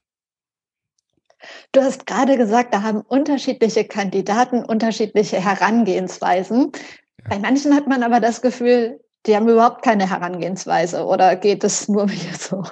Du 1.71 1.81
hast 1.81 2.05
gerade 2.05 2.37
gesagt, 2.37 2.73
da 2.73 2.83
haben 2.83 3.01
unterschiedliche 3.01 3.85
Kandidaten 3.85 4.63
unterschiedliche 4.63 5.43
Herangehensweisen. 5.43 6.71
Ja. 6.73 7.29
Bei 7.29 7.39
manchen 7.39 7.75
hat 7.75 7.87
man 7.87 8.03
aber 8.03 8.19
das 8.19 8.41
Gefühl, 8.41 8.99
die 9.25 9.35
haben 9.35 9.47
überhaupt 9.47 9.83
keine 9.83 10.09
Herangehensweise 10.09 11.05
oder 11.05 11.35
geht 11.35 11.63
es 11.63 11.87
nur 11.87 12.05
mir 12.07 12.35
so? 12.37 12.63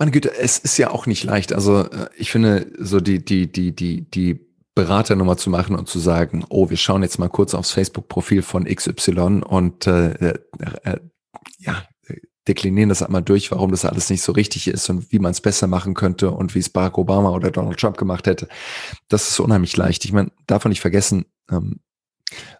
Meine 0.00 0.12
Güte, 0.12 0.34
es 0.34 0.56
ist 0.56 0.78
ja 0.78 0.90
auch 0.90 1.04
nicht 1.04 1.24
leicht. 1.24 1.52
Also 1.52 1.80
äh, 1.80 2.08
ich 2.16 2.30
finde, 2.30 2.72
so 2.78 3.00
die, 3.00 3.22
die, 3.22 3.52
die, 3.52 3.76
die, 3.76 4.10
die 4.10 4.40
Beraternummer 4.74 5.36
zu 5.36 5.50
machen 5.50 5.76
und 5.76 5.90
zu 5.90 5.98
sagen, 5.98 6.42
oh, 6.48 6.70
wir 6.70 6.78
schauen 6.78 7.02
jetzt 7.02 7.18
mal 7.18 7.28
kurz 7.28 7.52
aufs 7.52 7.72
Facebook-Profil 7.72 8.40
von 8.40 8.64
XY 8.64 9.42
und 9.46 9.86
äh, 9.86 10.12
äh, 10.12 10.38
äh, 10.84 11.00
ja, 11.58 11.86
deklinieren 12.48 12.88
das 12.88 13.02
einmal 13.02 13.22
durch, 13.22 13.50
warum 13.50 13.72
das 13.72 13.84
alles 13.84 14.08
nicht 14.08 14.22
so 14.22 14.32
richtig 14.32 14.68
ist 14.68 14.88
und 14.88 15.12
wie 15.12 15.18
man 15.18 15.32
es 15.32 15.42
besser 15.42 15.66
machen 15.66 15.92
könnte 15.92 16.30
und 16.30 16.54
wie 16.54 16.60
es 16.60 16.70
Barack 16.70 16.96
Obama 16.96 17.28
oder 17.32 17.50
Donald 17.50 17.78
Trump 17.78 17.98
gemacht 17.98 18.26
hätte. 18.26 18.48
Das 19.08 19.28
ist 19.28 19.38
unheimlich 19.38 19.76
leicht. 19.76 20.06
Ich 20.06 20.14
meine, 20.14 20.32
darf 20.46 20.64
man 20.64 20.70
nicht 20.70 20.80
vergessen, 20.80 21.26
ähm, 21.50 21.80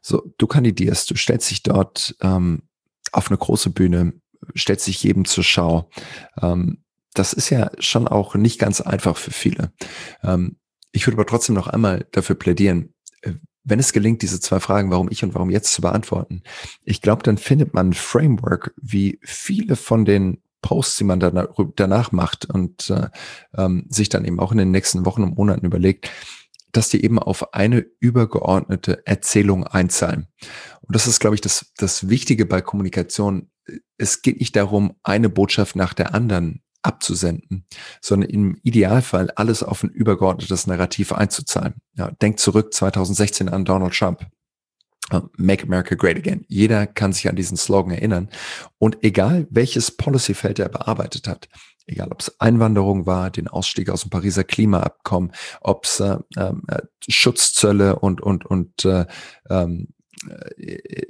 so, 0.02 0.30
du 0.36 0.46
kandidierst, 0.46 1.10
du 1.10 1.16
stellst 1.16 1.50
dich 1.50 1.62
dort 1.62 2.14
ähm, 2.20 2.64
auf 3.12 3.30
eine 3.30 3.38
große 3.38 3.70
Bühne, 3.70 4.12
stellst 4.54 4.86
dich 4.86 5.02
jedem 5.02 5.24
zur 5.24 5.42
Schau. 5.42 5.88
Ähm, 6.42 6.84
das 7.14 7.32
ist 7.32 7.50
ja 7.50 7.70
schon 7.78 8.08
auch 8.08 8.34
nicht 8.34 8.58
ganz 8.58 8.80
einfach 8.80 9.16
für 9.16 9.30
viele. 9.30 9.72
Ähm, 10.22 10.56
ich 10.92 11.06
würde 11.06 11.16
aber 11.16 11.26
trotzdem 11.26 11.54
noch 11.54 11.68
einmal 11.68 12.06
dafür 12.12 12.36
plädieren, 12.36 12.94
äh, 13.22 13.32
wenn 13.64 13.78
es 13.78 13.92
gelingt, 13.92 14.22
diese 14.22 14.40
zwei 14.40 14.60
Fragen, 14.60 14.90
warum 14.90 15.10
ich 15.10 15.22
und 15.22 15.34
warum 15.34 15.50
jetzt 15.50 15.72
zu 15.72 15.82
beantworten, 15.82 16.42
ich 16.84 17.02
glaube, 17.02 17.22
dann 17.22 17.38
findet 17.38 17.74
man 17.74 17.90
ein 17.90 17.94
Framework, 17.94 18.74
wie 18.80 19.18
viele 19.22 19.76
von 19.76 20.04
den 20.04 20.42
Posts, 20.62 20.96
die 20.98 21.04
man 21.04 21.20
danach, 21.20 22.12
macht 22.12 22.44
und 22.46 22.90
äh, 22.90 23.08
ähm, 23.56 23.86
sich 23.88 24.08
dann 24.08 24.24
eben 24.24 24.40
auch 24.40 24.52
in 24.52 24.58
den 24.58 24.70
nächsten 24.70 25.06
Wochen 25.06 25.22
und 25.22 25.36
Monaten 25.36 25.64
überlegt, 25.64 26.10
dass 26.72 26.88
die 26.88 27.02
eben 27.02 27.18
auf 27.18 27.54
eine 27.54 27.84
übergeordnete 27.98 29.06
Erzählung 29.06 29.66
einzahlen. 29.66 30.28
Und 30.82 30.94
das 30.94 31.06
ist, 31.06 31.18
glaube 31.18 31.34
ich, 31.34 31.40
das, 31.40 31.72
das 31.76 32.08
Wichtige 32.08 32.46
bei 32.46 32.60
Kommunikation. 32.60 33.50
Es 33.96 34.22
geht 34.22 34.38
nicht 34.38 34.54
darum, 34.54 34.96
eine 35.02 35.28
Botschaft 35.28 35.76
nach 35.76 35.94
der 35.94 36.14
anderen 36.14 36.62
abzusenden, 36.82 37.66
sondern 38.00 38.30
im 38.30 38.58
Idealfall 38.62 39.30
alles 39.36 39.62
auf 39.62 39.82
ein 39.82 39.90
übergeordnetes 39.90 40.66
Narrativ 40.66 41.12
einzuzahlen. 41.12 41.74
Ja, 41.94 42.10
denkt 42.22 42.40
zurück 42.40 42.72
2016 42.72 43.48
an 43.48 43.64
Donald 43.64 43.94
Trump. 43.94 44.26
Make 45.36 45.64
America 45.64 45.96
Great 45.96 46.16
Again. 46.16 46.44
Jeder 46.46 46.86
kann 46.86 47.12
sich 47.12 47.28
an 47.28 47.34
diesen 47.34 47.56
Slogan 47.56 47.92
erinnern. 47.92 48.28
Und 48.78 48.98
egal 49.02 49.48
welches 49.50 49.90
Policyfeld 49.90 50.60
er 50.60 50.68
bearbeitet 50.68 51.26
hat, 51.26 51.48
egal 51.86 52.12
ob 52.12 52.20
es 52.20 52.40
Einwanderung 52.40 53.06
war, 53.06 53.30
den 53.30 53.48
Ausstieg 53.48 53.90
aus 53.90 54.02
dem 54.02 54.10
Pariser 54.10 54.44
Klimaabkommen, 54.44 55.32
ob 55.60 55.84
es 55.84 56.00
äh, 56.00 56.18
äh, 56.36 56.52
Schutzzölle 57.08 57.98
und 57.98 58.20
und 58.20 58.46
und 58.46 58.84
äh, 58.84 59.06
ähm, 59.48 59.88
äh, 59.88 59.99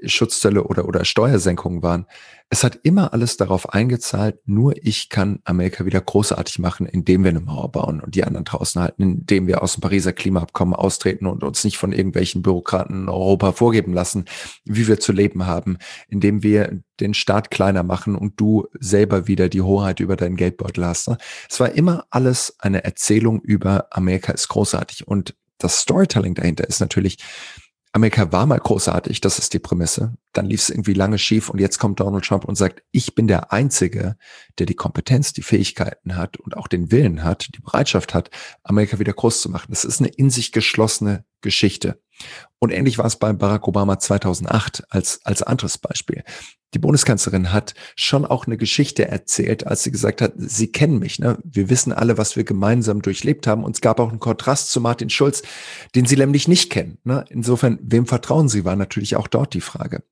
Schutzzölle 0.05 0.65
oder, 0.65 0.87
oder 0.87 1.05
Steuersenkungen 1.05 1.83
waren. 1.83 2.07
Es 2.49 2.63
hat 2.63 2.79
immer 2.83 3.13
alles 3.13 3.37
darauf 3.37 3.73
eingezahlt, 3.73 4.39
nur 4.47 4.75
ich 4.77 5.09
kann 5.09 5.41
Amerika 5.45 5.85
wieder 5.85 6.01
großartig 6.01 6.61
machen, 6.61 6.87
indem 6.87 7.25
wir 7.25 7.31
eine 7.31 7.41
Mauer 7.41 7.73
bauen 7.73 8.01
und 8.01 8.15
die 8.15 8.25
anderen 8.25 8.45
draußen 8.45 8.81
halten, 8.81 9.03
indem 9.03 9.47
wir 9.49 9.63
aus 9.63 9.75
dem 9.75 9.81
Pariser 9.81 10.13
Klimaabkommen 10.13 10.75
austreten 10.75 11.27
und 11.27 11.43
uns 11.43 11.65
nicht 11.65 11.77
von 11.77 11.93
irgendwelchen 11.93 12.43
Bürokraten 12.43 13.03
in 13.03 13.09
Europa 13.09 13.53
vorgeben 13.53 13.93
lassen, 13.93 14.27
wie 14.65 14.87
wir 14.87 15.01
zu 15.01 15.13
leben 15.13 15.47
haben, 15.47 15.79
indem 16.09 16.43
wir 16.43 16.81
den 17.01 17.15
Staat 17.15 17.51
kleiner 17.51 17.83
machen 17.83 18.15
und 18.15 18.39
du 18.39 18.67
selber 18.79 19.27
wieder 19.27 19.49
die 19.49 19.63
Hoheit 19.63 19.99
über 19.99 20.17
deinen 20.17 20.37
Geldbeutel 20.37 20.85
hast. 20.85 21.09
Ne? 21.09 21.19
Es 21.49 21.59
war 21.59 21.73
immer 21.73 22.05
alles 22.11 22.55
eine 22.59 22.85
Erzählung 22.85 23.41
über 23.41 23.87
Amerika 23.91 24.33
ist 24.33 24.49
großartig 24.49 25.09
und 25.09 25.35
das 25.59 25.81
Storytelling 25.81 26.35
dahinter 26.35 26.67
ist 26.67 26.81
natürlich, 26.81 27.19
Amerika 27.93 28.31
war 28.31 28.47
mal 28.47 28.59
großartig, 28.59 29.21
das 29.21 29.41
ist 29.41 29.53
die 29.53 29.59
Prämisse. 29.59 30.17
Dann 30.33 30.47
lief 30.47 30.63
es 30.63 30.71
irgendwie 30.71 30.95
lange 30.95 31.19
schief 31.19 31.49
und 31.49 31.59
jetzt 31.59 31.79
kommt 31.79 31.99
Donald 31.99 32.25
Trump 32.25 32.45
und 32.45 32.55
sagt, 32.55 32.85
ich 32.93 33.17
bin 33.17 33.27
der 33.27 33.53
Einzige, 33.53 34.17
der 34.59 34.67
die 34.67 34.77
Kompetenz, 34.77 35.33
die 35.33 35.43
Fähigkeiten 35.43 36.15
hat 36.15 36.37
und 36.37 36.57
auch 36.57 36.69
den 36.69 36.93
Willen 36.93 37.25
hat, 37.25 37.49
die 37.57 37.61
Bereitschaft 37.61 38.15
hat, 38.15 38.31
Amerika 38.63 39.01
wieder 39.01 39.13
groß 39.13 39.43
zu 39.43 39.51
machen. 39.51 39.67
Das 39.71 39.85
ist 39.85 40.01
eine 40.01 40.09
in 40.09 40.31
sich 40.31 40.53
geschlossene 40.53 41.25
Geschichte. 41.41 42.01
Und 42.59 42.71
ähnlich 42.71 42.99
war 42.99 43.07
es 43.07 43.17
bei 43.17 43.33
Barack 43.33 43.67
Obama 43.69 43.99
2008 43.99 44.85
als, 44.91 45.21
als 45.25 45.43
anderes 45.43 45.79
Beispiel. 45.79 46.23
Die 46.75 46.79
Bundeskanzlerin 46.79 47.53
hat 47.53 47.75
schon 47.97 48.25
auch 48.25 48.47
eine 48.47 48.57
Geschichte 48.57 49.09
erzählt, 49.09 49.67
als 49.67 49.83
sie 49.83 49.91
gesagt 49.91 50.23
hat, 50.23 50.35
Sie 50.37 50.71
kennen 50.71 51.01
mich, 51.01 51.19
ne? 51.19 51.39
Wir 51.43 51.69
wissen 51.69 51.93
alle, 51.93 52.17
was 52.17 52.37
wir 52.37 52.45
gemeinsam 52.45 53.03
durchlebt 53.03 53.47
haben. 53.47 53.65
Und 53.65 53.77
es 53.77 53.81
gab 53.81 53.99
auch 53.99 54.11
einen 54.11 54.21
Kontrast 54.21 54.71
zu 54.71 54.81
Martin 54.81 55.11
Schulz, 55.11 55.43
den 55.95 56.07
Sie 56.07 56.17
nämlich 56.17 56.47
nicht 56.47 56.71
kennen. 56.71 56.99
Ne? 57.03 57.25
Insofern, 57.29 57.79
wem 57.83 58.07
vertrauen 58.07 58.49
Sie, 58.49 58.65
war 58.65 58.77
natürlich 58.77 59.17
auch 59.17 59.27
dort 59.27 59.55
die 59.55 59.61
Frage. 59.61 60.05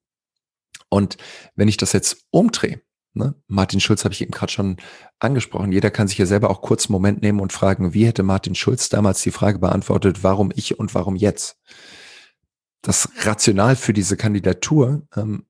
Und 0.88 1.16
wenn 1.54 1.68
ich 1.68 1.76
das 1.76 1.92
jetzt 1.92 2.24
umdrehe, 2.30 2.80
ne? 3.18 3.34
Martin 3.46 3.80
Schulz 3.80 4.04
habe 4.04 4.14
ich 4.14 4.22
eben 4.22 4.30
gerade 4.30 4.52
schon 4.52 4.76
angesprochen, 5.18 5.72
jeder 5.72 5.90
kann 5.90 6.08
sich 6.08 6.18
ja 6.18 6.26
selber 6.26 6.50
auch 6.50 6.62
kurz 6.62 6.86
einen 6.86 6.92
Moment 6.92 7.20
nehmen 7.20 7.40
und 7.40 7.52
fragen, 7.52 7.92
wie 7.92 8.06
hätte 8.06 8.22
Martin 8.22 8.54
Schulz 8.54 8.88
damals 8.88 9.22
die 9.22 9.30
Frage 9.30 9.58
beantwortet, 9.58 10.24
warum 10.24 10.50
ich 10.54 10.78
und 10.78 10.94
warum 10.94 11.16
jetzt? 11.16 11.58
Das 12.80 13.10
Rational 13.22 13.76
für 13.76 13.92
diese 13.92 14.16
Kandidatur 14.16 15.02
ähm, 15.14 15.44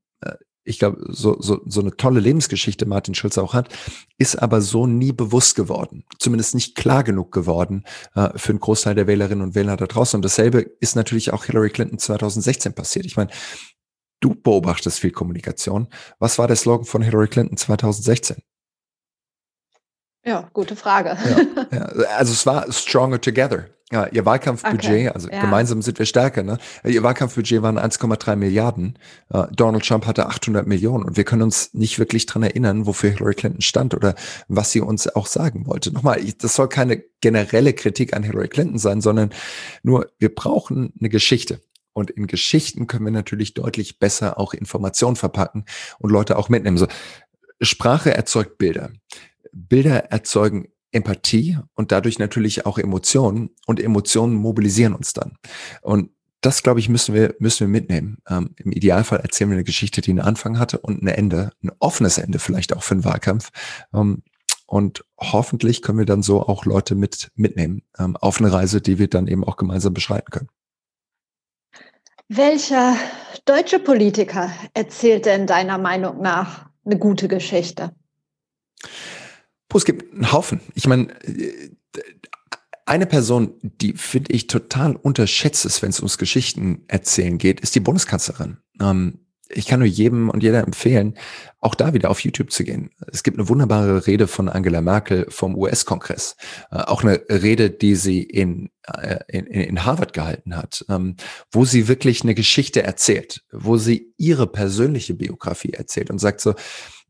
ich 0.69 0.79
glaube, 0.79 0.99
so, 1.09 1.41
so, 1.41 1.62
so 1.64 1.81
eine 1.81 1.97
tolle 1.97 2.21
Lebensgeschichte 2.21 2.85
Martin 2.85 3.14
Schulz 3.14 3.39
auch 3.39 3.55
hat, 3.55 3.75
ist 4.19 4.41
aber 4.41 4.61
so 4.61 4.87
nie 4.87 5.12
bewusst 5.12 5.55
geworden. 5.57 6.05
Zumindest 6.19 6.55
nicht 6.55 6.75
klar 6.75 7.05
genug 7.05 7.33
geworden 7.33 7.85
äh, 8.14 8.29
für 8.37 8.51
einen 8.51 8.61
Großteil 8.61 8.95
der 8.95 9.07
Wählerinnen 9.07 9.43
und 9.43 9.55
Wähler 9.55 9.77
da 9.77 9.87
draußen. 9.87 10.19
Und 10.19 10.25
dasselbe 10.25 10.61
ist 10.61 10.95
natürlich 10.95 11.33
auch 11.33 11.45
Hillary 11.45 11.71
Clinton 11.71 11.99
2016 11.99 12.75
passiert. 12.75 13.07
Ich 13.07 13.16
meine, 13.16 13.31
du 14.21 14.35
beobachtest 14.35 15.01
viel 15.01 15.12
Kommunikation. 15.12 15.89
Was 16.19 16.39
war 16.39 16.47
der 16.47 16.57
Slogan 16.57 16.87
von 16.87 17.03
Hillary 17.03 17.29
Clinton 17.29 17.57
2016? 17.57 18.43
Ja, 20.25 20.51
gute 20.53 20.77
Frage. 20.77 21.16
Ja, 21.71 21.79
ja. 21.79 21.85
Also 22.16 22.33
es 22.33 22.45
war 22.45 22.71
Stronger 22.71 23.21
Together. 23.21 23.66
Ja, 23.91 24.07
ihr 24.09 24.27
Wahlkampfbudget, 24.27 24.85
okay. 24.85 25.09
also 25.09 25.31
ja. 25.31 25.41
gemeinsam 25.41 25.81
sind 25.81 25.99
wir 25.99 26.05
stärker, 26.05 26.43
ne? 26.43 26.59
Ihr 26.85 27.03
Wahlkampfbudget 27.03 27.62
waren 27.62 27.79
1,3 27.79 28.37
Milliarden. 28.37 28.99
Uh, 29.33 29.45
Donald 29.51 29.87
Trump 29.87 30.05
hatte 30.05 30.27
800 30.27 30.66
Millionen 30.66 31.05
und 31.05 31.16
wir 31.16 31.25
können 31.25 31.41
uns 31.41 31.73
nicht 31.73 31.99
wirklich 31.99 32.27
dran 32.27 32.43
erinnern, 32.43 32.85
wofür 32.85 33.11
Hillary 33.11 33.35
Clinton 33.35 33.62
stand 33.62 33.95
oder 33.95 34.14
was 34.47 34.73
sie 34.73 34.83
uns 34.83 35.09
auch 35.16 35.27
sagen 35.27 35.66
wollte. 35.66 35.91
Nochmal, 35.91 36.23
das 36.39 36.55
soll 36.55 36.69
keine 36.69 37.03
generelle 37.23 37.73
Kritik 37.73 38.14
an 38.14 38.23
Hillary 38.23 38.49
Clinton 38.49 38.79
sein, 38.79 39.01
sondern 39.01 39.31
nur, 39.83 40.11
wir 40.19 40.35
brauchen 40.35 40.93
eine 41.01 41.09
Geschichte. 41.09 41.62
Und 41.99 42.11
in 42.13 42.29
Geschichten 42.29 42.87
können 42.87 43.05
wir 43.05 43.11
natürlich 43.11 43.55
deutlich 43.55 43.99
besser 43.99 44.39
auch 44.39 44.55
Informationen 44.55 45.17
verpacken 45.17 45.65
und 45.99 46.11
Leute 46.11 46.39
auch 46.39 46.49
mitnehmen. 46.49 46.79
So, 46.79 46.87
Sprache 47.61 48.15
erzeugt 48.15 48.57
Bilder. 48.57 48.91
Bilder 49.53 50.05
erzeugen 50.13 50.69
Empathie 50.93 51.59
und 51.75 51.91
dadurch 51.91 52.21
natürlich 52.21 52.67
auch 52.67 52.79
Emotionen 52.79 53.51
und 53.67 53.81
Emotionen 53.81 54.35
mobilisieren 54.35 54.95
uns 54.95 55.13
dann. 55.13 55.37
Und 55.83 56.11
das, 56.41 56.63
glaube 56.63 56.79
ich, 56.79 56.89
müssen 56.89 57.15
wir, 57.15 57.35
müssen 57.41 57.61
wir 57.61 57.69
mitnehmen. 57.69 58.19
Ähm, 58.29 58.55
Im 58.57 58.71
Idealfall 58.71 59.19
erzählen 59.19 59.51
wir 59.51 59.57
eine 59.57 59.65
Geschichte, 59.65 60.01
die 60.01 60.11
einen 60.11 60.21
Anfang 60.21 60.61
hatte 60.61 60.79
und 60.79 61.03
ein 61.03 61.09
Ende, 61.09 61.51
ein 61.65 61.73
offenes 61.81 62.17
Ende 62.19 62.39
vielleicht 62.39 62.77
auch 62.77 62.85
für 62.85 62.95
einen 62.95 63.05
Wahlkampf. 63.05 63.51
Ähm, 63.93 64.23
und 64.67 65.05
hoffentlich 65.19 65.83
können 65.83 65.99
wir 65.99 66.07
dann 66.07 66.23
so 66.23 66.43
auch 66.43 66.65
Leute 66.65 66.95
mit 66.95 67.33
mitnehmen 67.35 67.83
ähm, 67.99 68.17
auf 68.17 68.39
eine 68.39 68.53
Reise, 68.53 68.81
die 68.81 69.01
wir 69.01 69.09
dann 69.09 69.27
eben 69.27 69.43
auch 69.43 69.57
gemeinsam 69.57 69.95
beschreiten 69.95 70.31
können. 70.31 70.49
Welcher 72.29 72.95
deutsche 73.47 73.79
Politiker 73.79 74.53
erzählt 74.74 75.24
denn 75.24 75.47
deiner 75.47 75.79
Meinung 75.79 76.20
nach 76.20 76.68
eine 76.85 76.99
gute 76.99 77.26
Geschichte? 77.26 77.95
Es 79.74 79.85
gibt 79.85 80.12
einen 80.12 80.31
Haufen. 80.31 80.61
Ich 80.74 80.87
meine, 80.87 81.09
äh, 81.24 81.70
eine 82.85 83.07
Person, 83.07 83.55
die 83.62 83.95
finde 83.95 84.33
ich 84.33 84.47
total 84.47 84.97
unterschätzt 84.97 85.64
ist, 85.64 85.83
wenn 85.83 85.91
es 85.91 86.01
ums 86.01 86.18
Geschichten 86.18 86.85
erzählen 86.89 87.39
geht, 87.39 87.61
ist 87.61 87.74
die 87.74 87.81
Bundeskanzlerin. 87.81 88.59
Ähm, 88.81 89.26
ich 89.49 89.67
kann 89.67 89.81
nur 89.81 89.89
jedem 89.89 90.29
und 90.31 90.43
jeder 90.43 90.63
empfehlen, 90.65 91.17
auch 91.61 91.75
da 91.75 91.95
wieder 91.95 92.11
auf 92.11 92.21
YouTube 92.21 92.53
zu 92.53 92.65
gehen. 92.65 92.91
Es 93.11 93.23
gibt 93.23 93.39
eine 93.39 93.49
wunderbare 93.49 94.07
Rede 94.07 94.27
von 94.27 94.49
Angela 94.49 94.81
Merkel 94.81 95.27
vom 95.29 95.57
US-Kongress. 95.57 96.37
Äh, 96.71 96.83
auch 96.83 97.03
eine 97.03 97.21
Rede, 97.29 97.71
die 97.71 97.95
sie 97.95 98.23
in, 98.23 98.71
äh, 98.87 99.19
in, 99.29 99.47
in 99.47 99.85
Harvard 99.85 100.13
gehalten 100.13 100.57
hat, 100.57 100.85
ähm, 100.89 101.17
wo 101.51 101.65
sie 101.65 101.89
wirklich 101.89 102.23
eine 102.23 102.35
Geschichte 102.35 102.83
erzählt, 102.83 103.43
wo 103.51 103.77
sie 103.77 104.13
ihre 104.17 104.47
persönliche 104.47 105.15
Biografie 105.15 105.73
erzählt 105.73 106.11
und 106.11 106.19
sagt 106.19 106.41
so, 106.41 106.55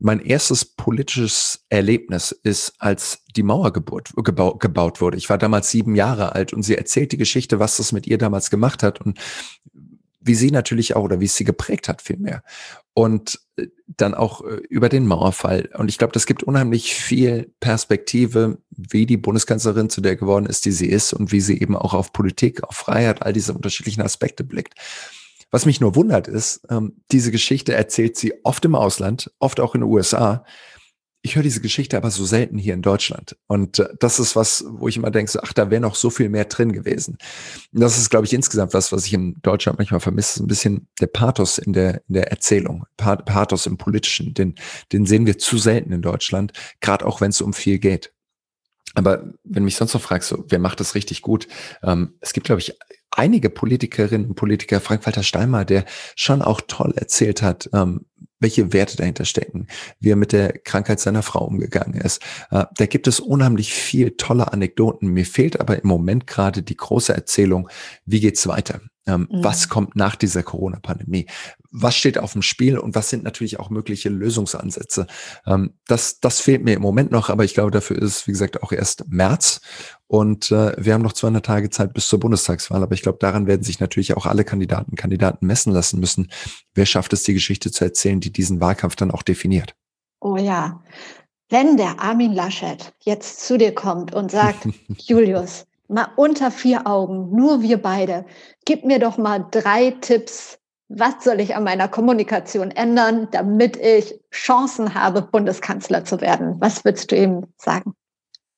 mein 0.00 0.20
erstes 0.20 0.64
politisches 0.64 1.66
Erlebnis 1.70 2.30
ist, 2.30 2.74
als 2.78 3.24
die 3.34 3.42
Mauer 3.42 3.72
geburt, 3.72 4.12
gebau, 4.16 4.54
gebaut 4.54 5.00
wurde. 5.00 5.16
Ich 5.16 5.28
war 5.28 5.38
damals 5.38 5.70
sieben 5.70 5.96
Jahre 5.96 6.34
alt 6.36 6.52
und 6.52 6.62
sie 6.62 6.76
erzählt 6.76 7.10
die 7.10 7.16
Geschichte, 7.16 7.58
was 7.58 7.78
das 7.78 7.90
mit 7.90 8.06
ihr 8.06 8.16
damals 8.16 8.50
gemacht 8.50 8.84
hat 8.84 9.00
und 9.00 9.18
wie 10.28 10.36
sie 10.36 10.52
natürlich 10.52 10.94
auch 10.94 11.02
oder 11.02 11.18
wie 11.18 11.24
es 11.24 11.34
sie 11.34 11.44
geprägt 11.44 11.88
hat 11.88 12.02
vielmehr. 12.02 12.44
Und 12.94 13.40
äh, 13.56 13.66
dann 13.86 14.14
auch 14.14 14.44
äh, 14.44 14.60
über 14.68 14.88
den 14.88 15.06
Mauerfall. 15.06 15.70
Und 15.76 15.88
ich 15.88 15.98
glaube, 15.98 16.12
das 16.12 16.26
gibt 16.26 16.44
unheimlich 16.44 16.94
viel 16.94 17.52
Perspektive, 17.58 18.58
wie 18.70 19.06
die 19.06 19.16
Bundeskanzlerin 19.16 19.90
zu 19.90 20.00
der 20.00 20.14
geworden 20.14 20.46
ist, 20.46 20.64
die 20.64 20.70
sie 20.70 20.86
ist 20.86 21.12
und 21.12 21.32
wie 21.32 21.40
sie 21.40 21.60
eben 21.60 21.76
auch 21.76 21.94
auf 21.94 22.12
Politik, 22.12 22.62
auf 22.62 22.76
Freiheit, 22.76 23.22
all 23.22 23.32
diese 23.32 23.52
unterschiedlichen 23.54 24.02
Aspekte 24.02 24.44
blickt. 24.44 24.74
Was 25.50 25.64
mich 25.64 25.80
nur 25.80 25.96
wundert 25.96 26.28
ist, 26.28 26.60
ähm, 26.70 27.00
diese 27.10 27.30
Geschichte 27.30 27.74
erzählt 27.74 28.16
sie 28.16 28.34
oft 28.44 28.64
im 28.64 28.74
Ausland, 28.74 29.32
oft 29.38 29.60
auch 29.60 29.74
in 29.74 29.80
den 29.80 29.90
USA. 29.90 30.44
Ich 31.28 31.36
höre 31.36 31.42
diese 31.42 31.60
Geschichte 31.60 31.98
aber 31.98 32.10
so 32.10 32.24
selten 32.24 32.56
hier 32.56 32.72
in 32.72 32.80
Deutschland. 32.80 33.36
Und 33.48 33.80
äh, 33.80 33.90
das 34.00 34.18
ist 34.18 34.34
was, 34.34 34.64
wo 34.66 34.88
ich 34.88 34.96
immer 34.96 35.10
denke, 35.10 35.30
so, 35.30 35.40
ach, 35.42 35.52
da 35.52 35.70
wäre 35.70 35.82
noch 35.82 35.94
so 35.94 36.08
viel 36.08 36.30
mehr 36.30 36.46
drin 36.46 36.72
gewesen. 36.72 37.18
Und 37.70 37.80
das 37.82 37.98
ist, 37.98 38.08
glaube 38.08 38.24
ich, 38.24 38.32
insgesamt 38.32 38.72
was, 38.72 38.92
was 38.92 39.04
ich 39.04 39.12
in 39.12 39.36
Deutschland 39.42 39.78
manchmal 39.78 40.00
vermisse, 40.00 40.42
ein 40.42 40.46
bisschen 40.46 40.88
der 41.02 41.08
Pathos 41.08 41.58
in 41.58 41.74
der, 41.74 42.00
in 42.08 42.14
der 42.14 42.30
Erzählung, 42.30 42.86
Pathos 42.96 43.66
im 43.66 43.76
Politischen. 43.76 44.32
Den, 44.32 44.54
den 44.90 45.04
sehen 45.04 45.26
wir 45.26 45.36
zu 45.36 45.58
selten 45.58 45.92
in 45.92 46.00
Deutschland, 46.00 46.54
gerade 46.80 47.04
auch 47.04 47.20
wenn 47.20 47.28
es 47.28 47.42
um 47.42 47.52
viel 47.52 47.78
geht. 47.78 48.10
Aber 48.94 49.34
wenn 49.44 49.64
mich 49.64 49.76
sonst 49.76 49.92
noch 49.92 50.00
fragst, 50.00 50.30
so, 50.30 50.46
wer 50.48 50.58
macht 50.58 50.80
das 50.80 50.94
richtig 50.94 51.20
gut? 51.20 51.46
Ähm, 51.82 52.14
es 52.22 52.32
gibt, 52.32 52.46
glaube 52.46 52.62
ich, 52.62 52.72
einige 53.10 53.50
Politikerinnen 53.50 54.28
und 54.28 54.34
Politiker, 54.34 54.80
Frank-Walter 54.80 55.22
Steinmeier, 55.22 55.66
der 55.66 55.84
schon 56.16 56.40
auch 56.40 56.62
toll 56.66 56.94
erzählt 56.96 57.42
hat, 57.42 57.68
ähm, 57.74 58.06
welche 58.40 58.72
Werte 58.72 58.96
dahinter 58.96 59.24
stecken, 59.24 59.66
wie 60.00 60.10
er 60.10 60.16
mit 60.16 60.32
der 60.32 60.52
Krankheit 60.58 61.00
seiner 61.00 61.22
Frau 61.22 61.44
umgegangen 61.44 62.00
ist. 62.00 62.22
Äh, 62.50 62.64
da 62.76 62.86
gibt 62.86 63.06
es 63.06 63.20
unheimlich 63.20 63.72
viel 63.72 64.12
tolle 64.16 64.52
Anekdoten. 64.52 65.08
Mir 65.08 65.26
fehlt 65.26 65.60
aber 65.60 65.82
im 65.82 65.88
Moment 65.88 66.26
gerade 66.26 66.62
die 66.62 66.76
große 66.76 67.14
Erzählung, 67.14 67.68
wie 68.04 68.20
geht's 68.20 68.46
weiter? 68.46 68.80
Ähm, 69.08 69.26
mhm. 69.30 69.42
Was 69.42 69.68
kommt 69.68 69.96
nach 69.96 70.16
dieser 70.16 70.42
Corona-Pandemie? 70.42 71.26
Was 71.70 71.96
steht 71.96 72.18
auf 72.18 72.32
dem 72.34 72.42
Spiel 72.42 72.78
und 72.78 72.94
was 72.94 73.08
sind 73.08 73.24
natürlich 73.24 73.58
auch 73.58 73.70
mögliche 73.70 74.10
Lösungsansätze? 74.10 75.06
Ähm, 75.46 75.74
das, 75.86 76.20
das 76.20 76.40
fehlt 76.40 76.62
mir 76.62 76.74
im 76.74 76.82
Moment 76.82 77.10
noch, 77.10 77.30
aber 77.30 77.44
ich 77.44 77.54
glaube, 77.54 77.70
dafür 77.70 77.96
ist 77.96 78.16
es, 78.16 78.26
wie 78.26 78.32
gesagt, 78.32 78.62
auch 78.62 78.70
erst 78.70 79.08
März. 79.08 79.62
Und 80.08 80.50
äh, 80.50 80.72
wir 80.78 80.94
haben 80.94 81.02
noch 81.02 81.12
200 81.12 81.44
Tage 81.44 81.68
Zeit 81.68 81.92
bis 81.92 82.08
zur 82.08 82.18
Bundestagswahl. 82.18 82.82
Aber 82.82 82.94
ich 82.94 83.02
glaube, 83.02 83.18
daran 83.20 83.46
werden 83.46 83.62
sich 83.62 83.78
natürlich 83.78 84.16
auch 84.16 84.24
alle 84.24 84.42
Kandidaten 84.42 84.96
Kandidaten 84.96 85.46
messen 85.46 85.72
lassen 85.72 86.00
müssen. 86.00 86.30
Wer 86.74 86.86
schafft 86.86 87.12
es, 87.12 87.24
die 87.24 87.34
Geschichte 87.34 87.70
zu 87.70 87.84
erzählen, 87.84 88.18
die 88.18 88.32
diesen 88.32 88.60
Wahlkampf 88.60 88.96
dann 88.96 89.10
auch 89.10 89.22
definiert? 89.22 89.74
Oh 90.20 90.36
ja. 90.36 90.82
Wenn 91.50 91.76
der 91.76 92.00
Armin 92.00 92.32
Laschet 92.32 92.92
jetzt 93.00 93.46
zu 93.46 93.58
dir 93.58 93.74
kommt 93.74 94.14
und 94.14 94.30
sagt, 94.30 94.66
Julius, 94.96 95.66
mal 95.88 96.08
unter 96.16 96.50
vier 96.50 96.86
Augen, 96.86 97.30
nur 97.34 97.60
wir 97.60 97.80
beide. 97.80 98.24
Gib 98.64 98.84
mir 98.86 98.98
doch 98.98 99.18
mal 99.18 99.46
drei 99.50 99.90
Tipps. 99.90 100.58
Was 100.88 101.22
soll 101.22 101.40
ich 101.40 101.54
an 101.54 101.64
meiner 101.64 101.86
Kommunikation 101.88 102.70
ändern, 102.70 103.28
damit 103.30 103.76
ich 103.76 104.18
Chancen 104.32 104.94
habe, 104.94 105.20
Bundeskanzler 105.20 106.06
zu 106.06 106.22
werden? 106.22 106.56
Was 106.60 106.82
würdest 106.82 107.12
du 107.12 107.16
ihm 107.16 107.46
sagen? 107.58 107.92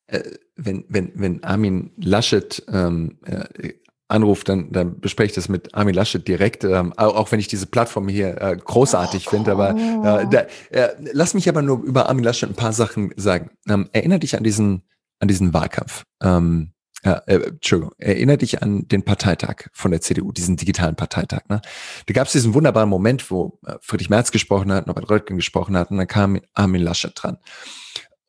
Äh, 0.07 0.23
wenn, 0.65 0.85
wenn, 0.89 1.13
wenn 1.15 1.43
Armin 1.43 1.91
Laschet 1.97 2.63
ähm, 2.73 3.19
äh, 3.25 3.75
anruft, 4.09 4.49
dann, 4.49 4.71
dann 4.73 5.01
bespreche 5.01 5.31
ich 5.31 5.35
das 5.35 5.49
mit 5.49 5.75
Armin 5.75 5.95
Laschet 5.95 6.27
direkt, 6.27 6.65
ähm, 6.65 6.93
auch 6.95 7.31
wenn 7.33 7.41
ich 7.41 7.49
diese 7.49 7.67
Plattform 7.67 8.09
hier 8.09 8.41
äh, 8.41 8.57
großartig 8.57 9.27
oh. 9.29 9.31
finde. 9.31 9.53
Aber 9.53 9.71
äh, 9.71 10.27
da, 10.29 10.47
äh, 10.71 10.89
lass 11.13 11.35
mich 11.35 11.49
aber 11.49 11.63
nur 11.63 11.83
über 11.83 12.09
Armin 12.09 12.25
Laschet 12.25 12.49
ein 12.49 12.57
paar 12.57 12.73
Sachen 12.73 13.13
sagen. 13.17 13.51
Ähm, 13.69 13.89
erinnere 13.93 14.19
dich 14.19 14.37
an 14.37 14.43
diesen, 14.43 14.83
an 15.21 15.29
diesen 15.29 15.55
Wahlkampf. 15.55 16.05
Ähm, 16.23 16.73
äh, 17.03 17.19
äh, 17.27 17.49
Entschuldigung, 17.49 17.95
erinnere 17.97 18.39
dich 18.39 18.63
an 18.63 18.87
den 18.89 19.05
Parteitag 19.05 19.69
von 19.73 19.91
der 19.91 20.03
CDU, 20.03 20.33
diesen 20.33 20.57
digitalen 20.57 20.97
Parteitag. 20.97 21.49
Ne? 21.49 21.63
Da 22.07 22.13
gab 22.13 22.27
es 22.27 22.33
diesen 22.33 22.53
wunderbaren 22.53 22.91
Moment, 22.91 23.31
wo 23.31 23.59
äh, 23.67 23.77
Friedrich 23.81 24.11
Merz 24.11 24.33
gesprochen 24.33 24.73
hat, 24.73 24.87
Norbert 24.87 25.09
Röttgen 25.09 25.37
gesprochen 25.37 25.77
hat 25.77 25.91
und 25.91 25.97
dann 25.97 26.07
kam 26.09 26.41
Armin 26.53 26.83
Laschet 26.83 27.13
dran. 27.15 27.39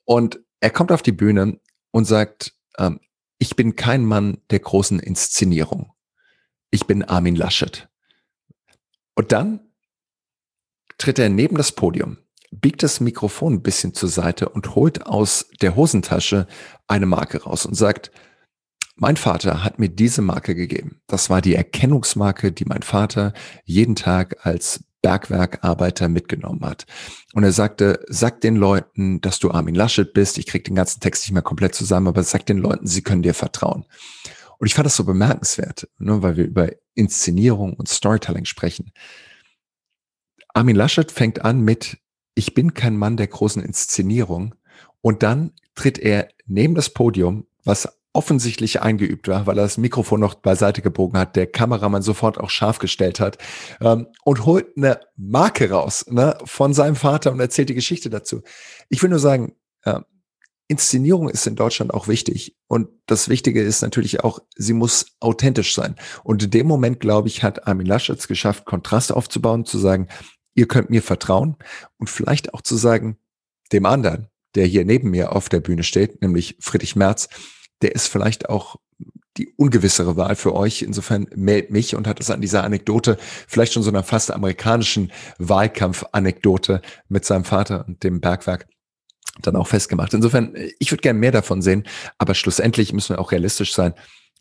Und 0.05 0.39
er 0.61 0.69
kommt 0.69 0.91
auf 0.91 1.01
die 1.01 1.11
Bühne 1.11 1.59
und 1.91 2.05
sagt, 2.05 2.53
ähm, 2.77 2.99
ich 3.37 3.55
bin 3.55 3.75
kein 3.75 4.05
Mann 4.05 4.37
der 4.49 4.59
großen 4.59 4.99
Inszenierung. 4.99 5.93
Ich 6.69 6.85
bin 6.87 7.03
Armin 7.03 7.35
Laschet. 7.35 7.89
Und 9.15 9.31
dann 9.31 9.59
tritt 10.97 11.19
er 11.19 11.29
neben 11.29 11.57
das 11.57 11.71
Podium, 11.71 12.17
biegt 12.51 12.83
das 12.83 12.99
Mikrofon 12.99 13.55
ein 13.55 13.63
bisschen 13.63 13.93
zur 13.93 14.09
Seite 14.09 14.49
und 14.49 14.75
holt 14.75 15.05
aus 15.05 15.49
der 15.61 15.75
Hosentasche 15.75 16.47
eine 16.87 17.05
Marke 17.05 17.43
raus 17.43 17.65
und 17.65 17.73
sagt, 17.73 18.11
mein 18.95 19.17
Vater 19.17 19.63
hat 19.63 19.79
mir 19.79 19.89
diese 19.89 20.21
Marke 20.21 20.53
gegeben. 20.53 21.01
Das 21.07 21.29
war 21.29 21.41
die 21.41 21.55
Erkennungsmarke, 21.55 22.51
die 22.51 22.65
mein 22.65 22.83
Vater 22.83 23.33
jeden 23.63 23.95
Tag 23.95 24.45
als 24.45 24.83
Bergwerkarbeiter 25.01 26.09
mitgenommen 26.09 26.63
hat. 26.63 26.85
Und 27.33 27.43
er 27.43 27.51
sagte, 27.51 28.03
sag 28.07 28.41
den 28.41 28.55
Leuten, 28.55 29.21
dass 29.21 29.39
du 29.39 29.51
Armin 29.51 29.75
Laschet 29.75 30.13
bist. 30.13 30.37
Ich 30.37 30.45
krieg 30.45 30.63
den 30.63 30.75
ganzen 30.75 30.99
Text 30.99 31.23
nicht 31.23 31.33
mehr 31.33 31.41
komplett 31.41 31.75
zusammen, 31.75 32.07
aber 32.07 32.23
sag 32.23 32.45
den 32.45 32.57
Leuten, 32.57 32.87
sie 32.87 33.01
können 33.01 33.23
dir 33.23 33.33
vertrauen. 33.33 33.85
Und 34.57 34.67
ich 34.67 34.75
fand 34.75 34.85
das 34.85 34.95
so 34.95 35.03
bemerkenswert, 35.03 35.89
ne, 35.97 36.21
weil 36.21 36.37
wir 36.37 36.45
über 36.45 36.69
Inszenierung 36.93 37.73
und 37.73 37.89
Storytelling 37.89 38.45
sprechen. 38.45 38.91
Armin 40.53 40.75
Laschet 40.75 41.11
fängt 41.11 41.43
an 41.43 41.61
mit, 41.61 41.97
ich 42.35 42.53
bin 42.53 42.73
kein 42.73 42.95
Mann 42.95 43.17
der 43.17 43.27
großen 43.27 43.63
Inszenierung. 43.63 44.55
Und 45.01 45.23
dann 45.23 45.53
tritt 45.73 45.97
er 45.97 46.29
neben 46.45 46.75
das 46.75 46.89
Podium, 46.89 47.47
was 47.63 48.00
offensichtlich 48.13 48.81
eingeübt 48.81 49.27
war, 49.27 49.47
weil 49.47 49.57
er 49.57 49.63
das 49.63 49.77
Mikrofon 49.77 50.19
noch 50.19 50.35
beiseite 50.35 50.81
gebogen 50.81 51.17
hat, 51.17 51.35
der 51.35 51.47
Kameramann 51.47 52.01
sofort 52.01 52.39
auch 52.39 52.49
scharf 52.49 52.79
gestellt 52.79 53.19
hat 53.19 53.37
ähm, 53.79 54.07
und 54.23 54.45
holt 54.45 54.75
eine 54.75 54.99
Marke 55.15 55.69
raus 55.69 56.05
ne, 56.09 56.37
von 56.43 56.73
seinem 56.73 56.95
Vater 56.95 57.31
und 57.31 57.39
erzählt 57.39 57.69
die 57.69 57.75
Geschichte 57.75 58.09
dazu. 58.09 58.41
Ich 58.89 59.01
will 59.01 59.09
nur 59.09 59.19
sagen, 59.19 59.53
äh, 59.83 60.01
Inszenierung 60.67 61.27
ist 61.27 61.45
in 61.47 61.57
Deutschland 61.57 61.93
auch 61.93 62.07
wichtig. 62.07 62.55
Und 62.67 62.87
das 63.05 63.27
Wichtige 63.27 63.61
ist 63.61 63.81
natürlich 63.81 64.23
auch, 64.23 64.39
sie 64.55 64.71
muss 64.71 65.17
authentisch 65.19 65.75
sein. 65.75 65.95
Und 66.23 66.43
in 66.43 66.49
dem 66.49 66.65
Moment, 66.65 67.01
glaube 67.01 67.27
ich, 67.27 67.43
hat 67.43 67.67
Armin 67.67 67.85
Laschet 67.85 68.25
geschafft, 68.25 68.63
Kontrast 68.63 69.11
aufzubauen, 69.11 69.65
zu 69.65 69.77
sagen, 69.77 70.07
ihr 70.53 70.69
könnt 70.69 70.89
mir 70.89 71.01
vertrauen 71.01 71.57
und 71.97 72.09
vielleicht 72.09 72.53
auch 72.53 72.61
zu 72.61 72.77
sagen, 72.77 73.17
dem 73.73 73.85
anderen, 73.85 74.29
der 74.55 74.65
hier 74.65 74.85
neben 74.85 75.09
mir 75.09 75.33
auf 75.35 75.49
der 75.49 75.59
Bühne 75.59 75.83
steht, 75.83 76.21
nämlich 76.21 76.55
Friedrich 76.61 76.95
Merz, 76.95 77.27
der 77.81 77.95
ist 77.95 78.07
vielleicht 78.07 78.49
auch 78.49 78.77
die 79.37 79.53
ungewissere 79.55 80.17
Wahl 80.17 80.35
für 80.35 80.53
euch. 80.55 80.81
Insofern 80.81 81.27
meldet 81.35 81.71
mich 81.71 81.95
und 81.95 82.07
hat 82.07 82.19
es 82.19 82.29
an 82.29 82.41
dieser 82.41 82.63
Anekdote, 82.63 83.17
vielleicht 83.47 83.73
schon 83.73 83.83
so 83.83 83.89
einer 83.89 84.03
fast 84.03 84.31
amerikanischen 84.31 85.11
Wahlkampf-Anekdote 85.37 86.81
mit 87.07 87.25
seinem 87.25 87.45
Vater 87.45 87.85
und 87.87 88.03
dem 88.03 88.19
Bergwerk 88.19 88.67
dann 89.41 89.55
auch 89.55 89.67
festgemacht. 89.67 90.13
Insofern, 90.13 90.53
ich 90.79 90.91
würde 90.91 91.01
gerne 91.01 91.19
mehr 91.19 91.31
davon 91.31 91.61
sehen, 91.61 91.87
aber 92.17 92.35
schlussendlich 92.35 92.91
müssen 92.93 93.15
wir 93.15 93.19
auch 93.19 93.31
realistisch 93.31 93.73
sein. 93.73 93.93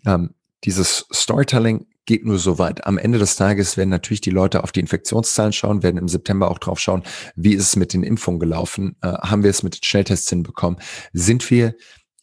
Ähm, 0.05 0.31
dieses 0.65 1.07
Storytelling 1.13 1.87
geht 2.07 2.25
nur 2.25 2.39
so 2.39 2.59
weit. 2.59 2.87
Am 2.87 2.99
Ende 2.99 3.19
des 3.19 3.37
Tages 3.37 3.77
werden 3.77 3.91
natürlich 3.91 4.21
die 4.21 4.31
Leute 4.31 4.65
auf 4.65 4.73
die 4.73 4.81
Infektionszahlen 4.81 5.53
schauen, 5.53 5.83
werden 5.83 5.97
im 5.97 6.09
September 6.09 6.51
auch 6.51 6.59
drauf 6.59 6.81
schauen, 6.81 7.05
wie 7.37 7.55
ist 7.55 7.63
es 7.63 7.77
mit 7.77 7.93
den 7.93 8.03
Impfungen 8.03 8.41
gelaufen, 8.41 8.97
äh, 9.01 9.13
haben 9.13 9.45
wir 9.45 9.51
es 9.51 9.63
mit 9.63 9.77
den 9.77 9.85
Schnelltests 9.85 10.29
hinbekommen, 10.29 10.81
sind 11.13 11.49
wir 11.51 11.77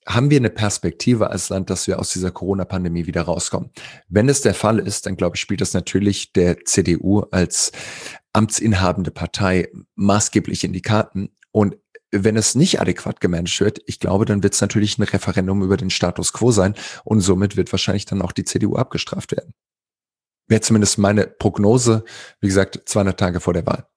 haben 0.08 0.30
wir 0.30 0.38
eine 0.38 0.50
Perspektive 0.50 1.30
als 1.30 1.50
Land, 1.50 1.70
dass 1.70 1.86
wir 1.86 2.00
aus 2.00 2.14
dieser 2.14 2.32
Corona-Pandemie 2.32 3.06
wieder 3.06 3.24
rauskommen? 3.24 3.72
Wenn 4.08 4.30
es 4.30 4.42
der 4.42 4.54
Fall 4.54 4.80
ist, 4.80 5.06
dann 5.06 5.18
glaube 5.18 5.36
ich, 5.36 5.42
spielt 5.42 5.62
das 5.62 5.74
natürlich 5.74 6.32
der 6.32 6.64
CDU 6.64 7.22
als 7.32 7.74
amtsinhabende 8.32 9.12
Partei 9.12 9.70
maßgeblich 9.96 10.64
in 10.64 10.72
die 10.72 10.82
Karten. 10.82 11.30
Und 11.52 11.76
wenn 12.12 12.38
es 12.38 12.56
nicht 12.56 12.80
adäquat 12.80 13.20
gemanagt 13.20 13.60
wird, 13.60 13.82
ich 13.86 14.00
glaube, 14.00 14.24
dann 14.24 14.44
wird 14.44 14.54
es 14.54 14.62
natürlich 14.62 14.98
ein 14.98 15.04
Referendum 15.04 15.62
über 15.62 15.76
den 15.76 15.90
Status 15.90 16.32
quo 16.32 16.52
sein 16.52 16.74
und 17.04 17.20
somit 17.20 17.58
wird 17.58 17.74
wahrscheinlich 17.74 18.06
dann 18.06 18.22
auch 18.22 18.32
die 18.32 18.46
CDU 18.46 18.76
abgestraft 18.78 19.34
werden. 19.34 19.54
Wäre 20.48 20.62
zumindest 20.62 20.98
meine 20.98 21.28
Prognose, 21.28 22.06
wie 22.40 22.48
gesagt, 22.48 22.82
200 22.86 23.20
Tage 23.20 23.40
vor 23.42 23.54
der 23.54 23.66
Wahl. 23.66 23.88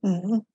Mhm. 0.00 0.46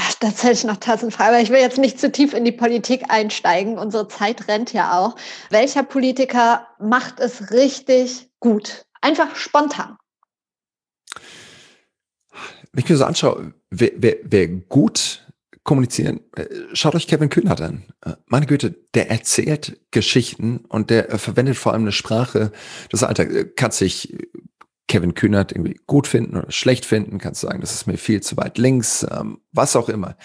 Ach, 0.00 0.14
das 0.20 0.44
hätte 0.44 0.52
ich 0.52 0.64
noch 0.64 0.76
tausend 0.76 1.12
Fragen, 1.12 1.34
aber 1.34 1.42
ich 1.42 1.50
will 1.50 1.58
jetzt 1.58 1.76
nicht 1.76 1.98
zu 1.98 2.12
tief 2.12 2.32
in 2.32 2.44
die 2.44 2.52
Politik 2.52 3.06
einsteigen. 3.08 3.78
Unsere 3.78 4.06
Zeit 4.06 4.46
rennt 4.46 4.72
ja 4.72 4.96
auch. 4.96 5.16
Welcher 5.50 5.82
Politiker 5.82 6.68
macht 6.78 7.18
es 7.18 7.50
richtig 7.50 8.30
gut? 8.38 8.84
Einfach 9.00 9.34
spontan. 9.34 9.96
Wenn 12.72 12.84
ich 12.84 12.88
mir 12.88 12.96
so 12.96 13.06
anschaue, 13.06 13.54
wer, 13.70 13.90
wer, 13.96 14.16
wer 14.22 14.46
gut 14.46 15.26
kommunizieren. 15.64 16.20
Äh, 16.36 16.46
schaut 16.74 16.94
euch 16.94 17.08
Kevin 17.08 17.28
Kühnert 17.28 17.60
an. 17.60 17.82
Äh, 18.04 18.12
meine 18.26 18.46
Güte, 18.46 18.76
der 18.94 19.10
erzählt 19.10 19.80
Geschichten 19.90 20.58
und 20.68 20.90
der 20.90 21.12
äh, 21.12 21.18
verwendet 21.18 21.56
vor 21.56 21.72
allem 21.72 21.82
eine 21.82 21.92
Sprache 21.92 22.52
des 22.92 23.02
Alltags. 23.02 23.34
Kann 23.56 23.72
sich 23.72 24.16
Kevin 24.88 25.14
Kühnert 25.14 25.52
irgendwie 25.52 25.78
gut 25.86 26.06
finden 26.06 26.36
oder 26.36 26.50
schlecht 26.50 26.84
finden, 26.84 27.18
kannst 27.18 27.42
sagen, 27.42 27.60
das 27.60 27.72
ist 27.72 27.86
mir 27.86 27.98
viel 27.98 28.22
zu 28.22 28.36
weit 28.36 28.58
links, 28.58 29.06
ähm, 29.10 29.40
was 29.52 29.76
auch 29.76 29.88
immer. 29.88 30.16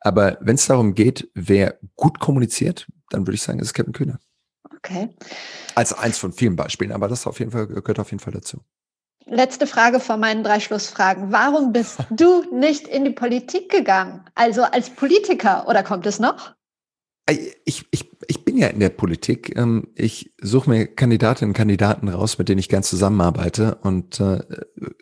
Aber 0.00 0.38
wenn 0.40 0.54
es 0.54 0.66
darum 0.66 0.94
geht, 0.94 1.28
wer 1.34 1.78
gut 1.96 2.20
kommuniziert, 2.20 2.86
dann 3.10 3.26
würde 3.26 3.34
ich 3.34 3.42
sagen, 3.42 3.58
das 3.58 3.68
ist 3.68 3.74
Kevin 3.74 3.92
Kühnert. 3.92 4.20
Okay. 4.76 5.10
Als 5.74 5.92
eins 5.92 6.18
von 6.18 6.32
vielen 6.32 6.56
Beispielen, 6.56 6.92
aber 6.92 7.08
das 7.08 7.26
auf 7.26 7.38
jeden 7.38 7.50
Fall 7.50 7.66
gehört 7.66 7.98
auf 7.98 8.10
jeden 8.10 8.22
Fall 8.22 8.32
dazu 8.32 8.62
letzte 9.26 9.66
Frage 9.66 10.00
von 10.00 10.20
meinen 10.20 10.44
drei 10.44 10.60
Schlussfragen. 10.60 11.32
Warum 11.32 11.72
bist 11.72 11.98
du 12.10 12.42
nicht 12.54 12.86
in 12.86 13.04
die 13.04 13.10
Politik 13.10 13.70
gegangen? 13.70 14.24
Also 14.34 14.62
als 14.62 14.90
Politiker 14.90 15.66
oder 15.68 15.82
kommt 15.82 16.06
es 16.06 16.18
noch? 16.18 16.54
Ich, 17.30 17.84
ich, 17.92 18.10
ich 18.26 18.44
bin 18.44 18.56
ja 18.58 18.66
in 18.66 18.80
der 18.80 18.88
Politik. 18.88 19.56
Ähm, 19.56 19.88
ich 19.94 20.34
suche 20.40 20.68
mir 20.68 20.86
Kandidatinnen 20.88 21.50
und 21.50 21.56
Kandidaten 21.56 22.08
raus, 22.08 22.36
mit 22.38 22.48
denen 22.48 22.58
ich 22.58 22.68
gern 22.68 22.82
zusammenarbeite 22.82 23.76
und 23.76 24.18
äh, 24.18 24.40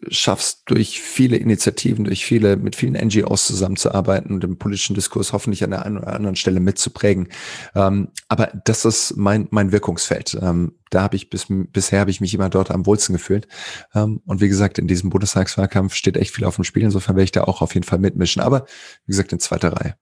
schaff's 0.09 0.63
durch 0.65 1.01
viele 1.01 1.39
Initiativen, 1.39 2.05
durch 2.05 2.27
viele, 2.27 2.59
mit 2.59 2.77
vielen 2.77 2.93
NGOs 2.93 3.47
zusammenzuarbeiten 3.47 4.35
und 4.35 4.45
im 4.45 4.59
politischen 4.59 4.95
Diskurs 4.95 5.33
hoffentlich 5.33 5.65
an 5.65 5.71
der 5.71 5.87
einen 5.87 5.97
oder 5.97 6.13
anderen 6.13 6.37
Stelle 6.37 6.61
mitzuprägen. 6.61 7.29
Ähm, 7.75 8.09
aber 8.29 8.53
das 8.67 8.85
ist 8.85 9.17
mein, 9.17 9.49
mein 9.51 9.73
Wirkungsfeld. 9.73 10.39
Ähm, 10.43 10.73
da 10.91 11.01
habe 11.03 11.17
ich 11.17 11.31
bis, 11.31 11.47
bisher 11.49 12.01
habe 12.01 12.11
ich 12.11 12.21
mich 12.21 12.35
immer 12.35 12.51
dort 12.51 12.71
am 12.71 12.85
wohlsten 12.85 13.15
gefühlt. 13.15 13.47
und 13.95 14.41
wie 14.41 14.49
gesagt, 14.49 14.79
in 14.79 14.89
diesem 14.89 15.09
Bundestagswahlkampf 15.09 15.95
steht 15.95 16.17
echt 16.17 16.35
viel 16.35 16.45
auf 16.45 16.57
dem 16.57 16.65
Spiel. 16.65 16.83
Insofern 16.83 17.15
werde 17.15 17.25
ich 17.25 17.33
da 17.33 17.45
auch 17.45 17.63
auf 17.63 17.75
jeden 17.75 17.87
Fall 17.87 18.01
mitmischen. 18.01 18.43
Aber 18.43 18.67
wie 19.07 19.13
gesagt, 19.13 19.33
in 19.33 19.39
zweiter 19.39 19.73
Reihe. 19.73 19.95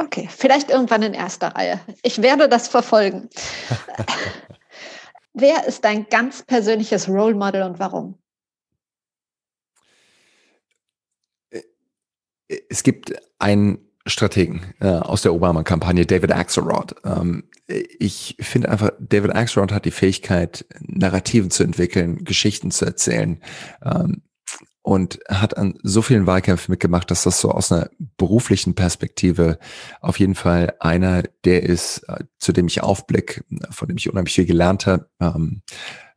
Okay, 0.00 0.28
vielleicht 0.34 0.70
irgendwann 0.70 1.02
in 1.02 1.12
erster 1.12 1.48
Reihe. 1.48 1.78
Ich 2.02 2.22
werde 2.22 2.48
das 2.48 2.68
verfolgen. 2.68 3.28
Wer 5.34 5.66
ist 5.66 5.84
dein 5.84 6.06
ganz 6.08 6.42
persönliches 6.42 7.06
Role 7.06 7.34
Model 7.34 7.64
und 7.64 7.78
warum? 7.78 8.18
Es 12.68 12.82
gibt 12.82 13.12
einen 13.38 13.78
Strategen 14.06 14.74
äh, 14.80 14.88
aus 14.88 15.20
der 15.20 15.34
Obama-Kampagne, 15.34 16.06
David 16.06 16.32
Axelrod. 16.32 16.96
Ähm, 17.04 17.44
ich 17.66 18.36
finde 18.40 18.70
einfach, 18.70 18.92
David 18.98 19.34
Axelrod 19.34 19.70
hat 19.70 19.84
die 19.84 19.90
Fähigkeit, 19.90 20.64
Narrativen 20.80 21.50
zu 21.50 21.62
entwickeln, 21.62 22.24
Geschichten 22.24 22.70
zu 22.70 22.86
erzählen, 22.86 23.40
ähm, 23.84 24.22
und 24.82 25.18
hat 25.28 25.56
an 25.56 25.78
so 25.82 26.02
vielen 26.02 26.26
Wahlkämpfen 26.26 26.72
mitgemacht, 26.72 27.10
dass 27.10 27.24
das 27.24 27.40
so 27.40 27.50
aus 27.50 27.70
einer 27.70 27.90
beruflichen 28.16 28.74
Perspektive 28.74 29.58
auf 30.00 30.18
jeden 30.18 30.34
Fall 30.34 30.74
einer, 30.80 31.22
der 31.44 31.62
ist, 31.62 31.98
äh, 32.08 32.24
zu 32.38 32.52
dem 32.52 32.66
ich 32.66 32.82
aufblick, 32.82 33.44
von 33.70 33.88
dem 33.88 33.96
ich 33.96 34.10
unheimlich 34.10 34.34
viel 34.34 34.46
gelernt 34.46 34.86
habe. 34.86 35.08
Ähm, 35.20 35.62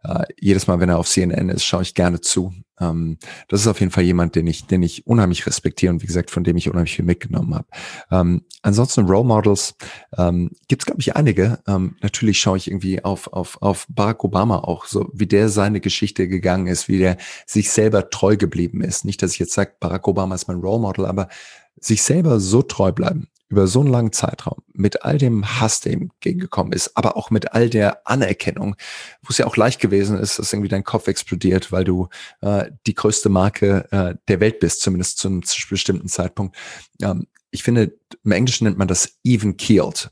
äh, 0.04 0.24
jedes 0.39 0.68
Mal, 0.68 0.80
wenn 0.80 0.89
er 0.89 0.97
auf 0.99 1.08
CNN 1.08 1.49
ist, 1.49 1.64
schaue 1.64 1.82
ich 1.82 1.93
gerne 1.93 2.22
zu. 2.22 2.54
Ähm, 2.80 3.18
das 3.47 3.62
ist 3.62 3.68
auf 3.68 3.80
jeden 3.80 3.91
Fall 3.91 4.04
jemand, 4.04 4.36
den 4.36 4.47
ich, 4.47 4.68
den 4.68 4.84
ich 4.84 5.08
unheimlich 5.08 5.45
respektiere 5.45 5.93
und 5.93 6.01
wie 6.01 6.08
gesagt, 6.08 6.32
von 6.32 6.43
dem 6.43 6.58
ich 6.58 6.70
unheimlich 6.70 6.95
viel 6.95 7.06
mitgenommen 7.06 7.56
habe. 7.56 7.68
Ähm, 8.12 8.41
ansonsten 8.62 9.06
Role 9.06 9.26
Models 9.26 9.76
ähm, 10.18 10.51
gibt 10.68 10.82
es, 10.82 10.86
glaube 10.86 11.01
ich, 11.01 11.16
einige. 11.16 11.60
Ähm, 11.68 11.95
natürlich 12.01 12.39
schaue 12.39 12.58
ich 12.58 12.68
irgendwie 12.68 13.04
auf, 13.04 13.32
auf, 13.32 13.62
auf 13.62 13.86
Barack 13.89 14.24
Obama 14.24 14.60
auch, 14.60 14.86
so 14.86 15.10
wie 15.14 15.28
der 15.28 15.49
seine 15.49 15.80
Geschichte 15.80 16.28
gegangen 16.28 16.68
ist, 16.68 16.88
wie 16.88 16.97
der 16.97 17.18
sich 17.45 17.72
selber 17.72 18.10
treu 18.10 18.38
geblieben 18.38 18.82
ist. 18.82 19.06
Nicht, 19.06 19.22
dass 19.22 19.34
ich 19.34 19.39
jetzt 19.39 19.54
sage, 19.54 19.74
Barack 19.80 20.08
Obama 20.08 20.36
ist 20.36 20.47
mein 20.47 20.60
Role 20.60 20.82
Model, 20.82 21.06
aber 21.06 21.30
sich 21.80 22.04
selber 22.04 22.39
so 22.39 22.62
treu 22.62 22.91
bleiben 22.91 23.28
über 23.54 23.68
so 23.68 23.82
einen 23.82 23.91
langen 23.91 24.12
Zeitraum 24.12 24.64
mit 24.74 25.04
all 25.04 25.20
dem 25.20 25.60
Hass, 25.60 25.80
der 25.80 25.93
ihm 25.93 26.10
gegengekommen 26.22 26.74
ist, 26.74 26.97
aber 26.97 27.16
auch 27.16 27.30
mit 27.30 27.54
all 27.54 27.70
der 27.70 28.08
Anerkennung, 28.08 28.76
wo 29.22 29.28
es 29.30 29.38
ja 29.38 29.45
auch 29.45 29.56
leicht 29.56 29.80
gewesen 29.80 30.18
ist, 30.18 30.39
dass 30.39 30.51
irgendwie 30.51 30.70
dein 30.70 30.84
Kopf 30.84 31.08
explodiert, 31.08 31.72
weil 31.72 31.84
du 31.84 32.10
äh, 32.41 32.72
die 32.88 32.95
größte 32.95 33.30
Marke 33.30 33.88
äh, 33.91 34.16
der 34.28 34.39
Welt 34.39 34.60
bist, 34.60 34.82
zumindest 34.82 35.20
zu 35.20 35.28
einem 35.28 35.41
bestimmten 35.70 36.08
Zeitpunkt. 36.08 36.56
Ähm, 36.99 37.28
ich 37.51 37.62
finde, 37.62 37.95
im 38.24 38.32
Englischen 38.32 38.64
nennt 38.64 38.80
man 38.80 38.88
das 38.88 39.20
even 39.24 39.56
keeled. 39.56 40.10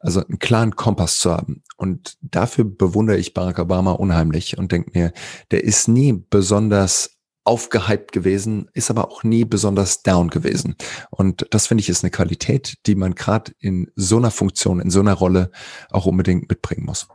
Also 0.00 0.26
einen 0.26 0.38
klaren 0.38 0.74
Kompass 0.74 1.18
zu 1.18 1.30
haben. 1.30 1.62
Und 1.76 2.16
dafür 2.22 2.64
bewundere 2.64 3.18
ich 3.18 3.34
Barack 3.34 3.58
Obama 3.58 3.92
unheimlich 3.92 4.56
und 4.56 4.72
denke 4.72 4.98
mir, 4.98 5.12
der 5.50 5.62
ist 5.64 5.86
nie 5.86 6.24
besonders 6.30 7.19
aufgehypt 7.44 8.12
gewesen, 8.12 8.68
ist 8.74 8.90
aber 8.90 9.10
auch 9.10 9.22
nie 9.22 9.44
besonders 9.44 10.02
down 10.02 10.28
gewesen. 10.28 10.76
Und 11.10 11.46
das 11.50 11.66
finde 11.66 11.82
ich 11.82 11.88
ist 11.88 12.04
eine 12.04 12.10
Qualität, 12.10 12.78
die 12.86 12.94
man 12.94 13.14
gerade 13.14 13.52
in 13.58 13.90
so 13.96 14.18
einer 14.18 14.30
Funktion, 14.30 14.80
in 14.80 14.90
so 14.90 15.00
einer 15.00 15.14
Rolle 15.14 15.50
auch 15.90 16.06
unbedingt 16.06 16.48
mitbringen 16.48 16.84
muss. 16.84 17.08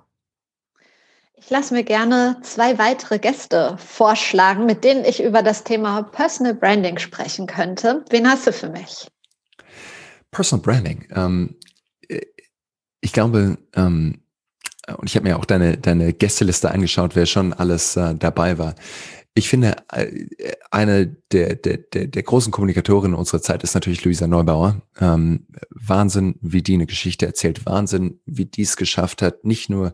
Ich 1.37 1.49
lasse 1.51 1.75
mir 1.75 1.83
gerne 1.83 2.37
zwei 2.41 2.79
weitere 2.79 3.19
Gäste 3.19 3.77
vorschlagen, 3.77 4.65
mit 4.65 4.83
denen 4.83 5.05
ich 5.05 5.21
über 5.21 5.43
das 5.43 5.63
Thema 5.63 6.01
Personal 6.01 6.55
Branding 6.55 6.97
sprechen 6.97 7.45
könnte. 7.45 8.03
Wen 8.09 8.27
hast 8.27 8.47
du 8.47 8.53
für 8.53 8.69
mich? 8.69 9.07
Personal 10.31 10.63
Branding. 10.63 11.07
Ähm, 11.13 11.55
ich 13.01 13.13
glaube, 13.13 13.59
ähm, 13.75 14.23
und 14.97 15.07
ich 15.07 15.15
habe 15.15 15.27
mir 15.27 15.37
auch 15.37 15.45
deine, 15.45 15.77
deine 15.77 16.13
Gästeliste 16.13 16.71
angeschaut, 16.71 17.15
wer 17.15 17.25
schon 17.25 17.53
alles 17.53 17.95
äh, 17.95 18.15
dabei 18.15 18.57
war. 18.57 18.75
Ich 19.37 19.49
finde, 19.49 19.75
äh, 19.91 20.27
eine 20.71 21.07
der, 21.31 21.55
der, 21.55 21.77
der, 21.77 22.07
der 22.07 22.23
großen 22.23 22.53
Kommunikatorinnen 22.53 23.17
unserer 23.17 23.41
Zeit 23.41 23.63
ist 23.63 23.73
natürlich 23.73 24.05
Luisa 24.05 24.27
Neubauer. 24.27 24.81
Ähm, 24.99 25.47
Wahnsinn, 25.69 26.35
wie 26.39 26.63
die 26.63 26.75
eine 26.75 26.85
Geschichte 26.85 27.25
erzählt. 27.25 27.65
Wahnsinn, 27.65 28.21
wie 28.25 28.45
die 28.45 28.61
es 28.61 28.77
geschafft 28.77 29.21
hat, 29.21 29.43
nicht 29.43 29.69
nur 29.69 29.93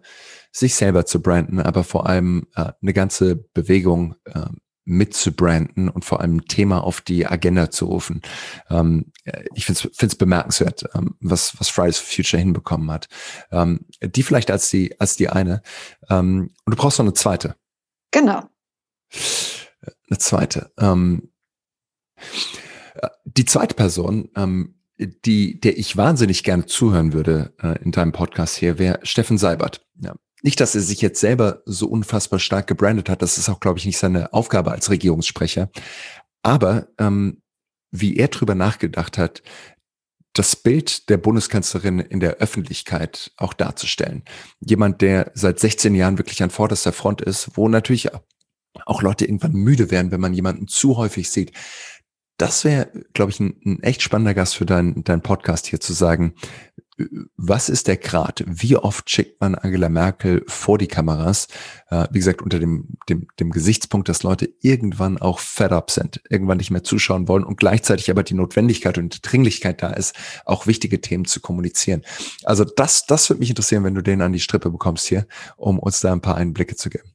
sich 0.52 0.76
selber 0.76 1.08
zu 1.08 1.24
branden, 1.24 1.60
aber 1.60 1.84
vor 1.84 2.08
allem 2.08 2.48
äh, 2.56 2.72
eine 2.82 2.94
ganze 2.94 3.36
Bewegung 3.36 4.14
äh, 4.26 4.46
mitzubranden 4.86 5.89
und 5.89 6.06
vor 6.06 6.22
allem 6.22 6.38
ein 6.38 6.46
Thema 6.46 6.84
auf 6.84 7.02
die 7.02 7.26
Agenda 7.26 7.72
zu 7.72 7.86
rufen. 7.86 8.22
Ähm, 8.70 9.12
ich 9.56 9.66
finde 9.66 9.89
es 9.98 10.16
bemerkenswert, 10.16 10.86
ähm, 10.94 11.16
was, 11.20 11.60
was 11.60 11.70
Fridays 11.70 11.98
for 11.98 12.16
Future 12.16 12.39
hinbekommen 12.39 12.92
hat. 12.92 13.08
Ähm, 13.52 13.86
die 14.04 14.22
vielleicht 14.22 14.52
als 14.52 14.70
die, 14.70 15.00
als 15.00 15.16
die 15.16 15.30
eine. 15.30 15.64
Ähm, 16.12 16.52
und 16.64 16.76
du 16.76 16.78
brauchst 16.78 17.00
noch 17.00 17.06
eine 17.06 17.14
zweite. 17.14 17.56
Genau. 18.12 18.51
Eine 20.09 20.18
zweite. 20.18 20.72
Ähm, 20.78 21.32
die 23.26 23.45
zweite 23.45 23.76
Person, 23.76 24.30
ähm, 24.36 24.76
die, 24.97 25.59
der 25.59 25.78
ich 25.78 25.97
wahnsinnig 25.97 26.43
gerne 26.43 26.66
zuhören 26.66 27.14
würde 27.14 27.53
äh, 27.62 27.82
in 27.84 27.91
deinem 27.91 28.12
Podcast 28.12 28.57
hier, 28.57 28.78
wäre 28.78 28.99
Steffen 29.03 29.38
Seibert. 29.38 29.86
Ja. 29.99 30.16
Nicht, 30.43 30.59
dass 30.59 30.76
er 30.76 30.82
sich 30.82 31.01
jetzt 31.01 31.20
selber 31.20 31.62
so 31.66 31.88
unfassbar 31.88 32.39
stark 32.39 32.68
gebrandet 32.68 33.09
hat, 33.09 33.22
das 33.22 33.38
ist 33.38 33.49
auch, 33.49 33.59
glaube 33.59 33.80
ich, 33.80 33.86
nicht 33.86 33.97
seine 33.97 34.34
Aufgabe 34.34 34.72
als 34.72 34.89
Regierungssprecher. 34.89 35.70
Aber 36.43 36.88
ähm, 36.97 37.41
wie 37.91 38.18
er 38.18 38.28
drüber 38.30 38.55
nachgedacht 38.55 39.18
hat, 39.18 39.43
das 40.34 40.55
Bild 40.55 41.09
der 41.09 41.18
Bundeskanzlerin 41.18 41.99
in 41.99 42.22
der 42.22 42.38
Öffentlichkeit 42.38 43.32
auch 43.36 43.53
darzustellen. 43.53 44.24
Jemand, 44.62 45.01
der 45.01 45.32
seit 45.34 45.59
16 45.59 45.93
Jahren 45.93 46.18
wirklich 46.18 46.41
an 46.41 46.49
vorderster 46.49 46.93
Front 46.93 47.22
ist, 47.22 47.51
wo 47.55 47.68
natürlich 47.68 48.09
auch 48.86 49.02
Leute 49.02 49.26
irgendwann 49.26 49.54
müde 49.54 49.92
werden, 49.92 50.12
wenn 50.12 50.22
man 50.22 50.34
jemanden 50.34 50.68
zu 50.68 50.98
häufig 50.98 51.30
sieht. 51.30 51.52
das 52.38 52.64
wäre, 52.66 52.90
glaube 53.14 53.32
ich, 53.32 53.40
ein, 53.40 53.56
ein, 53.66 53.84
echt 53.84 54.02
spannender 54.02 54.34
Gast 54.34 54.56
für 54.56 54.66
deinen 54.66 55.04
dein 55.04 55.22
Podcast 55.22 55.68
hier 55.68 55.80
zu 55.80 55.94
sagen, 55.94 56.34
was 57.38 57.70
ist 57.70 57.88
der 57.88 57.98
Grad? 57.98 58.44
Wie 58.48 58.76
oft 58.76 59.10
schickt 59.10 59.42
man 59.42 59.56
Angela 59.56 59.90
Merkel 59.90 60.44
vor 60.48 60.78
die 60.78 60.88
Kameras? 60.88 61.48
Äh, 61.90 62.08
wie 62.12 62.20
gesagt, 62.20 62.42
unter 62.42 62.60
dem, 62.60 62.98
dem, 63.10 63.28
dem 63.40 63.52
Gesichtspunkt, 63.52 64.10
dass 64.10 64.24
Leute 64.24 64.50
irgendwann 64.62 65.18
auch 65.18 65.40
fed 65.40 65.72
up 65.72 65.92
sind, 65.92 66.22
irgendwann 66.30 66.58
nicht 66.58 66.72
mehr 66.72 66.84
zuschauen 66.84 67.28
wollen 67.28 67.44
und 67.44 67.58
gleichzeitig 67.58 68.10
aber 68.12 68.24
die 68.24 68.34
Notwendigkeit 68.34 68.98
und 68.98 69.16
die 69.16 69.22
Dringlichkeit 69.22 69.82
da 69.82 69.92
ist, 69.92 70.16
auch 70.46 70.68
wichtige 70.68 71.02
Themen 71.02 71.26
zu 71.26 71.42
kommunizieren. 71.42 72.04
Also 72.44 72.66
das, 72.66 73.06
das 73.06 73.30
würde 73.30 73.40
mich 73.40 73.50
interessieren, 73.50 73.84
wenn 73.84 73.96
du 73.96 74.02
den 74.02 74.22
an 74.22 74.34
die 74.34 74.40
Strippe 74.40 74.70
bekommst 74.70 75.08
hier, 75.08 75.26
um 75.58 75.80
uns 75.80 76.02
da 76.02 76.12
ein 76.12 76.22
paar 76.22 76.36
Einblicke 76.36 76.76
zu 76.76 76.90
geben. 76.90 77.11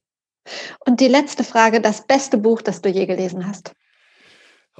Und 0.86 1.00
die 1.00 1.08
letzte 1.08 1.44
Frage, 1.44 1.80
das 1.80 2.06
beste 2.06 2.38
Buch, 2.38 2.62
das 2.62 2.82
du 2.82 2.88
je 2.88 3.06
gelesen 3.06 3.46
hast? 3.46 3.72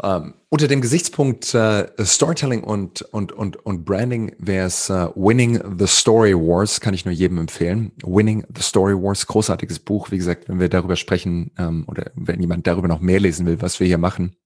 Ähm, 0.02 0.34
unter 0.50 0.68
dem 0.68 0.82
Gesichtspunkt 0.82 1.54
äh, 1.54 1.86
Storytelling 2.04 2.62
und, 2.62 3.00
und, 3.02 3.32
und, 3.32 3.56
und 3.64 3.84
Branding 3.86 4.36
wäre 4.38 4.66
es 4.66 4.90
äh, 4.90 5.08
Winning 5.14 5.78
the 5.78 5.86
Story 5.86 6.34
Wars, 6.34 6.80
kann 6.80 6.92
ich 6.92 7.06
nur 7.06 7.14
jedem 7.14 7.38
empfehlen. 7.38 7.92
Winning 8.04 8.44
the 8.54 8.62
Story 8.62 8.94
Wars, 8.94 9.26
großartiges 9.26 9.78
Buch. 9.78 10.10
Wie 10.10 10.18
gesagt, 10.18 10.48
wenn 10.48 10.60
wir 10.60 10.68
darüber 10.68 10.96
sprechen 10.96 11.50
ähm, 11.58 11.84
oder 11.88 12.10
wenn 12.14 12.40
jemand 12.40 12.66
darüber 12.66 12.88
noch 12.88 13.00
mehr 13.00 13.20
lesen 13.20 13.46
will, 13.46 13.62
was 13.62 13.80
wir 13.80 13.86
hier 13.86 13.98
machen. 13.98 14.36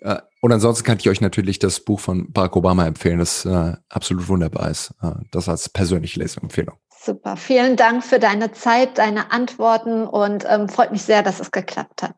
Äh, 0.00 0.16
und 0.40 0.52
ansonsten 0.52 0.84
kann 0.84 0.98
ich 0.98 1.10
euch 1.10 1.20
natürlich 1.20 1.58
das 1.58 1.80
Buch 1.80 2.00
von 2.00 2.32
Barack 2.32 2.56
Obama 2.56 2.86
empfehlen, 2.86 3.18
das 3.18 3.44
äh, 3.44 3.74
absolut 3.90 4.28
wunderbar 4.28 4.70
ist. 4.70 4.94
Äh, 5.02 5.12
das 5.30 5.48
als 5.48 5.68
persönliche 5.68 6.20
Leseempfehlung. 6.20 6.76
Super, 7.02 7.38
vielen 7.38 7.76
Dank 7.76 8.04
für 8.04 8.18
deine 8.18 8.52
Zeit, 8.52 8.98
deine 8.98 9.32
Antworten 9.32 10.06
und 10.06 10.44
ähm, 10.46 10.68
freut 10.68 10.92
mich 10.92 11.00
sehr, 11.00 11.22
dass 11.22 11.40
es 11.40 11.50
geklappt 11.50 12.02
hat. 12.02 12.14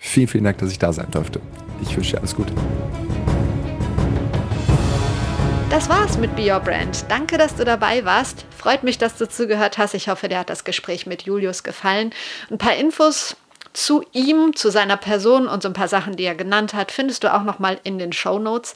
Vielen, 0.00 0.26
vielen 0.26 0.42
Dank, 0.42 0.58
dass 0.58 0.72
ich 0.72 0.78
da 0.80 0.92
sein 0.92 1.08
durfte. 1.12 1.40
Ich 1.82 1.96
wünsche 1.96 2.12
dir 2.12 2.18
alles 2.18 2.34
Gute. 2.34 2.52
Das 5.70 5.88
war's 5.88 6.18
mit 6.18 6.34
Be 6.34 6.52
Your 6.52 6.58
Brand. 6.58 7.04
Danke, 7.08 7.38
dass 7.38 7.54
du 7.54 7.64
dabei 7.64 8.04
warst. 8.04 8.44
Freut 8.56 8.82
mich, 8.82 8.98
dass 8.98 9.14
du 9.14 9.28
zugehört 9.28 9.78
hast. 9.78 9.94
Ich 9.94 10.08
hoffe, 10.08 10.28
dir 10.28 10.40
hat 10.40 10.50
das 10.50 10.64
Gespräch 10.64 11.06
mit 11.06 11.22
Julius 11.22 11.62
gefallen. 11.62 12.12
Ein 12.50 12.58
paar 12.58 12.74
Infos 12.74 13.36
zu 13.72 14.04
ihm, 14.12 14.56
zu 14.56 14.72
seiner 14.72 14.96
Person 14.96 15.46
und 15.46 15.62
so 15.62 15.68
ein 15.68 15.74
paar 15.74 15.86
Sachen, 15.86 16.16
die 16.16 16.24
er 16.24 16.34
genannt 16.34 16.74
hat, 16.74 16.90
findest 16.90 17.22
du 17.22 17.32
auch 17.32 17.44
noch 17.44 17.60
mal 17.60 17.78
in 17.84 18.00
den 18.00 18.12
Show 18.12 18.40
Notes. 18.40 18.74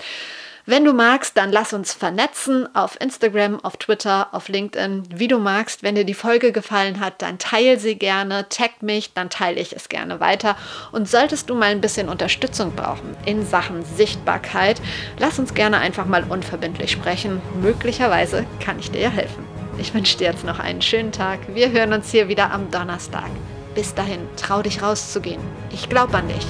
Wenn 0.64 0.84
du 0.84 0.92
magst, 0.92 1.36
dann 1.36 1.50
lass 1.50 1.72
uns 1.72 1.92
vernetzen 1.92 2.72
auf 2.74 3.00
Instagram, 3.00 3.58
auf 3.64 3.76
Twitter, 3.78 4.28
auf 4.30 4.48
LinkedIn, 4.48 5.08
wie 5.12 5.26
du 5.26 5.38
magst. 5.38 5.82
Wenn 5.82 5.96
dir 5.96 6.04
die 6.04 6.14
Folge 6.14 6.52
gefallen 6.52 7.00
hat, 7.00 7.20
dann 7.20 7.38
teile 7.38 7.80
sie 7.80 7.96
gerne, 7.96 8.48
tag 8.48 8.80
mich, 8.80 9.12
dann 9.12 9.28
teile 9.28 9.60
ich 9.60 9.74
es 9.74 9.88
gerne 9.88 10.20
weiter. 10.20 10.56
Und 10.92 11.08
solltest 11.08 11.50
du 11.50 11.56
mal 11.56 11.70
ein 11.70 11.80
bisschen 11.80 12.08
Unterstützung 12.08 12.76
brauchen 12.76 13.16
in 13.26 13.44
Sachen 13.44 13.84
Sichtbarkeit, 13.84 14.80
lass 15.18 15.40
uns 15.40 15.52
gerne 15.54 15.78
einfach 15.78 16.06
mal 16.06 16.22
unverbindlich 16.28 16.92
sprechen. 16.92 17.42
Möglicherweise 17.60 18.46
kann 18.64 18.78
ich 18.78 18.92
dir 18.92 19.00
ja 19.00 19.10
helfen. 19.10 19.44
Ich 19.78 19.92
wünsche 19.94 20.18
dir 20.18 20.28
jetzt 20.28 20.44
noch 20.44 20.60
einen 20.60 20.82
schönen 20.82 21.10
Tag. 21.10 21.40
Wir 21.54 21.72
hören 21.72 21.92
uns 21.92 22.12
hier 22.12 22.28
wieder 22.28 22.52
am 22.52 22.70
Donnerstag. 22.70 23.30
Bis 23.74 23.94
dahin, 23.94 24.20
trau 24.36 24.62
dich 24.62 24.80
rauszugehen. 24.80 25.40
Ich 25.72 25.88
glaube 25.88 26.16
an 26.16 26.28
dich. 26.28 26.46